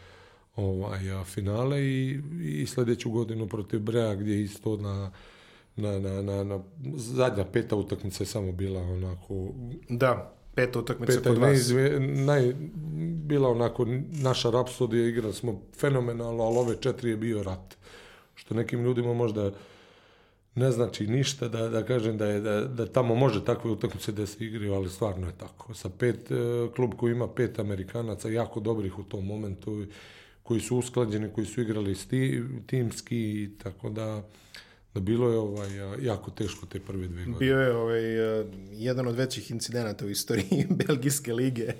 ovaj, 0.55 1.23
finale 1.25 1.81
i, 1.81 2.19
i 2.41 2.67
sljedeću 2.67 3.11
godinu 3.11 3.47
protiv 3.47 3.79
Brea 3.79 4.15
gdje 4.15 4.43
isto 4.43 4.77
na, 4.77 5.11
na, 5.75 5.99
na, 5.99 6.21
na, 6.21 6.43
na 6.43 6.59
zadnja 6.95 7.45
peta 7.45 7.75
utakmica 7.75 8.23
je 8.23 8.27
samo 8.27 8.51
bila 8.51 8.81
onako... 8.81 9.47
Da, 9.89 10.33
peta 10.55 10.79
utakmica 10.79 11.21
kod 11.21 11.37
vas. 11.37 11.49
Neizve, 11.49 11.99
naj, 11.99 12.53
bila 13.25 13.49
onako 13.49 13.85
naša 14.11 14.49
rapsodija, 14.49 15.07
igrali 15.07 15.33
smo 15.33 15.61
fenomenalno, 15.77 16.43
ali 16.43 16.57
ove 16.57 16.75
četiri 16.81 17.09
je 17.09 17.17
bio 17.17 17.43
rat. 17.43 17.75
Što 18.35 18.55
nekim 18.55 18.83
ljudima 18.83 19.13
možda 19.13 19.51
ne 20.55 20.71
znači 20.71 21.07
ništa 21.07 21.47
da, 21.47 21.69
da 21.69 21.83
kažem 21.85 22.17
da, 22.17 22.25
je, 22.25 22.39
da, 22.39 22.61
da 22.61 22.85
tamo 22.85 23.15
može 23.15 23.45
takve 23.45 23.71
utakmice 23.71 24.11
da 24.11 24.25
se 24.25 24.45
igraju, 24.45 24.73
ali 24.73 24.89
stvarno 24.89 25.27
je 25.27 25.33
tako. 25.37 25.73
Sa 25.73 25.89
pet, 25.89 26.31
e, 26.31 26.35
klub 26.75 26.93
koji 26.97 27.11
ima 27.11 27.27
pet 27.27 27.59
Amerikanaca, 27.59 28.29
jako 28.29 28.59
dobrih 28.59 28.99
u 28.99 29.03
tom 29.03 29.25
momentu, 29.25 29.85
koji 30.43 30.59
su 30.59 30.77
usklađeni, 30.77 31.29
koji 31.33 31.47
su 31.47 31.61
igrali 31.61 31.95
sti, 31.95 32.43
timski, 32.67 33.49
tako 33.63 33.89
da 33.89 34.23
da 34.93 34.99
bilo 34.99 35.29
je 35.29 35.37
ovaj, 35.37 35.69
jako 36.01 36.31
teško 36.31 36.65
te 36.65 36.79
prve 36.79 37.07
dve 37.07 37.25
godine. 37.25 37.37
Bio 37.39 37.59
je 37.59 37.75
ovaj, 37.75 38.01
jedan 38.71 39.07
od 39.07 39.15
većih 39.15 39.51
incidenata 39.51 40.05
u 40.05 40.09
istoriji 40.09 40.67
Belgijske 40.87 41.33
lige 41.33 41.73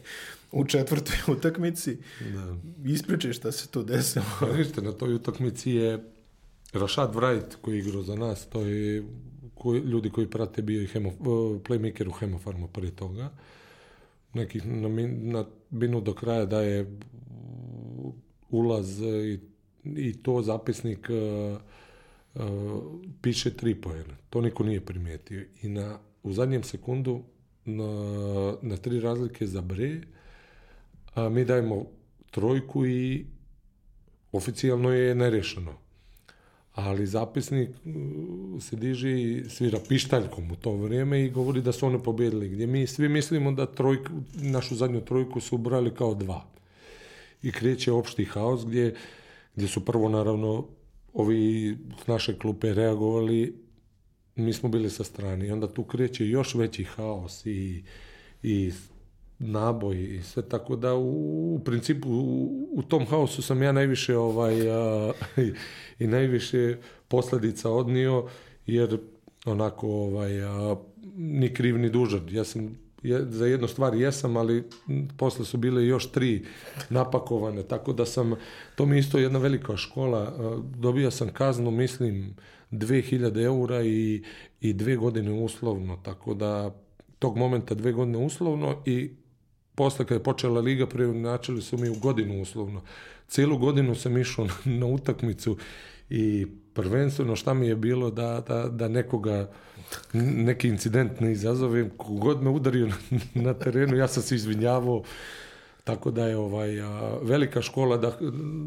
u 0.51 0.65
četvrtoj 0.65 1.15
utakmici. 1.37 1.97
Da. 2.33 2.55
Ispričaj 2.85 3.33
šta 3.33 3.51
se 3.51 3.67
tu 3.67 3.83
desilo. 3.83 4.25
Pa 4.39 4.57
ništa, 4.57 4.81
na 4.81 4.91
toj 4.91 5.13
utakmici 5.13 5.71
je 5.71 6.03
Rashad 6.73 7.15
Wright 7.15 7.55
koji 7.61 7.75
je 7.75 7.79
igrao 7.79 8.03
za 8.03 8.15
nas, 8.15 8.45
to 8.49 8.61
je 8.61 9.03
koji, 9.55 9.79
ljudi 9.79 10.09
koji 10.09 10.29
prate 10.29 10.61
bio 10.61 10.81
i 10.81 10.87
hemo, 10.87 11.09
playmaker 11.63 12.07
u 12.07 12.11
Hemofarmu 12.11 12.67
prije 12.67 12.91
toga. 12.91 13.29
Neki 14.33 14.61
na, 14.61 14.87
min, 14.87 15.31
na 15.31 15.45
minut 15.69 16.03
do 16.03 16.13
kraja 16.13 16.45
da 16.45 16.61
je 16.61 16.97
ulaz 18.49 19.01
i, 19.01 19.39
i 19.83 20.13
to 20.23 20.41
zapisnik 20.41 21.09
uh, 21.09 21.61
piše 23.21 23.57
tri 23.57 23.75
pojena. 23.75 24.15
To 24.29 24.41
niko 24.41 24.63
nije 24.63 24.85
primijetio. 24.85 25.45
I 25.61 25.69
na, 25.69 25.99
u 26.23 26.33
zadnjem 26.33 26.63
sekundu 26.63 27.23
na, 27.65 27.85
na 28.61 28.77
tri 28.77 28.99
razlike 28.99 29.47
za 29.47 29.61
bre 29.61 30.01
a 31.13 31.29
mi 31.29 31.45
dajemo 31.45 31.85
trojku 32.31 32.85
i 32.85 33.25
oficijalno 34.31 34.91
je 34.91 35.15
nerešeno. 35.15 35.73
Ali 36.73 37.07
zapisnik 37.07 37.69
se 38.59 38.75
diže 38.75 39.21
i 39.21 39.43
svira 39.49 39.79
pištaljkom 39.89 40.51
u 40.51 40.55
to 40.55 40.71
vrijeme 40.71 41.25
i 41.25 41.29
govori 41.29 41.61
da 41.61 41.71
su 41.71 41.85
one 41.85 42.03
pobjedili. 42.03 42.49
Gdje 42.49 42.67
mi 42.67 42.87
svi 42.87 43.09
mislimo 43.09 43.51
da 43.51 43.65
trojku, 43.65 44.11
našu 44.33 44.75
zadnju 44.75 45.01
trojku 45.01 45.39
su 45.39 45.55
ubrali 45.55 45.95
kao 45.95 46.15
dva. 46.15 46.45
I 47.43 47.51
kreće 47.51 47.91
opšti 47.91 48.25
haos 48.25 48.65
gdje, 48.65 48.95
gdje 49.55 49.67
su 49.67 49.85
prvo 49.85 50.09
naravno 50.09 50.67
ovi 51.13 51.77
naše 52.07 52.39
klupe 52.39 52.73
reagovali 52.73 53.63
mi 54.35 54.53
smo 54.53 54.69
bili 54.69 54.89
sa 54.89 55.03
strane. 55.03 55.47
I 55.47 55.51
onda 55.51 55.67
tu 55.67 55.83
kreće 55.83 56.27
još 56.27 56.55
veći 56.55 56.83
haos 56.83 57.45
i, 57.45 57.83
i 58.43 58.71
naboj 59.39 60.15
i 60.15 60.21
sve 60.23 60.49
tako 60.49 60.75
da 60.75 60.95
u, 60.95 61.55
u 61.55 61.59
principu 61.65 62.09
u, 62.09 62.69
u 62.73 62.83
tom 62.83 63.05
haosu 63.05 63.41
sam 63.41 63.63
ja 63.63 63.71
najviše 63.71 64.17
ovaj 64.17 64.71
a, 64.71 65.11
i, 65.37 65.53
i 65.99 66.07
najviše 66.07 66.77
posljedica 67.07 67.71
odnio 67.71 68.29
jer 68.65 68.97
onako 69.45 69.87
ovaj 69.87 70.43
a, 70.43 70.75
ni 71.15 71.53
kriv 71.53 71.77
ni 71.77 71.89
dužan. 71.89 72.27
Ja 72.31 72.43
sam 72.43 72.82
je, 73.03 73.25
za 73.29 73.45
jednu 73.45 73.67
stvar 73.67 73.95
jesam, 73.95 74.37
ali 74.37 74.63
posle 75.17 75.45
su 75.45 75.57
bile 75.57 75.85
još 75.85 76.11
tri 76.11 76.45
napakovane, 76.89 77.63
tako 77.63 77.93
da 77.93 78.05
sam, 78.05 78.35
to 78.75 78.85
mi 78.85 78.99
isto 78.99 79.17
jedna 79.17 79.39
velika 79.39 79.77
škola, 79.77 80.33
dobio 80.75 81.11
sam 81.11 81.29
kaznu, 81.29 81.71
mislim, 81.71 82.35
2000 82.71 83.43
eura 83.45 83.83
i, 83.83 84.23
i 84.61 84.73
dve 84.73 84.95
godine 84.95 85.31
uslovno, 85.31 85.99
tako 86.03 86.33
da 86.33 86.71
tog 87.19 87.37
momenta 87.37 87.75
dve 87.75 87.91
godine 87.91 88.17
uslovno 88.17 88.81
i 88.85 89.11
posle 89.75 90.05
kad 90.05 90.17
je 90.17 90.23
počela 90.23 90.61
liga 90.61 90.87
preinačili 90.87 91.61
su 91.61 91.77
mi 91.77 91.89
u 91.89 91.95
godinu 92.01 92.41
uslovno. 92.41 92.81
Cijelu 93.27 93.57
godinu 93.57 93.95
sam 93.95 94.17
išao 94.17 94.45
na, 94.45 94.53
na 94.65 94.85
utakmicu 94.85 95.57
i 96.13 96.47
prvenstveno 96.73 97.35
šta 97.35 97.53
mi 97.53 97.67
je 97.67 97.75
bilo 97.75 98.11
da, 98.11 98.43
da, 98.47 98.67
da 98.69 98.87
nekoga 98.87 99.49
neki 100.13 100.67
incident 100.67 101.19
ne 101.19 101.31
izazovem, 101.31 101.89
kogod 101.97 102.43
me 102.43 102.49
udario 102.49 102.87
na, 102.87 102.95
na 103.33 103.53
terenu, 103.53 103.97
ja 103.97 104.07
sam 104.07 104.23
se 104.23 104.35
izvinjavao, 104.35 105.03
tako 105.83 106.11
da 106.11 106.27
je 106.27 106.37
ovaj, 106.37 106.81
a, 106.81 107.17
velika 107.21 107.61
škola 107.61 107.97
da, 107.97 108.17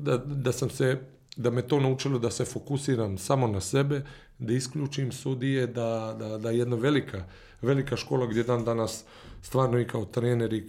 da, 0.03 0.17
da 0.17 0.53
sam 0.53 0.71
se 0.71 0.99
da 1.37 1.51
me 1.51 1.63
to 1.63 1.81
naučilo 1.81 2.19
da 2.19 2.31
se 2.31 2.45
fokusiram 2.45 3.19
samo 3.19 3.47
na 3.47 3.61
sebe, 3.61 4.03
da 4.39 4.53
isključim 4.53 5.13
sudije, 5.13 5.67
da, 5.67 6.17
da, 6.19 6.39
da 6.39 6.51
jedna 6.51 6.77
velika, 6.77 7.25
velika 7.63 7.97
škola 7.97 8.27
gdje 8.27 8.43
dan 8.43 8.65
danas 8.65 9.05
stvarno 9.43 9.79
i 9.79 9.87
kao 9.87 10.05
trener 10.05 10.53
i 10.53 10.67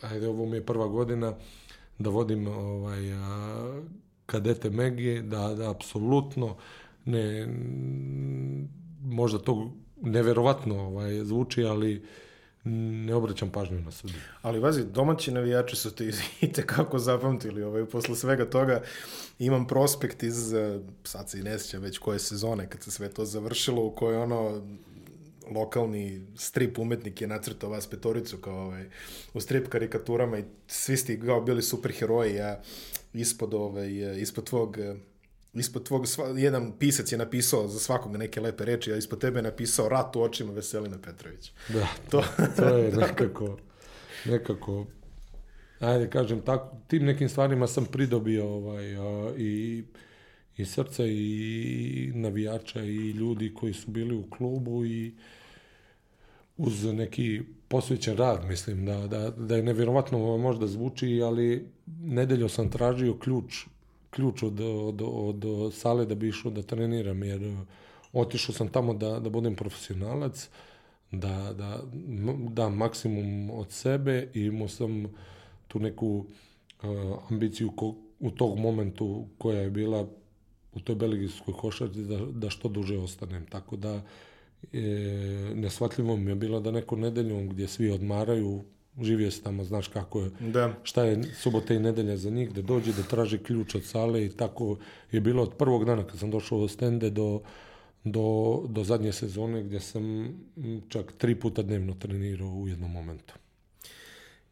ajde 0.00 0.28
ovo 0.28 0.46
mi 0.46 0.56
je 0.56 0.66
prva 0.66 0.86
godina 0.86 1.32
da 1.98 2.10
vodim 2.10 2.46
ovaj, 2.46 3.12
a, 3.12 3.82
kadete 4.26 4.70
Megije, 4.70 5.22
da, 5.22 5.54
da 5.54 5.70
apsolutno 5.70 6.56
ne, 7.04 7.48
možda 9.02 9.38
to 9.38 9.72
neverovatno 10.02 10.86
ovaj, 10.86 11.24
zvuči, 11.24 11.64
ali 11.64 12.04
ne 12.64 13.14
obraćam 13.14 13.50
pažnju 13.50 13.80
na 13.80 13.90
sudiju. 13.90 14.20
Ali 14.42 14.58
vazi, 14.58 14.84
domaći 14.84 15.32
navijači 15.32 15.76
su 15.76 15.90
ti 15.90 16.10
i 16.40 16.52
tekako 16.56 16.98
zapamtili. 16.98 17.62
Ovaj, 17.62 17.84
posle 17.84 18.16
svega 18.16 18.50
toga 18.50 18.82
imam 19.38 19.66
prospekt 19.66 20.22
iz, 20.22 20.52
eh, 20.52 20.80
sad 21.04 21.30
se 21.30 21.38
i 21.38 21.42
ne 21.42 21.58
sjećam 21.58 21.82
već 21.82 21.98
koje 21.98 22.18
sezone, 22.18 22.68
kad 22.70 22.82
se 22.82 22.90
sve 22.90 23.08
to 23.08 23.24
završilo, 23.24 23.84
u 23.84 23.90
kojoj 23.90 24.16
ono 24.16 24.62
lokalni 25.50 26.26
strip 26.36 26.78
umetnik 26.78 27.20
je 27.20 27.26
nacrtao 27.26 27.70
vas 27.70 27.86
petoricu 27.86 28.38
kao 28.38 28.58
ovaj, 28.58 28.84
u 29.34 29.40
strip 29.40 29.68
karikaturama 29.68 30.38
i 30.38 30.44
svi 30.66 30.96
ste 30.96 31.20
bili 31.46 31.62
super 31.62 31.92
heroji, 31.92 32.40
a 32.40 32.60
ispod, 33.14 33.54
ovaj, 33.54 34.20
ispod 34.20 34.44
tvog 34.44 34.78
ispod 35.54 35.84
tvog, 35.84 36.08
sva, 36.08 36.26
jedan 36.26 36.72
pisac 36.78 37.12
je 37.12 37.18
napisao 37.18 37.68
za 37.68 37.78
svakog 37.78 38.16
neke 38.16 38.40
lepe 38.40 38.64
reči, 38.64 38.92
a 38.92 38.96
ispod 38.96 39.20
tebe 39.20 39.38
je 39.38 39.42
napisao 39.42 39.88
rat 39.88 40.16
u 40.16 40.22
očima 40.22 40.52
Veselina 40.52 40.98
Petrović. 40.98 41.52
Da, 41.68 41.88
to, 42.10 42.24
to 42.56 42.76
je 42.76 42.92
nekako, 42.92 43.58
nekako, 44.24 44.86
ajde 45.80 46.10
kažem, 46.10 46.40
tako, 46.40 46.76
tim 46.88 47.04
nekim 47.04 47.28
stvarima 47.28 47.66
sam 47.66 47.84
pridobio 47.84 48.48
ovaj, 48.48 48.96
a, 48.96 49.34
i, 49.36 49.84
i 50.56 50.64
srca 50.64 51.04
i 51.06 52.12
navijača 52.14 52.80
i 52.80 53.10
ljudi 53.10 53.54
koji 53.54 53.72
su 53.72 53.90
bili 53.90 54.14
u 54.14 54.30
klubu 54.30 54.84
i 54.84 55.14
uz 56.56 56.84
neki 56.84 57.42
posvećen 57.68 58.16
rad, 58.16 58.44
mislim, 58.48 58.86
da, 58.86 59.06
da, 59.06 59.30
da 59.30 59.56
je 59.56 59.62
nevjerovatno 59.62 60.36
možda 60.36 60.66
zvuči, 60.66 61.20
ali 61.22 61.68
nedeljo 61.86 62.48
sam 62.48 62.70
tražio 62.70 63.18
ključ 63.18 63.64
ključ 64.14 64.42
od, 64.42 64.60
od, 64.60 65.02
od, 65.02 65.74
sale 65.74 66.06
da 66.06 66.14
bi 66.14 66.28
išao 66.28 66.50
da 66.50 66.62
treniram, 66.62 67.22
jer 67.22 67.42
uh, 67.42 67.58
otišao 68.12 68.54
sam 68.54 68.68
tamo 68.68 68.94
da, 68.94 69.18
da 69.20 69.30
budem 69.30 69.54
profesionalac, 69.54 70.48
da, 71.10 71.52
da 71.58 71.80
dam 72.50 72.76
maksimum 72.76 73.50
od 73.50 73.70
sebe 73.72 74.28
i 74.34 74.40
imao 74.40 74.68
sam 74.68 75.04
tu 75.68 75.80
neku 75.80 76.08
uh, 76.16 77.18
ambiciju 77.30 77.72
ko, 77.76 77.94
u 78.20 78.30
tog 78.30 78.58
momentu 78.58 79.26
koja 79.38 79.60
je 79.60 79.70
bila 79.70 80.06
u 80.74 80.80
toj 80.80 80.94
belgijskoj 80.94 81.54
košarci 81.54 82.04
da, 82.04 82.18
da 82.18 82.50
što 82.50 82.68
duže 82.68 82.98
ostanem. 82.98 83.46
Tako 83.46 83.76
da 83.76 84.02
e, 84.72 84.80
nesvatljivo 85.54 86.16
mi 86.16 86.30
je 86.30 86.34
bilo 86.34 86.60
da 86.60 86.70
neko 86.70 86.96
nedeljom 86.96 87.48
gdje 87.48 87.68
svi 87.68 87.90
odmaraju 87.90 88.64
živio 89.02 89.30
si 89.30 89.42
tamo, 89.42 89.64
znaš 89.64 89.88
kako 89.88 90.20
je, 90.20 90.30
da. 90.40 90.74
šta 90.82 91.04
je 91.04 91.22
subota 91.22 91.74
i 91.74 91.78
nedelja 91.78 92.16
za 92.16 92.30
njih, 92.30 92.52
da 92.52 92.62
dođe, 92.62 92.92
da 92.92 93.02
traži 93.02 93.38
ključ 93.38 93.74
od 93.74 93.84
sale 93.84 94.24
i 94.24 94.28
tako 94.28 94.78
je 95.12 95.20
bilo 95.20 95.42
od 95.42 95.54
prvog 95.54 95.84
dana 95.84 96.06
kad 96.06 96.18
sam 96.18 96.30
došao 96.30 96.58
od 96.58 96.70
stende 96.70 97.10
do, 97.10 97.40
do, 98.04 98.60
do 98.68 98.84
zadnje 98.84 99.12
sezone 99.12 99.62
gdje 99.62 99.80
sam 99.80 100.34
čak 100.88 101.12
tri 101.18 101.34
puta 101.34 101.62
dnevno 101.62 101.94
trenirao 101.94 102.48
u 102.48 102.68
jednom 102.68 102.92
momentu. 102.92 103.34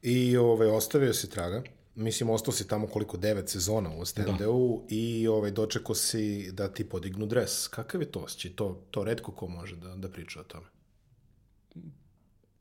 I 0.03 0.37
ovaj, 0.37 0.69
ostavio 0.69 1.15
si 1.15 1.31
traga, 1.31 1.63
mislim, 1.95 2.31
ostao 2.31 2.55
si 2.55 2.69
tamo 2.69 2.87
koliko, 2.87 3.17
devet 3.17 3.49
sezona 3.49 3.91
u 3.91 4.01
Ostendeu 4.01 4.79
da. 4.79 4.95
i 4.95 5.29
ovaj, 5.29 5.51
dočekao 5.51 5.95
si 5.95 6.53
da 6.53 6.69
ti 6.69 6.89
podignu 6.89 7.27
dres. 7.27 7.69
Kakav 7.69 8.01
je 8.01 8.11
to 8.11 8.21
osjećaj? 8.21 8.51
To, 8.51 8.83
to 8.91 9.05
redko 9.05 9.33
ko 9.33 9.49
može 9.49 9.77
da, 9.77 9.97
da 9.97 10.09
priča 10.09 10.41
o 10.41 10.45
tome 10.45 10.67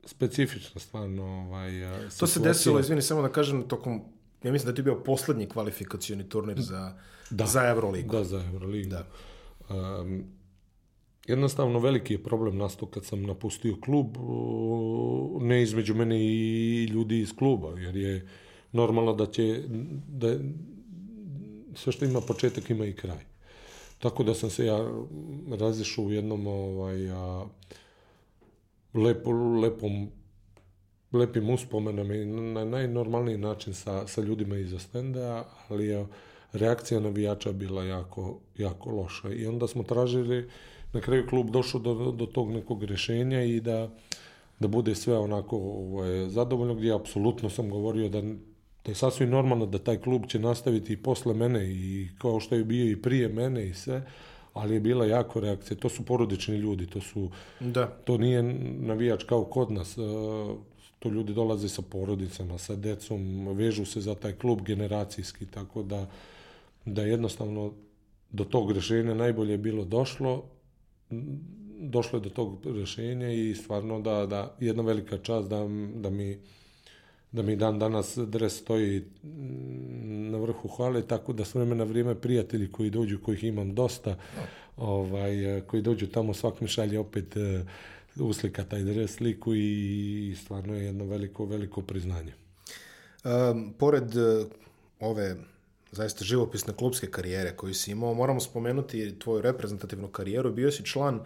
specifična 0.06 0.82
stvarno 0.82 1.24
ovaj, 1.24 1.72
situacija. 1.72 2.20
To 2.20 2.28
se 2.28 2.40
desilo, 2.40 2.80
izvini, 2.80 3.02
samo 3.02 3.22
da 3.22 3.30
kažem, 3.30 3.68
tokom, 3.68 4.02
ja 4.44 4.52
mislim 4.52 4.72
da 4.72 4.76
ti 4.76 4.80
je 4.80 4.84
bio 4.84 5.04
poslednji 5.04 5.50
kvalifikacioni 5.50 6.30
turnir 6.30 6.62
za, 6.62 6.98
da, 7.30 7.46
za 7.46 7.68
Euroligu. 7.68 8.12
Da, 8.12 8.24
za 8.24 8.44
Euroligu. 8.54 8.90
Da. 8.90 9.08
Um, 9.70 10.24
jednostavno 11.28 11.80
veliki 11.80 12.14
je 12.14 12.24
problem 12.24 12.58
nastao 12.58 12.88
kad 12.88 13.06
sam 13.06 13.24
napustio 13.24 13.76
klub, 13.84 14.18
ne 15.42 15.64
između 15.64 15.96
mene 15.96 16.26
i 16.26 16.86
ljudi 16.86 17.20
iz 17.20 17.34
kluba, 17.36 17.80
jer 17.80 17.96
je 17.96 18.28
normalno 18.72 19.14
da 19.14 19.26
će, 19.26 19.64
da 20.08 20.38
sve 21.76 21.94
što 21.94 22.06
ima 22.06 22.22
početak 22.22 22.70
ima 22.70 22.86
i 22.86 22.94
kraj. 22.94 23.26
Tako 24.00 24.24
da 24.24 24.34
sam 24.34 24.50
se 24.50 24.66
ja 24.66 24.92
razišao 25.60 26.06
u 26.06 26.12
jednom 26.12 26.48
ovaj, 26.48 27.12
a, 27.12 27.46
lepo, 28.94 29.32
lepom, 29.32 30.10
lepim 31.12 31.50
uspomenom 31.50 32.12
i 32.12 32.26
na 32.26 32.66
najnormalniji 32.66 33.38
način 33.38 33.74
sa, 33.74 34.08
sa 34.08 34.22
ljudima 34.22 34.58
iza 34.58 34.80
stenda, 34.80 35.46
ali 35.70 35.88
je 35.88 36.06
reakcija 36.54 37.00
navijača 37.00 37.52
bila 37.52 37.84
jako, 37.84 38.40
jako 38.58 38.90
loša. 38.90 39.34
I 39.34 39.48
onda 39.48 39.68
smo 39.68 39.84
tražili, 39.84 40.50
na 40.94 41.02
kraju 41.02 41.28
klub 41.30 41.50
došao 41.50 41.82
do, 41.82 42.12
do 42.12 42.26
tog 42.26 42.52
nekog 42.52 42.84
rješenja 42.84 43.44
i 43.44 43.60
da, 43.60 43.90
da 44.60 44.68
bude 44.68 44.96
sve 44.96 45.18
onako 45.18 45.58
ovaj, 45.58 46.30
zadovoljno, 46.30 46.76
gdje 46.76 46.96
apsolutno 46.96 47.50
sam 47.50 47.70
govorio 47.70 48.10
da, 48.10 48.22
da 48.86 48.92
je 48.92 48.96
sasvim 48.96 49.30
normalno 49.30 49.66
da 49.66 49.80
taj 49.80 49.98
klub 49.98 50.26
će 50.28 50.40
nastaviti 50.40 50.94
i 50.94 50.98
posle 50.98 51.34
mene 51.34 51.72
i 51.72 52.08
kao 52.18 52.40
što 52.40 52.56
je 52.56 52.64
bio 52.64 52.92
i 52.92 53.02
prije 53.02 53.28
mene 53.28 53.68
i 53.68 53.74
sve, 53.74 54.04
ali 54.54 54.74
je 54.74 54.80
bila 54.80 55.06
jako 55.06 55.40
reakcija. 55.40 55.78
To 55.78 55.90
su 55.90 56.06
porodični 56.06 56.56
ljudi, 56.56 56.88
to 56.88 57.02
su 57.02 57.30
da. 57.60 57.86
to 57.88 58.18
nije 58.18 58.44
navijač 58.80 59.24
kao 59.24 59.44
kod 59.44 59.72
nas. 59.72 59.98
E, 59.98 60.02
to 61.00 61.10
ljudi 61.10 61.34
dolaze 61.34 61.70
sa 61.70 61.82
porodicama, 61.82 62.58
sa 62.58 62.76
decom, 62.76 63.48
vežu 63.48 63.86
se 63.86 64.02
za 64.02 64.16
taj 64.16 64.34
klub 64.34 64.62
generacijski, 64.62 65.46
tako 65.46 65.84
da 65.84 66.08
da 66.86 67.02
jednostavno 67.02 67.74
do 68.32 68.44
tog 68.44 68.72
rešenja 68.72 69.14
najbolje 69.14 69.52
je 69.52 69.58
bilo 69.58 69.86
došlo 69.86 70.44
došlo 71.80 72.20
je 72.20 72.24
do 72.24 72.30
tog 72.30 72.66
rešenja 72.66 73.32
i 73.32 73.56
stvarno 73.56 74.02
da, 74.02 74.26
da 74.26 74.56
jedna 74.60 74.84
velika 74.84 75.18
čast 75.18 75.50
da, 75.50 75.68
da 75.96 76.10
mi 76.10 76.40
da 77.32 77.42
mi 77.42 77.56
dan 77.56 77.80
danas 77.80 78.18
dres 78.18 78.58
stoji 78.58 79.04
na 80.32 80.38
vrhu 80.38 80.68
hvale, 80.68 81.08
tako 81.08 81.34
da 81.34 81.46
s 81.46 81.56
vremena 81.56 81.76
na 81.76 81.90
vrijeme 81.90 82.16
prijatelji 82.16 82.72
koji 82.72 82.90
dođu, 82.90 83.20
kojih 83.20 83.44
imam 83.44 83.76
dosta, 83.76 84.18
ovaj, 84.78 85.62
koji 85.68 85.82
dođu 85.82 86.08
tamo, 86.08 86.34
svak 86.34 86.62
mi 86.62 86.68
šalje 86.68 87.00
opet 87.00 87.36
uh, 87.36 88.26
uslika 88.28 88.64
taj 88.64 88.84
dres 88.84 89.12
sliku 89.12 89.56
i 89.56 90.36
stvarno 90.44 90.76
je 90.76 90.86
jedno 90.86 91.06
veliko, 91.06 91.46
veliko 91.46 91.82
priznanje. 91.82 92.34
Um, 93.24 93.74
pored 93.80 94.16
uh, 94.16 94.48
ove 95.00 95.36
zaista 95.92 96.26
živopisne 96.26 96.74
klubske 96.74 97.08
karijere 97.08 97.56
koju 97.56 97.74
si 97.74 97.92
imao, 97.92 98.14
moramo 98.14 98.40
spomenuti 98.40 99.20
tvoju 99.20 99.42
reprezentativnu 99.42 100.08
karijeru. 100.08 100.54
Bio 100.54 100.72
si 100.72 100.86
član 100.86 101.20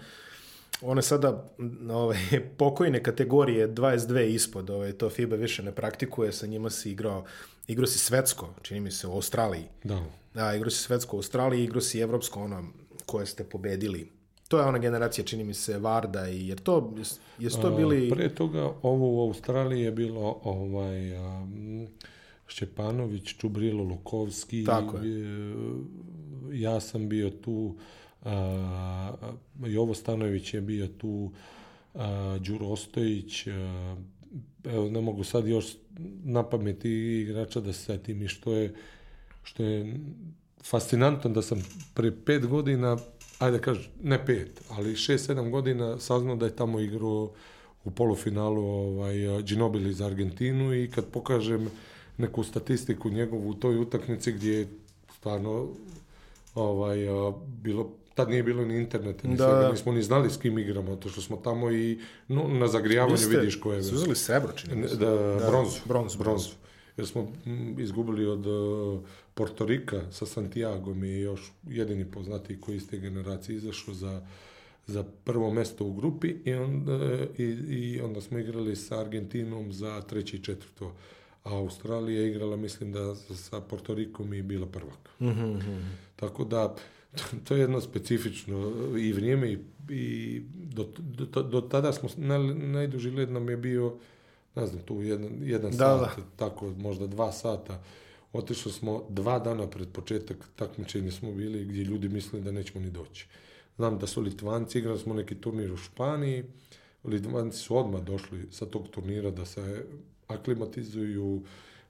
one 0.82 1.02
sada 1.02 1.46
ove, 1.92 2.18
pokojne 2.58 3.04
kategorije 3.04 3.68
22 3.68 4.26
ispod, 4.26 4.70
ove, 4.70 4.94
to 4.94 5.10
FIBA 5.10 5.36
više 5.36 5.64
ne 5.64 5.72
praktikuje, 5.72 6.32
sa 6.32 6.48
njima 6.48 6.70
si 6.70 6.92
igrao, 6.92 7.26
igrao 7.68 7.88
si 7.88 8.00
svetsko, 8.00 8.54
čini 8.62 8.80
mi 8.80 8.92
se, 8.92 9.08
u 9.08 9.12
Australiji. 9.12 9.64
Da. 9.84 10.04
Da, 10.34 10.56
igrao 10.56 10.70
si 10.70 10.84
svetsko 10.84 11.16
u 11.16 11.20
Australiji, 11.20 11.64
igrao 11.64 11.82
si 11.82 12.00
evropsko, 12.00 12.44
ono, 12.44 12.64
koje 13.06 13.26
ste 13.26 13.44
pobedili. 13.44 14.12
To 14.48 14.60
je 14.60 14.66
ona 14.66 14.78
generacija, 14.78 15.26
čini 15.26 15.44
mi 15.44 15.54
se, 15.54 15.78
Varda 15.78 16.30
i 16.30 16.48
jer 16.48 16.60
to, 16.60 16.94
jesu 17.40 17.62
to 17.62 17.72
bili... 17.72 18.12
A, 18.12 18.16
Pre 18.16 18.30
toga 18.30 18.72
ovo 18.82 19.16
u 19.16 19.28
Australiji 19.28 19.82
je 19.82 19.92
bilo 19.92 20.40
ovaj, 20.44 21.18
a, 21.18 21.48
Šćepanović, 22.48 23.36
Čubrilo 23.38 23.84
Lukovski, 23.84 24.64
Tako 24.66 24.98
je. 24.98 25.56
ja 26.54 26.80
sam 26.80 27.10
bio 27.10 27.30
tu, 27.30 27.76
Jovo 29.66 29.94
Stanojević 29.94 30.54
je 30.54 30.62
bio 30.62 30.88
tu, 30.88 31.32
Đuro 32.40 32.68
Ostojić, 32.68 33.48
evo 34.64 34.90
ne 34.90 35.02
mogu 35.02 35.24
sad 35.24 35.48
još 35.48 35.66
na 36.24 36.44
pameti 36.44 36.92
igrača 37.22 37.60
da 37.60 37.74
se 37.74 37.84
setim 37.84 38.22
i 38.22 38.28
što 38.28 38.54
je, 38.54 38.76
što 39.44 39.64
je 39.64 40.00
fascinantno 40.64 41.30
da 41.30 41.42
sam 41.42 41.64
pre 41.94 42.12
pet 42.26 42.48
godina, 42.48 42.98
ajde 43.40 43.60
kažem, 43.60 43.92
ne 44.04 44.26
pet, 44.26 44.62
ali 44.70 44.96
šest, 44.96 45.26
sedam 45.26 45.52
godina 45.52 46.00
saznao 46.00 46.36
da 46.36 46.46
je 46.46 46.56
tamo 46.56 46.80
igrao 46.80 47.32
u 47.84 47.92
polufinalu 47.92 48.66
ovaj, 48.66 49.16
Ginobili 49.44 49.94
za 49.94 50.06
Argentinu 50.06 50.74
i 50.74 50.92
kad 50.92 51.06
pokažem 51.06 51.70
neku 52.18 52.44
statistiku 52.44 53.10
njegovu 53.10 53.50
u 53.50 53.54
toj 53.54 53.78
utakmici 53.78 54.32
gdje 54.32 54.52
je 54.54 54.68
stvarno 55.18 55.68
ovaj, 56.56 56.98
bilo 57.64 57.92
tad 58.16 58.30
nije 58.30 58.44
bilo 58.44 58.66
ni 58.66 58.78
interneta, 58.78 59.28
ni 59.28 59.36
Da, 59.36 59.44
svega, 59.44 59.60
da. 59.60 59.72
nismo 59.72 59.92
ni 59.92 60.02
znali 60.02 60.30
s 60.30 60.38
kim 60.38 60.58
igramo, 60.58 60.96
to 60.96 61.10
što 61.10 61.22
smo 61.22 61.38
tamo 61.38 61.72
i 61.72 62.00
no, 62.28 62.48
na 62.50 62.68
zagrijavanju 62.68 63.18
ste- 63.18 63.30
vidiš 63.30 63.56
ko 63.56 63.74
je. 63.74 63.84
su 63.84 63.96
uzeli 63.96 64.16
srebro, 64.16 64.52
čini 64.54 64.76
mi 64.76 64.88
se. 64.88 64.96
Da, 64.96 65.06
bronzu. 65.42 65.80
bronzu, 65.86 66.18
bronzu. 66.18 66.50
Jer 66.98 67.08
smo 67.08 67.22
mm, 67.22 67.80
izgubili 67.80 68.26
od 68.28 68.46
uh, 68.46 69.00
Portorika 69.34 70.02
sa 70.12 70.26
Santiagom 70.26 71.04
i 71.04 71.20
još 71.20 71.40
jedini 71.64 72.06
poznati 72.06 72.62
koji 72.62 72.76
iz 72.76 72.90
te 72.90 72.98
generacije 72.98 73.56
izašao 73.56 73.94
za, 73.94 74.22
za 74.88 75.04
prvo 75.24 75.52
mesto 75.52 75.86
u 75.86 75.94
grupi 75.94 76.36
i 76.46 76.54
onda, 76.54 77.00
i, 77.38 77.44
i 77.70 78.02
onda 78.02 78.22
smo 78.22 78.40
igrali 78.40 78.76
sa 78.76 79.00
Argentinom 79.00 79.74
za 79.74 80.02
treće 80.02 80.38
i 80.38 80.44
četvrto. 80.44 80.94
A 81.44 81.50
Australija 81.52 82.22
je 82.22 82.30
igrala, 82.30 82.56
mislim 82.56 82.92
da 82.92 83.16
sa 83.16 83.62
Portorikom 83.62 84.34
i 84.34 84.42
bila 84.42 84.66
prvak. 84.68 85.10
Tako 86.16 86.44
da, 86.44 86.76
to 87.44 87.56
je 87.56 87.62
jedno 87.62 87.82
specifično 87.82 88.74
i 89.00 89.14
vrijeme 89.14 89.52
i, 89.52 89.58
i 89.90 90.42
do, 90.56 90.88
do, 90.98 91.44
do 91.44 91.62
tada 91.62 91.94
smo, 91.94 92.10
naj, 92.18 92.40
najduži 92.54 93.12
led 93.12 93.32
nam 93.32 93.50
je 93.50 93.58
bio, 93.58 93.96
ne 94.56 94.68
znam, 94.68 94.82
tu 94.82 95.02
jedan, 95.02 95.32
jedan 95.42 95.72
Da, 95.72 96.12
sat, 96.16 96.26
tako 96.36 96.74
možda 96.78 97.08
dva 97.08 97.32
sata. 97.32 97.84
Otišli 98.34 98.72
smo 98.72 99.06
dva 99.10 99.40
dana 99.40 99.68
pred 99.68 99.88
početak 99.90 100.38
takmičenja 100.56 101.12
smo 101.12 101.32
bili 101.32 101.66
gdje 101.66 101.84
ljudi 101.84 102.10
mislili 102.10 102.44
da 102.44 102.52
nećemo 102.52 102.86
ni 102.86 102.92
doći. 102.92 103.28
Znam 103.76 104.00
da 104.00 104.08
su 104.08 104.22
Litvanci, 104.22 104.80
igrali 104.80 105.00
smo 105.00 105.14
neki 105.14 105.36
turnir 105.36 105.72
u 105.72 105.78
Španiji, 105.78 106.44
Litvanci 107.04 107.58
su 107.58 107.78
odmah 107.78 108.02
došli 108.02 108.48
sa 108.52 108.66
tog 108.66 108.88
turnira 108.88 109.32
da 109.32 109.46
se 109.46 109.86
aklimatizuju, 110.28 111.44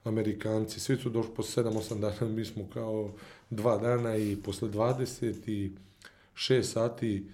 Amerikanci, 0.06 0.80
svi 0.80 0.96
su 0.96 1.10
došli 1.10 1.32
po 1.36 1.42
7-8 1.42 2.00
dana, 2.00 2.32
mi 2.32 2.44
smo 2.44 2.68
kao 2.72 3.12
dva 3.50 3.78
dana 3.78 4.16
i 4.16 4.36
posle 4.44 4.68
26 4.68 6.62
sati 6.62 7.26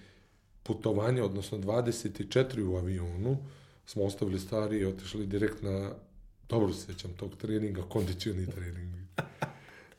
putovanja, 0.62 1.24
odnosno 1.24 1.58
24 1.58 2.62
u 2.64 2.76
avionu, 2.76 3.36
smo 3.86 4.04
ostavili 4.04 4.38
stvari 4.38 4.78
i 4.78 4.84
otišli 4.84 5.26
direkt 5.26 5.62
na, 5.62 5.90
dobro 6.48 6.72
se 6.72 6.86
sjećam 6.86 7.10
tog 7.16 7.36
treninga, 7.36 7.82
kondicioni 7.82 8.46
trening. 8.46 8.92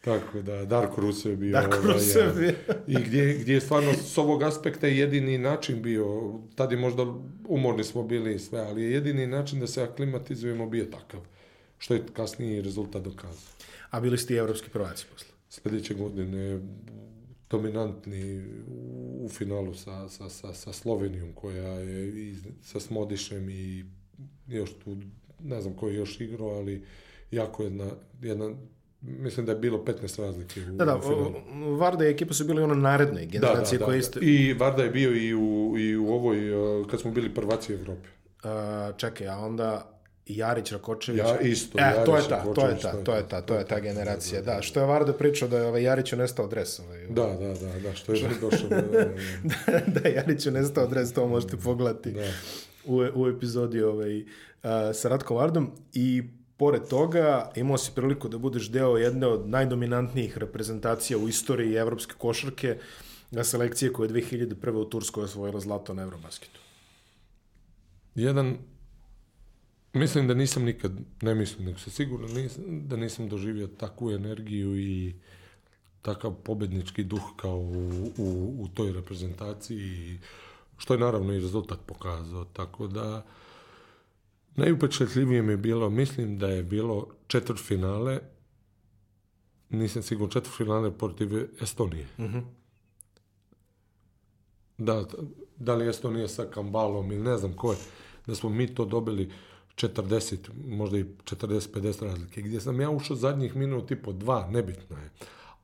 Tako 0.04 0.42
da, 0.42 0.66
Darko 0.66 1.02
Rusev 1.02 1.32
je 1.32 1.38
bio... 1.38 1.52
Darko 1.52 1.78
ovaj, 1.78 1.94
Rusev 1.94 2.44
je. 2.44 2.56
I 2.88 2.94
gdje, 2.94 3.34
gdje 3.34 3.54
je 3.54 3.62
stvarno 3.62 3.94
s 3.94 4.18
ovog 4.18 4.44
aspekta 4.44 4.88
jedini 4.88 5.38
način 5.38 5.82
bio, 5.82 6.34
tad 6.56 6.72
je 6.72 6.78
možda 6.78 7.06
umorni 7.48 7.84
smo 7.84 8.04
bili 8.04 8.36
i 8.36 8.40
sve, 8.40 8.60
ali 8.60 8.84
je 8.84 8.92
jedini 8.92 9.28
način 9.28 9.60
da 9.60 9.68
se 9.68 9.84
aklimatizujemo 9.84 10.70
bio 10.70 10.86
takav, 10.86 11.20
što 11.78 11.94
je 11.94 12.04
kasniji 12.14 12.62
rezultat 12.62 13.04
dokazao. 13.04 13.52
A 13.90 14.00
bili 14.00 14.18
ste 14.18 14.34
i 14.34 14.38
evropski 14.38 14.70
prvaci 14.70 15.06
posle. 15.12 15.34
Sljedeće 15.50 15.94
godine 15.94 16.60
dominantni 17.50 18.44
u, 18.68 19.30
finalu 19.30 19.74
sa, 19.74 20.10
sa, 20.10 20.30
sa, 20.30 20.54
sa 20.54 20.74
Slovenijom 20.74 21.34
koja 21.34 21.74
je 21.74 22.08
i 22.10 22.36
sa 22.64 22.80
Smodišem 22.80 23.50
i 23.50 23.86
još 24.48 24.74
tu, 24.84 24.98
ne 25.40 25.62
znam 25.62 25.74
ko 25.74 25.88
je 25.88 25.96
još 25.96 26.22
igrao, 26.22 26.50
ali 26.50 26.84
jako 27.32 27.64
jedna, 27.64 27.92
jedna 28.22 28.50
mislim 29.02 29.46
da 29.46 29.52
je 29.52 29.58
bilo 29.58 29.86
15 29.86 30.22
razlike 30.22 30.62
u, 30.62 30.76
Da, 30.76 30.86
da, 30.86 30.98
u 30.98 31.02
finalu. 31.02 31.78
Varda 31.78 32.06
i 32.06 32.10
ekipa 32.10 32.34
su 32.34 32.46
bili 32.46 32.62
ono 32.62 32.76
naredne 32.76 33.26
generacije 33.26 33.80
koje 33.80 34.00
isto... 34.00 34.20
I 34.22 34.54
Varda 34.54 34.84
je 34.84 34.90
bio 34.90 35.16
i 35.16 35.34
u, 35.34 35.76
i 35.78 35.98
u 35.98 36.14
ovoj, 36.14 36.54
uh, 36.54 36.88
kad 36.88 37.02
smo 37.02 37.12
bili 37.12 37.34
prvaci 37.34 37.74
Evrope. 37.74 38.10
A, 38.44 38.92
čekaj, 38.98 39.28
a 39.28 39.38
onda 39.38 39.93
Jarić, 40.26 40.72
Rakočević... 40.72 41.20
Ja 41.20 41.40
isto, 41.40 41.78
E, 41.80 42.06
to 42.06 42.16
je 42.16 42.16
Jarić, 42.16 42.28
ta, 42.30 42.44
to 42.44 42.62
je 42.62 42.68
Rakočević, 42.68 42.82
ta, 42.82 43.04
to 43.04 43.16
je 43.16 43.28
ta, 43.28 43.42
to 43.42 43.56
je 43.56 43.66
ta 43.66 43.80
generacija, 43.80 44.42
da. 44.42 44.62
Što 44.62 44.80
je 44.80 44.86
Varda 44.86 45.14
pričao 45.14 45.48
da 45.48 45.58
je 45.58 45.68
ovaj 45.68 45.84
Jariću 45.84 46.16
nestao 46.16 46.48
dres. 46.48 46.80
Ovaj, 46.80 47.08
Da, 47.08 47.26
da, 47.26 47.54
da, 47.54 47.80
da, 47.80 47.94
što 47.96 48.14
je 48.14 48.30
došao. 48.42 48.70
Da, 48.70 48.82
da, 48.82 49.06
da. 49.06 49.80
da 50.02 50.10
Jariću 50.10 50.52
nestao 50.52 50.88
dres, 50.88 51.14
to 51.14 51.28
možete 51.28 51.58
pogledati 51.58 52.12
Da. 52.12 52.32
u, 52.86 53.04
u 53.16 53.28
epizodi 53.28 53.82
ovaj, 53.82 54.26
a, 54.64 54.94
sa 54.94 55.10
Ratkom 55.10 55.38
Vardom 55.38 55.72
i 55.94 56.24
pored 56.58 56.82
toga 56.90 57.52
imao 57.56 57.78
si 57.78 57.92
priliku 57.96 58.30
da 58.30 58.38
budeš 58.38 58.70
deo 58.70 58.98
jedne 58.98 59.28
od 59.28 59.50
najdominantnijih 59.50 60.38
reprezentacija 60.38 61.18
u 61.18 61.28
istoriji 61.30 61.76
evropske 61.76 62.14
košarke 62.18 62.78
na 63.32 63.44
selekcije 63.44 63.94
koja 63.94 64.08
je 64.08 64.14
2001. 64.14 64.72
u 64.72 64.86
Turskoj 64.86 65.24
osvojila 65.24 65.60
zlato 65.60 65.94
na 65.94 66.02
Eurobasketu. 66.04 66.60
Jedan, 68.16 68.58
mislim 69.94 70.28
da 70.28 70.34
nisam 70.34 70.64
nikad, 70.64 70.92
ne 71.22 71.36
mislim, 71.36 71.66
nego 71.66 71.80
se 71.80 71.92
sigurno 71.92 72.28
nisam, 72.28 72.64
da 72.88 72.96
nisam 72.96 73.30
doživio 73.30 73.68
takvu 73.68 74.12
energiju 74.12 74.80
i 74.80 75.16
takav 76.02 76.34
pobednički 76.44 77.04
duh 77.04 77.24
kao 77.36 77.58
u, 77.58 78.12
u, 78.18 78.56
u 78.60 78.68
toj 78.68 78.92
reprezentaciji, 78.92 80.20
što 80.78 80.94
je 80.94 81.00
naravno 81.00 81.34
i 81.34 81.40
rezultat 81.40 81.80
pokazao. 81.86 82.46
Tako 82.46 82.88
da, 82.88 83.26
najupečetljivije 84.56 85.42
mi 85.42 85.54
je 85.54 85.58
bilo, 85.58 85.90
mislim 85.90 86.38
da 86.38 86.48
je 86.48 86.64
bilo 86.64 87.08
četvrt 87.28 87.60
finale, 87.60 88.20
nisam 89.70 90.04
siguran, 90.04 90.32
četvrt 90.32 90.58
finale 90.58 90.98
protiv 90.98 91.30
Estonije. 91.62 92.08
Da, 94.78 95.06
da 95.58 95.76
li 95.76 95.90
Estonija 95.90 96.28
sa 96.28 96.46
Kambalom 96.46 97.12
ili 97.12 97.24
ne 97.24 97.38
znam 97.38 97.54
ko 97.54 97.72
je, 97.72 97.78
da 98.28 98.36
smo 98.36 98.50
mi 98.50 98.76
to 98.76 98.86
dobili 98.86 99.32
40, 99.76 100.38
možda 100.68 100.98
i 100.98 101.04
40-50 101.04 102.04
razlike, 102.04 102.42
gdje 102.42 102.62
sam 102.62 102.82
ja 102.82 102.90
ušao 102.90 103.16
zadnjih 103.16 103.56
minut 103.56 103.92
i 103.92 103.96
po 103.96 104.12
dva, 104.12 104.48
nebitno 104.52 104.98
je, 104.98 105.10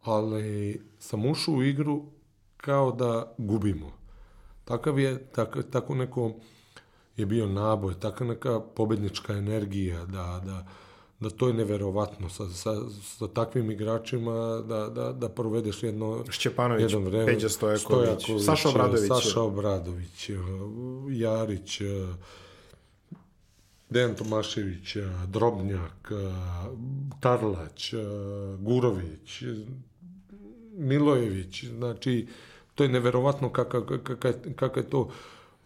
ali 0.01 0.81
sam 0.99 1.25
ušao 1.25 1.53
u 1.53 1.63
igru 1.63 2.05
kao 2.57 2.91
da 2.91 3.33
gubimo. 3.37 3.91
Takav 4.65 4.99
je, 4.99 5.17
tak, 5.31 5.57
tako 5.71 5.95
neko 5.95 6.33
je 7.17 7.25
bio 7.25 7.47
naboj, 7.47 7.99
taka 7.99 8.25
neka 8.25 8.59
pobednička 8.59 9.33
energija, 9.33 10.05
da, 10.05 10.41
da, 10.45 10.67
da 11.19 11.29
to 11.29 11.47
je 11.47 11.53
neverovatno 11.53 12.29
sa, 12.29 12.49
sa, 12.49 12.75
sa 12.89 13.27
takvim 13.27 13.71
igračima 13.71 14.63
da, 14.67 14.89
da, 14.89 15.11
da 15.11 15.29
provedeš 15.29 15.83
jedno 15.83 16.23
Šćepanović, 16.29 16.81
jedan 16.81 17.03
vreme. 17.03 17.25
Peđa 17.25 17.49
Stojaković, 17.49 18.25
Saša 18.45 18.69
Obradović. 18.69 19.07
Saša 19.07 19.41
Obradović, 19.41 20.29
Jarić, 21.09 21.81
Dejan 23.89 24.15
Tomašević, 24.15 24.95
eh, 24.95 25.01
Drobnjak, 25.27 26.11
eh, 26.11 26.15
Tarlać, 27.19 27.93
eh, 27.93 27.97
Gurović, 28.59 29.43
Milojević, 30.77 31.65
znači 31.65 32.27
to 32.75 32.83
je 32.83 32.89
neverovatno 32.89 33.49
kakav, 33.49 33.81
kakav, 34.03 34.33
kakav 34.55 34.83
je 34.83 34.89
to 34.89 35.09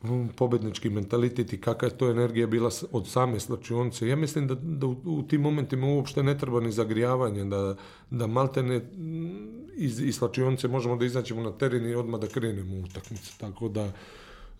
mm, 0.03 0.27
pobednički 0.35 0.89
mentalitet 0.89 1.53
i 1.53 1.61
kakva 1.61 1.87
je 1.87 1.97
to 1.97 2.09
energija 2.09 2.47
bila 2.47 2.69
od 2.91 3.07
same 3.07 3.39
slačionice. 3.39 4.07
Ja 4.07 4.15
mislim 4.15 4.47
da, 4.47 4.55
da 4.55 4.87
u, 4.87 4.97
u 5.05 5.23
tim 5.23 5.41
momentima 5.41 5.87
uopšte 5.87 6.23
ne 6.23 6.37
treba 6.37 6.59
ni 6.59 6.71
zagrijavanje, 6.71 7.45
da, 7.45 7.75
da 8.09 8.27
maltene 8.27 8.77
mm, 8.77 9.63
iz, 9.75 10.01
iz 10.01 10.15
slačionice 10.15 10.67
možemo 10.67 10.95
da 10.95 11.05
izađemo 11.05 11.43
na 11.43 11.51
teren 11.51 11.89
i 11.89 11.95
odmah 11.95 12.21
da 12.21 12.27
krenemo 12.27 12.75
u 12.75 12.83
utakmicu. 12.83 13.39
Tako 13.39 13.69
da 13.69 13.91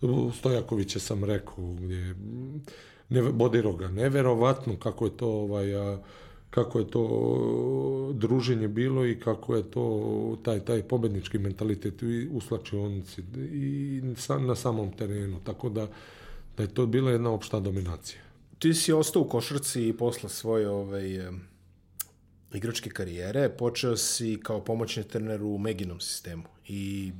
u 0.00 0.32
Stojakovića 0.32 0.98
sam 0.98 1.24
rekao 1.24 1.72
gdje 1.72 2.14
ne, 3.08 3.22
Bodiroga, 3.22 3.88
neverovatno 3.88 4.76
kako 4.76 5.04
je 5.04 5.16
to 5.16 5.28
ovaj, 5.28 5.74
a, 5.76 5.98
kako 6.50 6.78
je 6.78 6.90
to 6.90 8.10
druženje 8.14 8.68
bilo 8.68 9.06
i 9.06 9.20
kako 9.20 9.56
je 9.56 9.70
to 9.70 10.38
taj 10.44 10.60
taj 10.60 10.82
pobednički 10.82 11.38
mentalitet 11.38 12.02
i 12.02 12.28
u 12.28 12.40
i 13.36 14.02
na 14.40 14.54
samom 14.54 14.92
terenu 14.92 15.40
tako 15.44 15.68
da 15.68 15.88
da 16.56 16.62
je 16.62 16.74
to 16.74 16.86
bila 16.86 17.10
jedna 17.10 17.30
opšta 17.30 17.60
dominacija. 17.60 18.20
Ti 18.58 18.74
si 18.74 18.92
ostao 18.92 19.22
u 19.22 19.28
košarci 19.28 19.88
i 19.88 19.92
posle 19.92 20.28
svoje 20.28 20.68
ovaj, 20.68 21.30
igračke 22.52 22.90
karijere. 22.90 23.48
Počeo 23.48 23.96
si 23.96 24.40
kao 24.42 24.64
pomoćni 24.64 25.04
trener 25.04 25.42
u 25.42 25.58
Meginom 25.58 26.00
sistemu. 26.00 26.42
I 26.68 27.12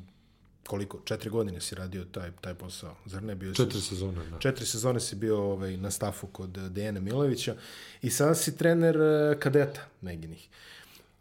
koliko, 0.66 1.00
četiri 1.04 1.30
godine 1.30 1.60
si 1.60 1.74
radio 1.74 2.04
taj, 2.04 2.30
taj 2.40 2.54
posao, 2.54 2.94
zar 3.06 3.22
ne 3.22 3.34
bio? 3.34 3.54
si- 3.54 3.56
Četiri 3.56 3.80
sezone, 3.80 4.26
da. 4.30 4.38
Četiri 4.38 4.66
sezone 4.66 5.00
si 5.00 5.16
bio 5.16 5.42
ovaj, 5.42 5.76
na 5.76 5.90
stafu 5.90 6.26
kod 6.26 6.56
eh, 6.58 6.68
Dejana 6.68 7.00
Milovića 7.00 7.54
i 8.02 8.10
sada 8.10 8.34
si 8.34 8.56
trener 8.56 8.96
eh, 8.96 9.38
kadeta 9.40 9.80
Meginih. 10.00 10.48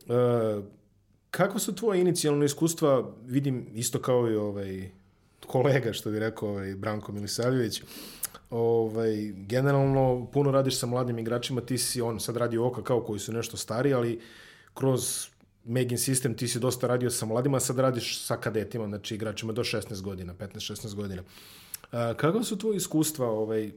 E, 0.07 0.13
kako 1.31 1.59
su 1.59 1.75
tvoje 1.75 2.01
inicijalne 2.01 2.45
iskustva, 2.45 3.11
vidim 3.25 3.67
isto 3.73 4.01
kao 4.01 4.31
i 4.31 4.35
ovaj, 4.35 4.89
kolega, 5.47 5.93
što 5.93 6.11
bi 6.11 6.19
rekao 6.19 6.49
ovaj, 6.49 6.75
Branko 6.75 7.11
Milisavljević, 7.11 7.81
ovaj, 8.49 9.31
generalno 9.31 10.27
puno 10.33 10.51
radiš 10.51 10.79
sa 10.79 10.85
mladim 10.85 11.19
igračima, 11.19 11.61
ti 11.61 11.77
si 11.77 12.01
on 12.01 12.19
sad 12.19 12.37
radi 12.37 12.57
oka 12.57 12.83
kao 12.83 13.01
koji 13.03 13.19
su 13.19 13.33
nešto 13.33 13.57
stari, 13.57 13.93
ali 13.93 14.21
kroz 14.73 15.27
Megin 15.65 15.97
sistem 15.97 16.37
ti 16.37 16.47
si 16.47 16.59
dosta 16.59 16.87
radio 16.87 17.09
sa 17.09 17.25
mladima, 17.25 17.59
sad 17.59 17.79
radiš 17.79 18.19
sa 18.21 18.37
kadetima, 18.37 18.87
znači 18.87 19.15
igračima 19.15 19.53
do 19.53 19.63
16 19.63 20.01
godina, 20.01 20.33
15-16 20.33 20.95
godina. 20.95 21.23
A, 21.91 22.13
kakva 22.17 22.43
su 22.43 22.57
tvoje 22.57 22.77
iskustva, 22.77 23.27
ovaj, 23.27 23.71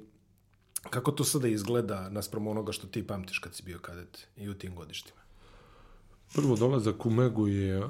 kako 0.90 1.12
to 1.12 1.24
sada 1.24 1.48
izgleda 1.48 2.08
naspram 2.08 2.46
onoga 2.46 2.72
što 2.72 2.86
ti 2.86 3.06
pamtiš 3.06 3.38
kad 3.38 3.54
si 3.54 3.62
bio 3.62 3.78
kadet 3.78 4.26
i 4.36 4.48
u 4.48 4.54
tim 4.54 4.74
godištima? 4.74 5.20
Prvo 6.34 6.56
dolazak 6.56 7.06
u 7.06 7.10
Megu 7.10 7.48
je 7.48 7.82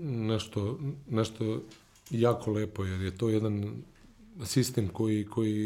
nešto, 0.00 0.78
nešto 1.08 1.62
jako 2.10 2.50
lepo, 2.50 2.84
jer 2.84 3.00
je 3.00 3.16
to 3.16 3.28
jedan 3.28 3.82
sistem 4.44 4.88
koji, 4.88 5.26
koji 5.26 5.56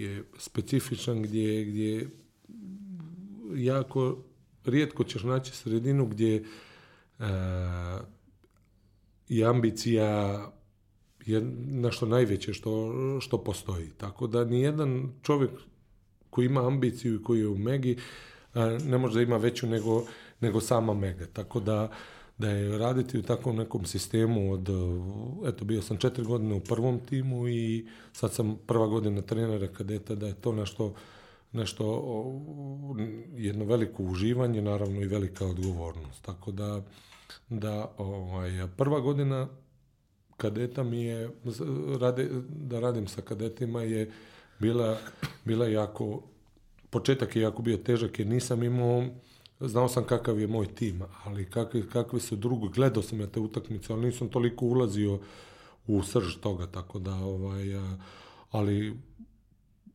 je 0.00 0.24
specifičan, 0.38 1.22
gdje, 1.22 1.64
gdje 1.64 2.10
jako 3.54 4.18
rijetko 4.68 5.04
ćeš 5.04 5.22
naći 5.22 5.52
sredinu 5.52 6.06
gdje 6.06 6.36
e, 6.36 6.42
je 9.28 9.46
ambicija 9.46 10.40
je 11.26 11.40
nešto 11.66 12.06
najveće 12.06 12.52
što, 12.54 12.92
što 13.20 13.44
postoji. 13.44 13.90
Tako 13.96 14.26
da 14.26 14.44
nijedan 14.44 15.12
čovjek 15.22 15.50
koji 16.30 16.46
ima 16.46 16.66
ambiciju 16.66 17.14
i 17.14 17.22
koji 17.22 17.40
je 17.40 17.48
u 17.48 17.58
Megi 17.58 17.96
a, 18.54 18.78
ne 18.84 18.98
može 18.98 19.14
da 19.14 19.22
ima 19.22 19.36
veću 19.36 19.66
nego, 19.66 20.04
nego 20.40 20.60
sama 20.60 20.94
Mega. 20.94 21.26
Tako 21.32 21.60
da, 21.60 21.90
da 22.38 22.48
je 22.48 22.78
raditi 22.78 23.18
u 23.18 23.22
takvom 23.22 23.56
nekom 23.56 23.84
sistemu 23.84 24.52
od, 24.52 24.68
uh, 24.68 25.48
eto, 25.48 25.64
bio 25.64 25.82
sam 25.82 25.96
četiri 25.96 26.24
godine 26.24 26.54
u 26.54 26.60
prvom 26.60 27.00
timu 27.00 27.48
i 27.48 27.86
sad 28.12 28.32
sam 28.32 28.56
prva 28.66 28.86
godina 28.86 29.22
trenera 29.22 29.68
kadeta, 29.68 30.14
da 30.14 30.26
je 30.26 30.34
to 30.34 30.52
nešto, 30.52 30.94
nešto 31.52 31.84
jedno 33.36 33.64
veliko 33.64 34.02
uživanje, 34.02 34.62
naravno 34.62 35.02
i 35.02 35.06
velika 35.06 35.46
odgovornost. 35.46 36.22
Tako 36.22 36.52
da, 36.52 36.82
da 37.48 37.92
ovaj, 37.98 38.50
prva 38.76 39.00
godina 39.00 39.48
kadeta 40.36 40.82
mi 40.82 41.04
je, 41.04 41.30
rade, 42.00 42.28
da 42.48 42.80
radim 42.80 43.06
sa 43.06 43.22
kadetima 43.22 43.82
je 43.82 44.10
bila, 44.58 44.98
bila 45.44 45.66
jako, 45.66 46.22
početak 46.90 47.36
je 47.36 47.42
jako 47.42 47.62
bio 47.62 47.76
težak 47.76 48.18
jer 48.18 48.28
nisam 48.28 48.62
imao, 48.62 49.04
znao 49.60 49.88
sam 49.88 50.04
kakav 50.04 50.40
je 50.40 50.46
moj 50.46 50.66
tim, 50.74 51.02
ali 51.24 51.50
kakvi, 51.50 51.88
kakvi 51.88 52.20
su 52.20 52.36
drugi, 52.36 52.68
gledao 52.74 53.02
sam 53.02 53.20
ja 53.20 53.26
te 53.26 53.40
utakmice, 53.40 53.92
ali 53.92 54.06
nisam 54.06 54.28
toliko 54.28 54.66
ulazio 54.66 55.18
u 55.86 56.02
srž 56.02 56.36
toga, 56.36 56.66
tako 56.66 56.98
da, 56.98 57.14
ovaj, 57.14 57.66
ali 58.50 58.96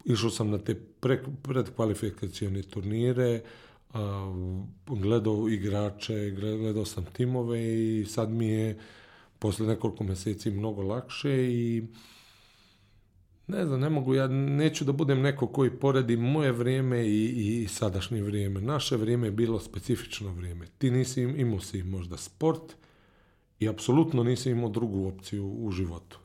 išao 0.05 0.29
sam 0.29 0.49
na 0.49 0.57
te 0.57 0.75
pre, 0.75 1.23
predkvalifikacijone 1.43 2.61
turnire, 2.61 3.41
a, 3.93 4.33
gledao 4.87 5.49
igrače, 5.49 6.31
gledao 6.31 6.85
sam 6.85 7.05
timove 7.05 7.73
i 7.73 8.05
sad 8.05 8.29
mi 8.29 8.47
je 8.47 8.79
posle 9.39 9.67
nekoliko 9.67 10.03
meseci 10.03 10.51
mnogo 10.51 10.81
lakše 10.81 11.47
i 11.51 11.83
ne 13.47 13.65
znam, 13.65 13.79
ne 13.79 13.89
mogu, 13.89 14.15
ja 14.15 14.27
neću 14.27 14.85
da 14.85 14.91
budem 14.91 15.21
neko 15.21 15.47
koji 15.47 15.69
poredi 15.79 16.17
moje 16.17 16.51
vrijeme 16.51 17.07
i, 17.07 17.61
i 17.63 17.67
sadašnje 17.67 18.21
vrijeme. 18.21 18.61
Naše 18.61 18.95
vrijeme 18.97 19.27
je 19.27 19.31
bilo 19.31 19.59
specifično 19.59 20.33
vrijeme. 20.33 20.67
Ti 20.77 20.91
nisi 20.91 21.21
im- 21.21 21.39
imao 21.39 21.59
si 21.59 21.83
možda 21.83 22.17
sport 22.17 22.73
i 23.59 23.69
apsolutno 23.69 24.23
nisi 24.23 24.49
imao 24.49 24.69
drugu 24.69 25.07
opciju 25.07 25.47
u 25.47 25.71
životu. 25.71 26.19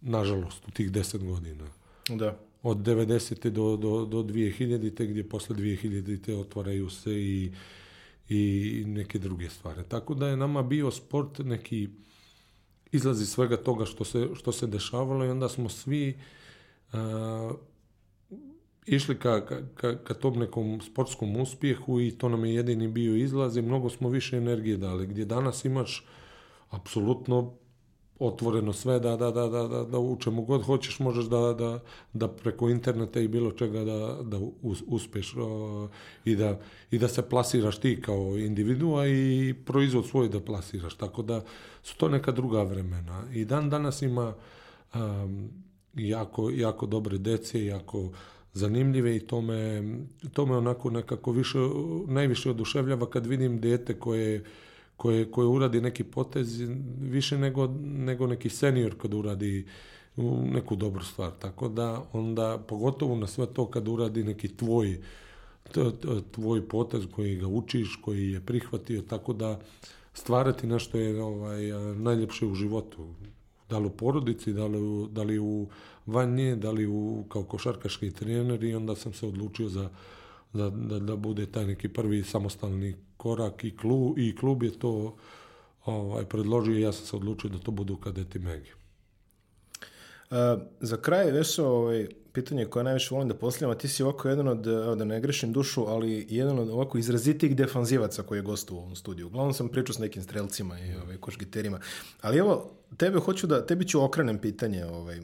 Nažalost, 0.00 0.68
u 0.68 0.70
tih 0.70 0.92
deset 0.92 1.24
godina. 1.24 1.64
Da. 2.08 2.38
Od 2.62 2.76
90. 2.78 3.50
do, 3.50 3.76
do, 3.76 4.04
do 4.04 4.22
2000. 4.22 5.06
gdje 5.06 5.28
posle 5.28 5.56
2000. 5.56 6.40
otvaraju 6.40 6.90
se 6.90 7.12
i, 7.12 7.52
i 8.28 8.84
neke 8.86 9.18
druge 9.18 9.48
stvari. 9.48 9.82
Tako 9.88 10.14
da 10.14 10.28
je 10.28 10.36
nama 10.36 10.62
bio 10.62 10.90
sport 10.90 11.38
neki 11.38 11.88
izlazi 12.92 13.26
svega 13.26 13.56
toga 13.56 13.84
što 13.84 14.04
se, 14.04 14.28
što 14.34 14.52
se 14.52 14.66
dešavalo 14.66 15.24
i 15.24 15.30
onda 15.30 15.48
smo 15.48 15.68
svi 15.68 16.18
a, 16.92 17.52
išli 18.86 19.18
ka, 19.18 19.46
ka, 19.74 19.98
ka 20.04 20.14
tom 20.14 20.38
nekom 20.38 20.80
sportskom 20.80 21.36
uspjehu 21.36 22.00
i 22.00 22.10
to 22.10 22.28
nam 22.28 22.44
je 22.44 22.54
jedini 22.54 22.88
bio 22.88 23.16
izlaz 23.16 23.56
i 23.56 23.62
mnogo 23.62 23.90
smo 23.90 24.08
više 24.08 24.36
energije 24.36 24.76
dali. 24.76 25.06
Gdje 25.06 25.24
danas 25.24 25.64
imaš 25.64 26.06
apsolutno 26.70 27.54
otvoreno 28.18 28.72
sve 28.72 29.00
da, 29.00 29.16
da, 29.16 29.30
da, 29.30 29.48
da, 29.48 29.68
da, 29.68 29.84
da 29.84 29.98
u 29.98 30.16
čemu 30.20 30.42
god 30.42 30.62
hoćeš 30.62 30.98
možeš 30.98 31.24
da, 31.24 31.52
da, 31.52 31.80
da 32.12 32.28
preko 32.28 32.68
interneta 32.68 33.20
i 33.20 33.28
bilo 33.28 33.50
čega 33.50 33.84
da, 33.84 34.18
da 34.22 34.38
us, 34.62 34.82
uspeš 34.86 35.34
o, 35.36 35.88
i, 36.24 36.36
da, 36.36 36.58
i 36.90 36.98
da 36.98 37.08
se 37.08 37.22
plasiraš 37.22 37.78
ti 37.78 38.00
kao 38.00 38.38
individua 38.38 39.06
i 39.06 39.54
proizvod 39.64 40.06
svoj 40.06 40.28
da 40.28 40.40
plasiraš. 40.40 40.94
Tako 40.94 41.22
da 41.22 41.44
su 41.82 41.96
to 41.96 42.08
neka 42.08 42.32
druga 42.32 42.62
vremena. 42.62 43.24
I 43.32 43.44
dan 43.44 43.70
danas 43.70 44.02
ima 44.02 44.34
um, 44.94 45.50
jako, 45.94 46.50
jako 46.50 46.86
dobre 46.86 47.18
dece, 47.18 47.64
jako 47.64 48.10
zanimljive 48.52 49.16
i 49.16 49.20
to 49.20 49.40
me, 49.40 49.82
to 50.32 50.46
me 50.46 50.56
onako 50.56 50.90
nekako 50.90 51.32
više, 51.32 51.58
najviše 52.06 52.50
oduševljava 52.50 53.10
kad 53.10 53.26
vidim 53.26 53.60
dete 53.60 53.98
koje 53.98 54.44
koje, 55.02 55.30
koje 55.30 55.46
uradi 55.46 55.80
neki 55.80 56.04
potez 56.04 56.60
više 57.00 57.38
nego, 57.38 57.66
nego 57.82 58.26
neki 58.26 58.48
senior 58.48 58.94
kad 58.98 59.14
uradi 59.14 59.66
neku 60.52 60.76
dobru 60.76 61.04
stvar. 61.04 61.30
Tako 61.38 61.68
da 61.68 62.02
onda, 62.12 62.58
pogotovo 62.68 63.16
na 63.16 63.26
sve 63.26 63.46
to 63.46 63.66
kad 63.66 63.88
uradi 63.88 64.24
neki 64.24 64.56
tvoj 64.56 65.00
tvoj 66.30 66.68
potez 66.68 67.06
koji 67.14 67.36
ga 67.36 67.46
učiš, 67.46 67.96
koji 68.02 68.30
je 68.30 68.40
prihvatio, 68.40 69.02
tako 69.02 69.32
da 69.32 69.60
stvarati 70.14 70.66
nešto 70.66 70.98
je 70.98 71.22
ovaj, 71.22 71.62
najljepše 71.96 72.46
u 72.46 72.54
životu. 72.54 73.14
Da 73.70 73.78
li 73.78 73.86
u 73.86 73.90
porodici, 73.90 74.52
da 74.52 74.66
li, 74.66 75.08
da 75.10 75.22
li 75.22 75.38
u 75.38 75.68
van 76.06 76.34
nje, 76.34 76.56
da 76.56 76.70
li 76.70 76.86
u, 76.86 77.24
kao 77.28 77.42
košarkaški 77.42 78.10
trener 78.10 78.64
i 78.64 78.74
onda 78.74 78.94
sam 78.96 79.12
se 79.12 79.26
odlučio 79.26 79.68
za 79.68 79.90
da, 80.52 80.70
da, 80.70 80.98
da 80.98 81.16
bude 81.16 81.46
taj 81.46 81.66
neki 81.66 81.88
prvi 81.88 82.22
samostalni 82.22 82.94
korak 83.22 83.64
i 83.64 83.76
klub, 83.76 84.18
i 84.18 84.36
klub 84.36 84.62
je 84.62 84.78
to 84.78 85.16
ovaj, 85.84 86.24
predložio 86.24 86.78
i 86.78 86.80
ja 86.82 86.92
sam 86.92 87.06
se 87.06 87.16
odlučio 87.16 87.50
da 87.50 87.58
to 87.58 87.70
budu 87.70 87.96
kadeti 87.96 88.38
Megi. 88.38 88.72
A, 90.30 90.58
za 90.80 90.96
kraj, 90.96 91.30
Veso, 91.30 91.66
ovaj, 91.66 92.08
pitanje 92.32 92.66
koje 92.66 92.84
najviše 92.84 93.14
volim 93.14 93.28
da 93.28 93.34
postavljam, 93.34 93.76
a 93.76 93.78
ti 93.78 93.88
si 93.88 94.02
ovako 94.02 94.28
jedan 94.28 94.48
od, 94.48 94.66
evo 94.66 94.94
da 94.94 95.04
ne 95.04 95.20
grešim 95.20 95.52
dušu, 95.52 95.86
ali 95.86 96.26
jedan 96.30 96.58
od 96.58 96.70
ovako 96.70 96.98
izrazitih 96.98 97.56
defanzivaca 97.56 98.22
koji 98.22 98.38
je 98.38 98.42
gostovao 98.42 98.80
u 98.80 98.84
ovom 98.84 98.96
studiju. 98.96 99.26
Uglavnom 99.26 99.54
sam 99.54 99.68
pričao 99.68 99.94
s 99.94 99.98
nekim 99.98 100.22
strelcima 100.22 100.80
i 100.80 100.94
ovaj, 100.94 101.16
košgiterima. 101.16 101.80
Ali 102.20 102.38
evo, 102.38 102.70
tebe 102.96 103.18
hoću 103.18 103.46
da, 103.46 103.66
tebi 103.66 103.88
ću 103.88 104.04
okrenem 104.04 104.38
pitanje. 104.38 104.84
Ovaj. 104.84 105.18
E, 105.18 105.22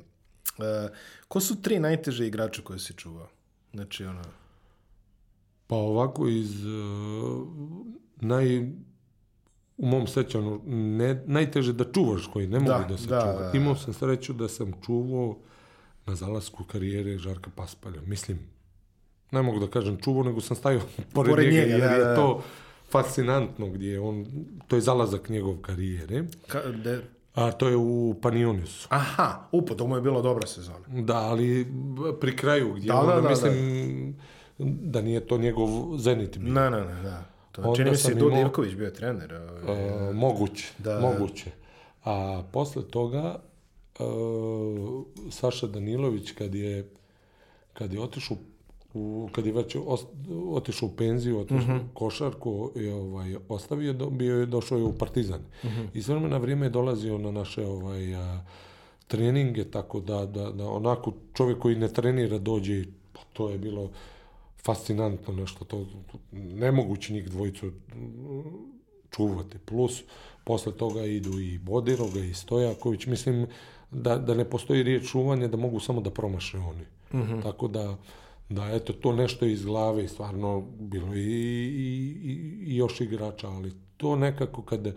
ko 1.28 1.40
su 1.40 1.62
tri 1.62 1.78
najteže 1.78 2.26
igrača 2.26 2.62
koje 2.62 2.78
si 2.78 2.92
čuvao? 2.92 3.28
Znači, 3.74 4.04
ono... 4.04 4.22
Pa 5.68 5.76
ovako 5.76 6.28
iz 6.28 6.64
uh, 6.64 7.48
naj 8.16 8.58
u 9.76 9.86
mom 9.86 10.06
sećanju 10.06 10.60
ne, 10.66 11.22
najteže 11.26 11.72
da 11.72 11.92
čuvaš 11.92 12.26
koji 12.32 12.46
ne 12.46 12.58
mogu 12.58 12.70
Da, 12.70 12.86
da, 12.88 12.98
se 12.98 13.06
da, 13.06 13.20
čuva. 13.20 13.32
da, 13.32 13.50
da. 13.50 13.58
Imao 13.58 13.76
sam 13.76 13.94
sreću 13.94 14.32
da 14.32 14.48
sam 14.48 14.72
čuvao 14.86 15.36
na 16.06 16.14
zalasku 16.14 16.64
karijere 16.64 17.18
Žarka 17.18 17.50
Paspalja. 17.56 18.00
Mislim, 18.06 18.38
ne 19.30 19.42
mogu 19.42 19.60
da 19.60 19.66
kažem 19.66 19.96
čuvao, 19.96 20.22
nego 20.22 20.40
sam 20.40 20.56
stavio 20.56 20.80
pored, 21.14 21.30
Pored 21.30 21.52
njega, 21.52 21.66
njega, 21.66 21.72
jer 21.72 21.80
da, 21.80 21.94
je 21.96 22.04
da. 22.04 22.16
to 22.16 22.42
fascinantno 22.90 23.68
gdje 23.68 23.92
je 23.92 24.00
on, 24.00 24.26
to 24.68 24.76
je 24.76 24.82
zalazak 24.82 25.28
njegov 25.28 25.56
karijere, 25.56 26.24
Ka, 26.46 26.60
de... 26.62 27.02
a 27.34 27.52
to 27.52 27.68
je 27.68 27.76
u 27.76 28.14
Panioniusu. 28.22 28.88
Aha, 28.90 29.48
upo, 29.52 29.74
to 29.74 29.86
mu 29.86 29.96
je 29.96 30.02
bila 30.02 30.22
dobra 30.22 30.46
sezona. 30.46 30.86
Da, 30.88 31.16
ali 31.16 31.66
pri 32.20 32.36
kraju 32.36 32.74
gdje 32.74 32.88
Da, 32.88 33.00
ono, 33.00 33.14
da, 33.14 33.20
da, 33.20 33.28
mislim 33.28 33.52
da 34.12 34.22
nije 35.00 35.20
to 35.20 35.38
njegov 35.38 35.68
zenit 35.98 36.38
bio. 36.38 36.52
Ne, 36.52 36.70
ne, 36.70 36.80
ne, 36.84 37.02
da. 37.02 37.24
To, 37.52 37.62
Onda 37.62 37.76
čini 37.76 37.90
mi 37.90 37.96
se 37.96 38.02
sam 38.02 38.12
i 38.12 38.14
Duda 38.14 38.30
imao- 38.30 38.42
Ivković 38.42 38.74
bio 38.74 38.90
trener. 38.90 39.34
Ovaj. 39.34 40.08
E, 40.10 40.12
moguće, 40.12 40.72
Da. 40.78 41.00
moguće. 41.00 41.50
A 42.04 42.42
posle 42.52 42.82
toga 42.82 43.40
e, 43.94 44.02
Saša 45.30 45.66
Danilović 45.66 46.30
kad 46.30 46.54
je 46.54 46.88
kad 47.72 47.92
je 47.92 48.00
otišao 48.00 48.36
u, 48.94 49.28
kad 49.32 49.46
je 49.46 49.52
već 49.52 49.76
otišao 50.50 50.88
u 50.88 50.96
penziju, 50.96 51.40
otišao 51.40 51.76
uh 51.76 51.80
košarku 51.94 52.70
i 52.76 52.88
ovaj, 52.88 53.36
ostavio, 53.48 53.92
do, 53.92 54.10
bio 54.10 54.40
je, 54.40 54.46
došao 54.46 54.78
je 54.78 54.84
u 54.84 54.92
Partizan. 54.92 55.40
I 55.94 56.02
s 56.02 56.08
vremena 56.08 56.36
vrijeme 56.36 56.66
je 56.66 56.70
dolazio 56.70 57.18
na 57.18 57.30
naše 57.30 57.66
ovaj, 57.66 58.14
a, 58.16 58.40
treninge, 59.06 59.64
tako 59.64 60.00
da, 60.00 60.26
da, 60.26 60.50
da 60.50 60.66
onako 60.66 61.12
čovjek 61.34 61.58
koji 61.58 61.76
ne 61.76 61.88
trenira 61.88 62.38
dođe, 62.38 62.84
pa 63.12 63.20
to 63.32 63.50
je 63.50 63.58
bilo 63.58 63.90
fascinantno 64.64 65.34
nešto, 65.34 65.64
to, 65.64 65.86
nemoguće 66.32 67.12
njih 67.12 67.30
dvojicu 67.30 67.72
čuvati. 69.10 69.58
Plus, 69.58 70.02
posle 70.44 70.72
toga 70.72 71.04
idu 71.04 71.40
i 71.40 71.58
Bodiroga 71.58 72.20
i 72.20 72.34
Stojaković. 72.34 73.06
Mislim 73.06 73.46
da, 73.90 74.18
da 74.18 74.34
ne 74.34 74.44
postoji 74.50 74.82
riječ 74.82 75.10
čuvanje, 75.10 75.48
da 75.48 75.56
mogu 75.56 75.80
samo 75.80 76.00
da 76.00 76.10
promaše 76.10 76.58
oni. 76.58 76.84
Mhm. 77.14 77.40
Tako 77.40 77.68
da, 77.68 77.96
da 78.48 78.70
eto, 78.72 78.92
to 78.92 79.12
nešto 79.12 79.46
iz 79.46 79.64
glave 79.64 80.04
i 80.04 80.08
stvarno 80.08 80.60
bilo 80.78 81.14
i, 81.14 81.20
i, 81.20 82.16
i, 82.24 82.64
i 82.66 82.76
još 82.76 83.00
igrača, 83.00 83.48
ali 83.48 83.72
to 83.96 84.16
nekako 84.16 84.62
kad, 84.62 84.94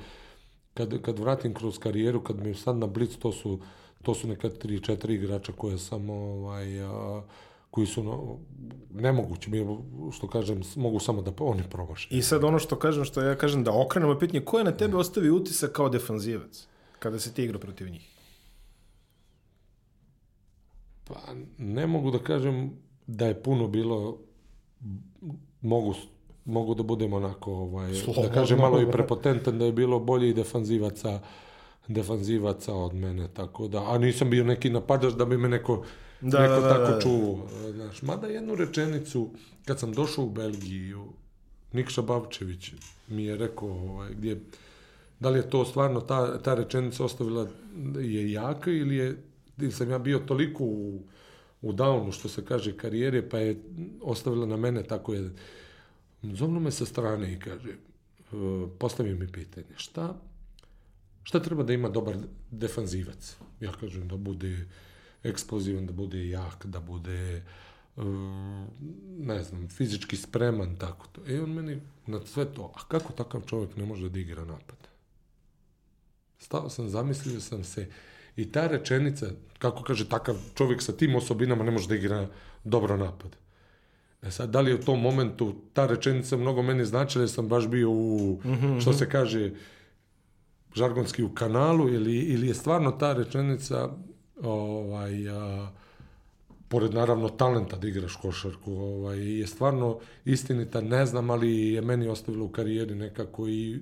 kad, 0.74 1.02
kad 1.02 1.20
vratim 1.20 1.54
kroz 1.54 1.80
karijeru, 1.80 2.24
kad 2.24 2.40
mi 2.40 2.54
sad 2.54 2.78
na 2.78 2.88
blic, 2.88 3.16
to 3.16 3.32
su, 3.32 3.60
to 4.02 4.14
su 4.14 4.28
neka 4.28 4.50
tri, 4.50 4.80
četiri 4.84 5.16
igrača 5.16 5.52
koje 5.52 5.78
sam 5.78 6.10
ovaj, 6.10 6.82
a, 6.82 7.22
koji 7.72 7.88
su 7.88 8.04
no, 8.04 8.38
nemogući, 8.94 9.50
mi, 9.50 9.78
što 10.12 10.28
kažem, 10.28 10.62
mogu 10.76 11.00
samo 11.00 11.22
da 11.22 11.32
oni 11.40 11.64
promaše. 11.70 12.08
I 12.12 12.22
sad 12.22 12.44
ono 12.44 12.60
što 12.60 12.76
kažem, 12.76 13.06
što 13.06 13.22
ja 13.22 13.36
kažem, 13.36 13.64
da 13.64 13.82
okrenemo 13.82 14.20
pitanje, 14.20 14.46
ko 14.46 14.58
je 14.58 14.64
na 14.64 14.72
tebe 14.72 14.98
ostavi 14.98 15.30
utisak 15.30 15.72
kao 15.72 15.90
defanzivac, 15.90 16.68
kada 17.00 17.20
se 17.20 17.34
ti 17.34 17.44
igra 17.44 17.60
protiv 17.60 17.90
njih? 17.90 18.10
Pa 21.08 21.16
ne 21.58 21.88
mogu 21.88 22.12
da 22.12 22.20
kažem 22.20 22.72
da 23.08 23.28
je 23.28 23.44
puno 23.44 23.68
bilo 23.68 24.18
mogu 25.62 25.96
mogu 26.46 26.76
da 26.76 26.84
budem 26.84 27.14
onako 27.14 27.54
ovaj 27.54 27.94
Slobodno. 27.94 28.30
da 28.30 28.34
kažem 28.34 28.60
malo 28.60 28.82
i 28.82 28.92
prepotentan 28.92 29.60
da 29.60 29.66
je 29.66 29.72
bilo 29.72 30.00
bolje 30.00 30.30
i 30.30 30.34
defanzivaca 30.34 31.20
defanzivaca 31.88 32.76
od 32.76 32.94
mene 32.94 33.28
tako 33.34 33.68
da 33.68 33.92
a 33.92 33.98
nisam 33.98 34.30
bio 34.30 34.44
neki 34.44 34.70
napadač 34.70 35.14
da 35.14 35.26
bi 35.26 35.38
me 35.38 35.50
neko 35.50 35.84
Da, 36.22 36.42
neko 36.42 36.62
da, 36.62 36.62
da, 36.62 36.70
tako 36.70 36.92
da. 36.92 37.02
čuvao 37.02 37.48
znaš 37.72 38.02
mada 38.02 38.28
jednu 38.28 38.56
rečenicu 38.56 39.30
kad 39.66 39.80
sam 39.80 39.94
došao 39.94 40.26
u 40.26 40.30
Belgiju 40.30 41.06
Nikša 41.74 42.02
Bavčević 42.02 42.72
mi 43.08 43.26
je 43.26 43.38
rekao 43.38 43.70
ovaj 43.70 44.14
gdje 44.14 44.42
da 45.20 45.30
li 45.30 45.40
je 45.40 45.50
to 45.50 45.66
stvarno 45.66 46.02
ta, 46.02 46.42
ta 46.42 46.54
rečenica 46.54 47.04
ostavila 47.04 47.48
je 48.00 48.32
jaka 48.32 48.72
ili 48.72 48.96
je 48.96 49.18
ili 49.62 49.72
sam 49.72 49.90
ja 49.90 50.00
bio 50.00 50.20
toliko 50.20 50.64
u, 50.64 51.02
u 51.62 51.74
downu, 51.74 52.12
što 52.12 52.30
se 52.30 52.46
kaže, 52.46 52.78
karijere, 52.78 53.30
pa 53.30 53.38
je 53.38 53.62
ostavila 54.02 54.46
na 54.46 54.58
mene 54.58 54.84
tako 54.84 55.14
je. 55.14 55.32
Zovnu 56.24 56.60
me 56.60 56.72
sa 56.72 56.86
strane 56.86 57.34
i 57.34 57.40
kaže, 57.40 57.70
e, 57.70 57.76
postavi 58.80 59.16
mi 59.16 59.28
pitanje, 59.28 59.74
šta, 59.76 60.16
šta 61.24 61.40
treba 61.40 61.64
da 61.64 61.74
ima 61.74 61.90
dobar 61.90 62.16
defanzivac? 62.52 63.36
Ja 63.60 63.72
kažem 63.72 64.08
da 64.08 64.18
bude 64.18 64.68
eksplozivan, 65.24 65.86
da 65.86 65.94
bude 65.94 66.30
jak, 66.30 66.66
da 66.66 66.80
bude 66.80 67.36
e, 67.38 67.42
ne 69.18 69.44
znam, 69.44 69.68
fizički 69.70 70.18
spreman, 70.18 70.76
tako 70.76 71.08
to. 71.12 71.22
E 71.28 71.42
on 71.42 71.50
meni 71.50 71.82
na 72.08 72.26
sve 72.26 72.46
to, 72.46 72.74
a 72.76 72.88
kako 72.88 73.14
takav 73.14 73.42
čovjek 73.46 73.78
ne 73.78 73.86
može 73.86 74.10
da 74.10 74.20
igra 74.20 74.46
napad? 74.46 74.88
Stao 76.40 76.70
sam, 76.70 76.90
zamislio 76.90 77.40
sam 77.40 77.64
se, 77.64 77.88
I 78.36 78.52
ta 78.52 78.68
rečenica, 78.68 79.28
kako 79.60 79.84
kaže, 79.84 80.10
takav 80.10 80.36
čovjek 80.56 80.82
sa 80.82 80.94
tim 80.94 81.16
osobinama 81.16 81.64
ne 81.64 81.72
može 81.72 81.88
da 81.88 81.96
igra 81.96 82.28
dobro 82.64 82.98
napad. 82.98 83.36
E 84.22 84.32
sad, 84.32 84.50
da 84.50 84.62
li 84.62 84.72
je 84.72 84.76
u 84.76 84.84
tom 84.86 85.02
momentu 85.02 85.56
ta 85.74 85.88
rečenica 85.88 86.38
mnogo 86.38 86.62
meni 86.62 86.86
značila, 86.86 87.22
jer 87.22 87.30
sam 87.30 87.48
baš 87.48 87.68
bio 87.68 87.90
u, 87.92 88.42
što 88.82 88.94
se 88.94 89.10
kaže, 89.10 89.52
žargonski 90.76 91.24
u 91.24 91.30
kanalu, 91.30 91.90
ili, 91.90 92.18
ili 92.18 92.48
je 92.48 92.54
stvarno 92.54 92.92
ta 92.92 93.14
rečenica, 93.14 93.90
ovaj, 94.44 95.30
a, 95.30 95.70
pored 96.68 96.94
naravno 96.94 97.30
talenta 97.30 97.78
da 97.78 97.88
igraš 97.88 98.16
košarku, 98.16 98.74
ovaj, 98.74 99.40
je 99.40 99.48
stvarno 99.48 100.00
istinita, 100.26 100.82
ne 100.82 101.06
znam, 101.06 101.30
ali 101.30 101.74
je 101.74 101.82
meni 101.82 102.08
ostavilo 102.08 102.46
u 102.46 102.50
karijeri 102.50 102.96
nekako 102.96 103.48
i, 103.48 103.80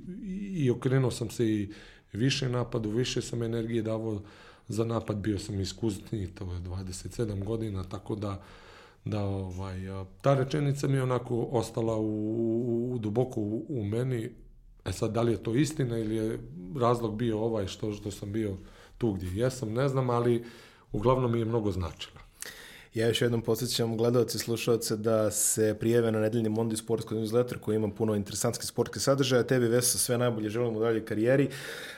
i, 0.54 0.70
okrenuo 0.72 1.12
sam 1.12 1.30
se 1.30 1.46
i 1.46 1.70
više 2.14 2.50
napadu, 2.50 2.90
više 2.90 3.22
sam 3.22 3.44
energije 3.44 3.82
davao 3.82 4.22
za 4.68 4.86
napad, 4.86 5.18
bio 5.18 5.40
sam 5.40 5.60
iskusniji, 5.60 6.28
to 6.28 6.54
je 6.54 6.60
27 6.60 7.44
godina, 7.44 7.84
tako 7.84 8.16
da 8.16 8.42
da 9.06 9.24
ovaj, 9.24 9.80
ta 10.22 10.34
rečenica 10.34 10.88
mi 10.88 10.94
je 10.94 11.04
onako 11.04 11.48
ostala 11.52 11.96
u, 11.96 12.06
u, 12.06 12.94
u 12.94 12.98
duboko 12.98 13.42
u, 13.42 13.66
u 13.70 13.86
meni. 13.86 14.30
E 14.86 14.92
sad, 14.92 15.12
da 15.12 15.22
li 15.22 15.32
je 15.32 15.44
to 15.44 15.56
istina 15.56 15.98
ili 15.98 16.16
je 16.16 16.40
razlog 16.80 17.16
bio 17.16 17.40
ovaj 17.40 17.68
što, 17.68 17.94
što 17.94 18.12
sam 18.12 18.32
bio 18.32 18.58
tu 19.00 19.12
gdje 19.12 19.42
jesam, 19.42 19.74
ne 19.74 19.90
znam, 19.90 20.10
ali 20.10 20.44
uglavnom 20.92 21.32
mi 21.32 21.40
je 21.40 21.46
mnogo 21.46 21.72
značila. 21.72 22.20
Ja 22.94 23.08
još 23.08 23.22
jednom 23.22 23.42
podsjećam 23.42 23.98
gledalce 23.98 24.38
i 24.38 24.40
slušalce 24.40 24.98
da 24.98 25.32
se 25.32 25.76
prijeve 25.80 26.12
na 26.12 26.20
nedeljni 26.20 26.50
Mondi 26.50 26.78
Sportsko 26.78 27.16
newsletter 27.16 27.60
koji 27.60 27.76
ima 27.76 27.90
puno 27.90 28.16
interesantskih 28.16 28.68
sportskih 28.68 29.02
sadržaja. 29.02 29.44
Tebi 29.44 29.68
Vesa 29.68 29.98
sve 29.98 30.18
najbolje 30.18 30.50
želimo 30.50 30.80
u 30.80 30.82
dalje 30.82 31.06
karijeri. 31.06 31.50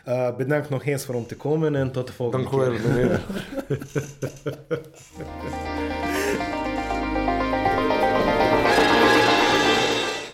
Uh, 0.05 0.11
nog 0.69 0.87
eens 0.87 1.07
waarom 1.07 1.27
te 1.29 1.37
komen 1.37 1.75
en 1.75 1.93
tot 1.93 2.07
de 2.07 2.13
volgende 2.19 2.49
Dank 2.49 2.53
u 2.53 2.57
wel, 2.57 2.77
keer. 2.77 2.87
meneer. 2.89 3.19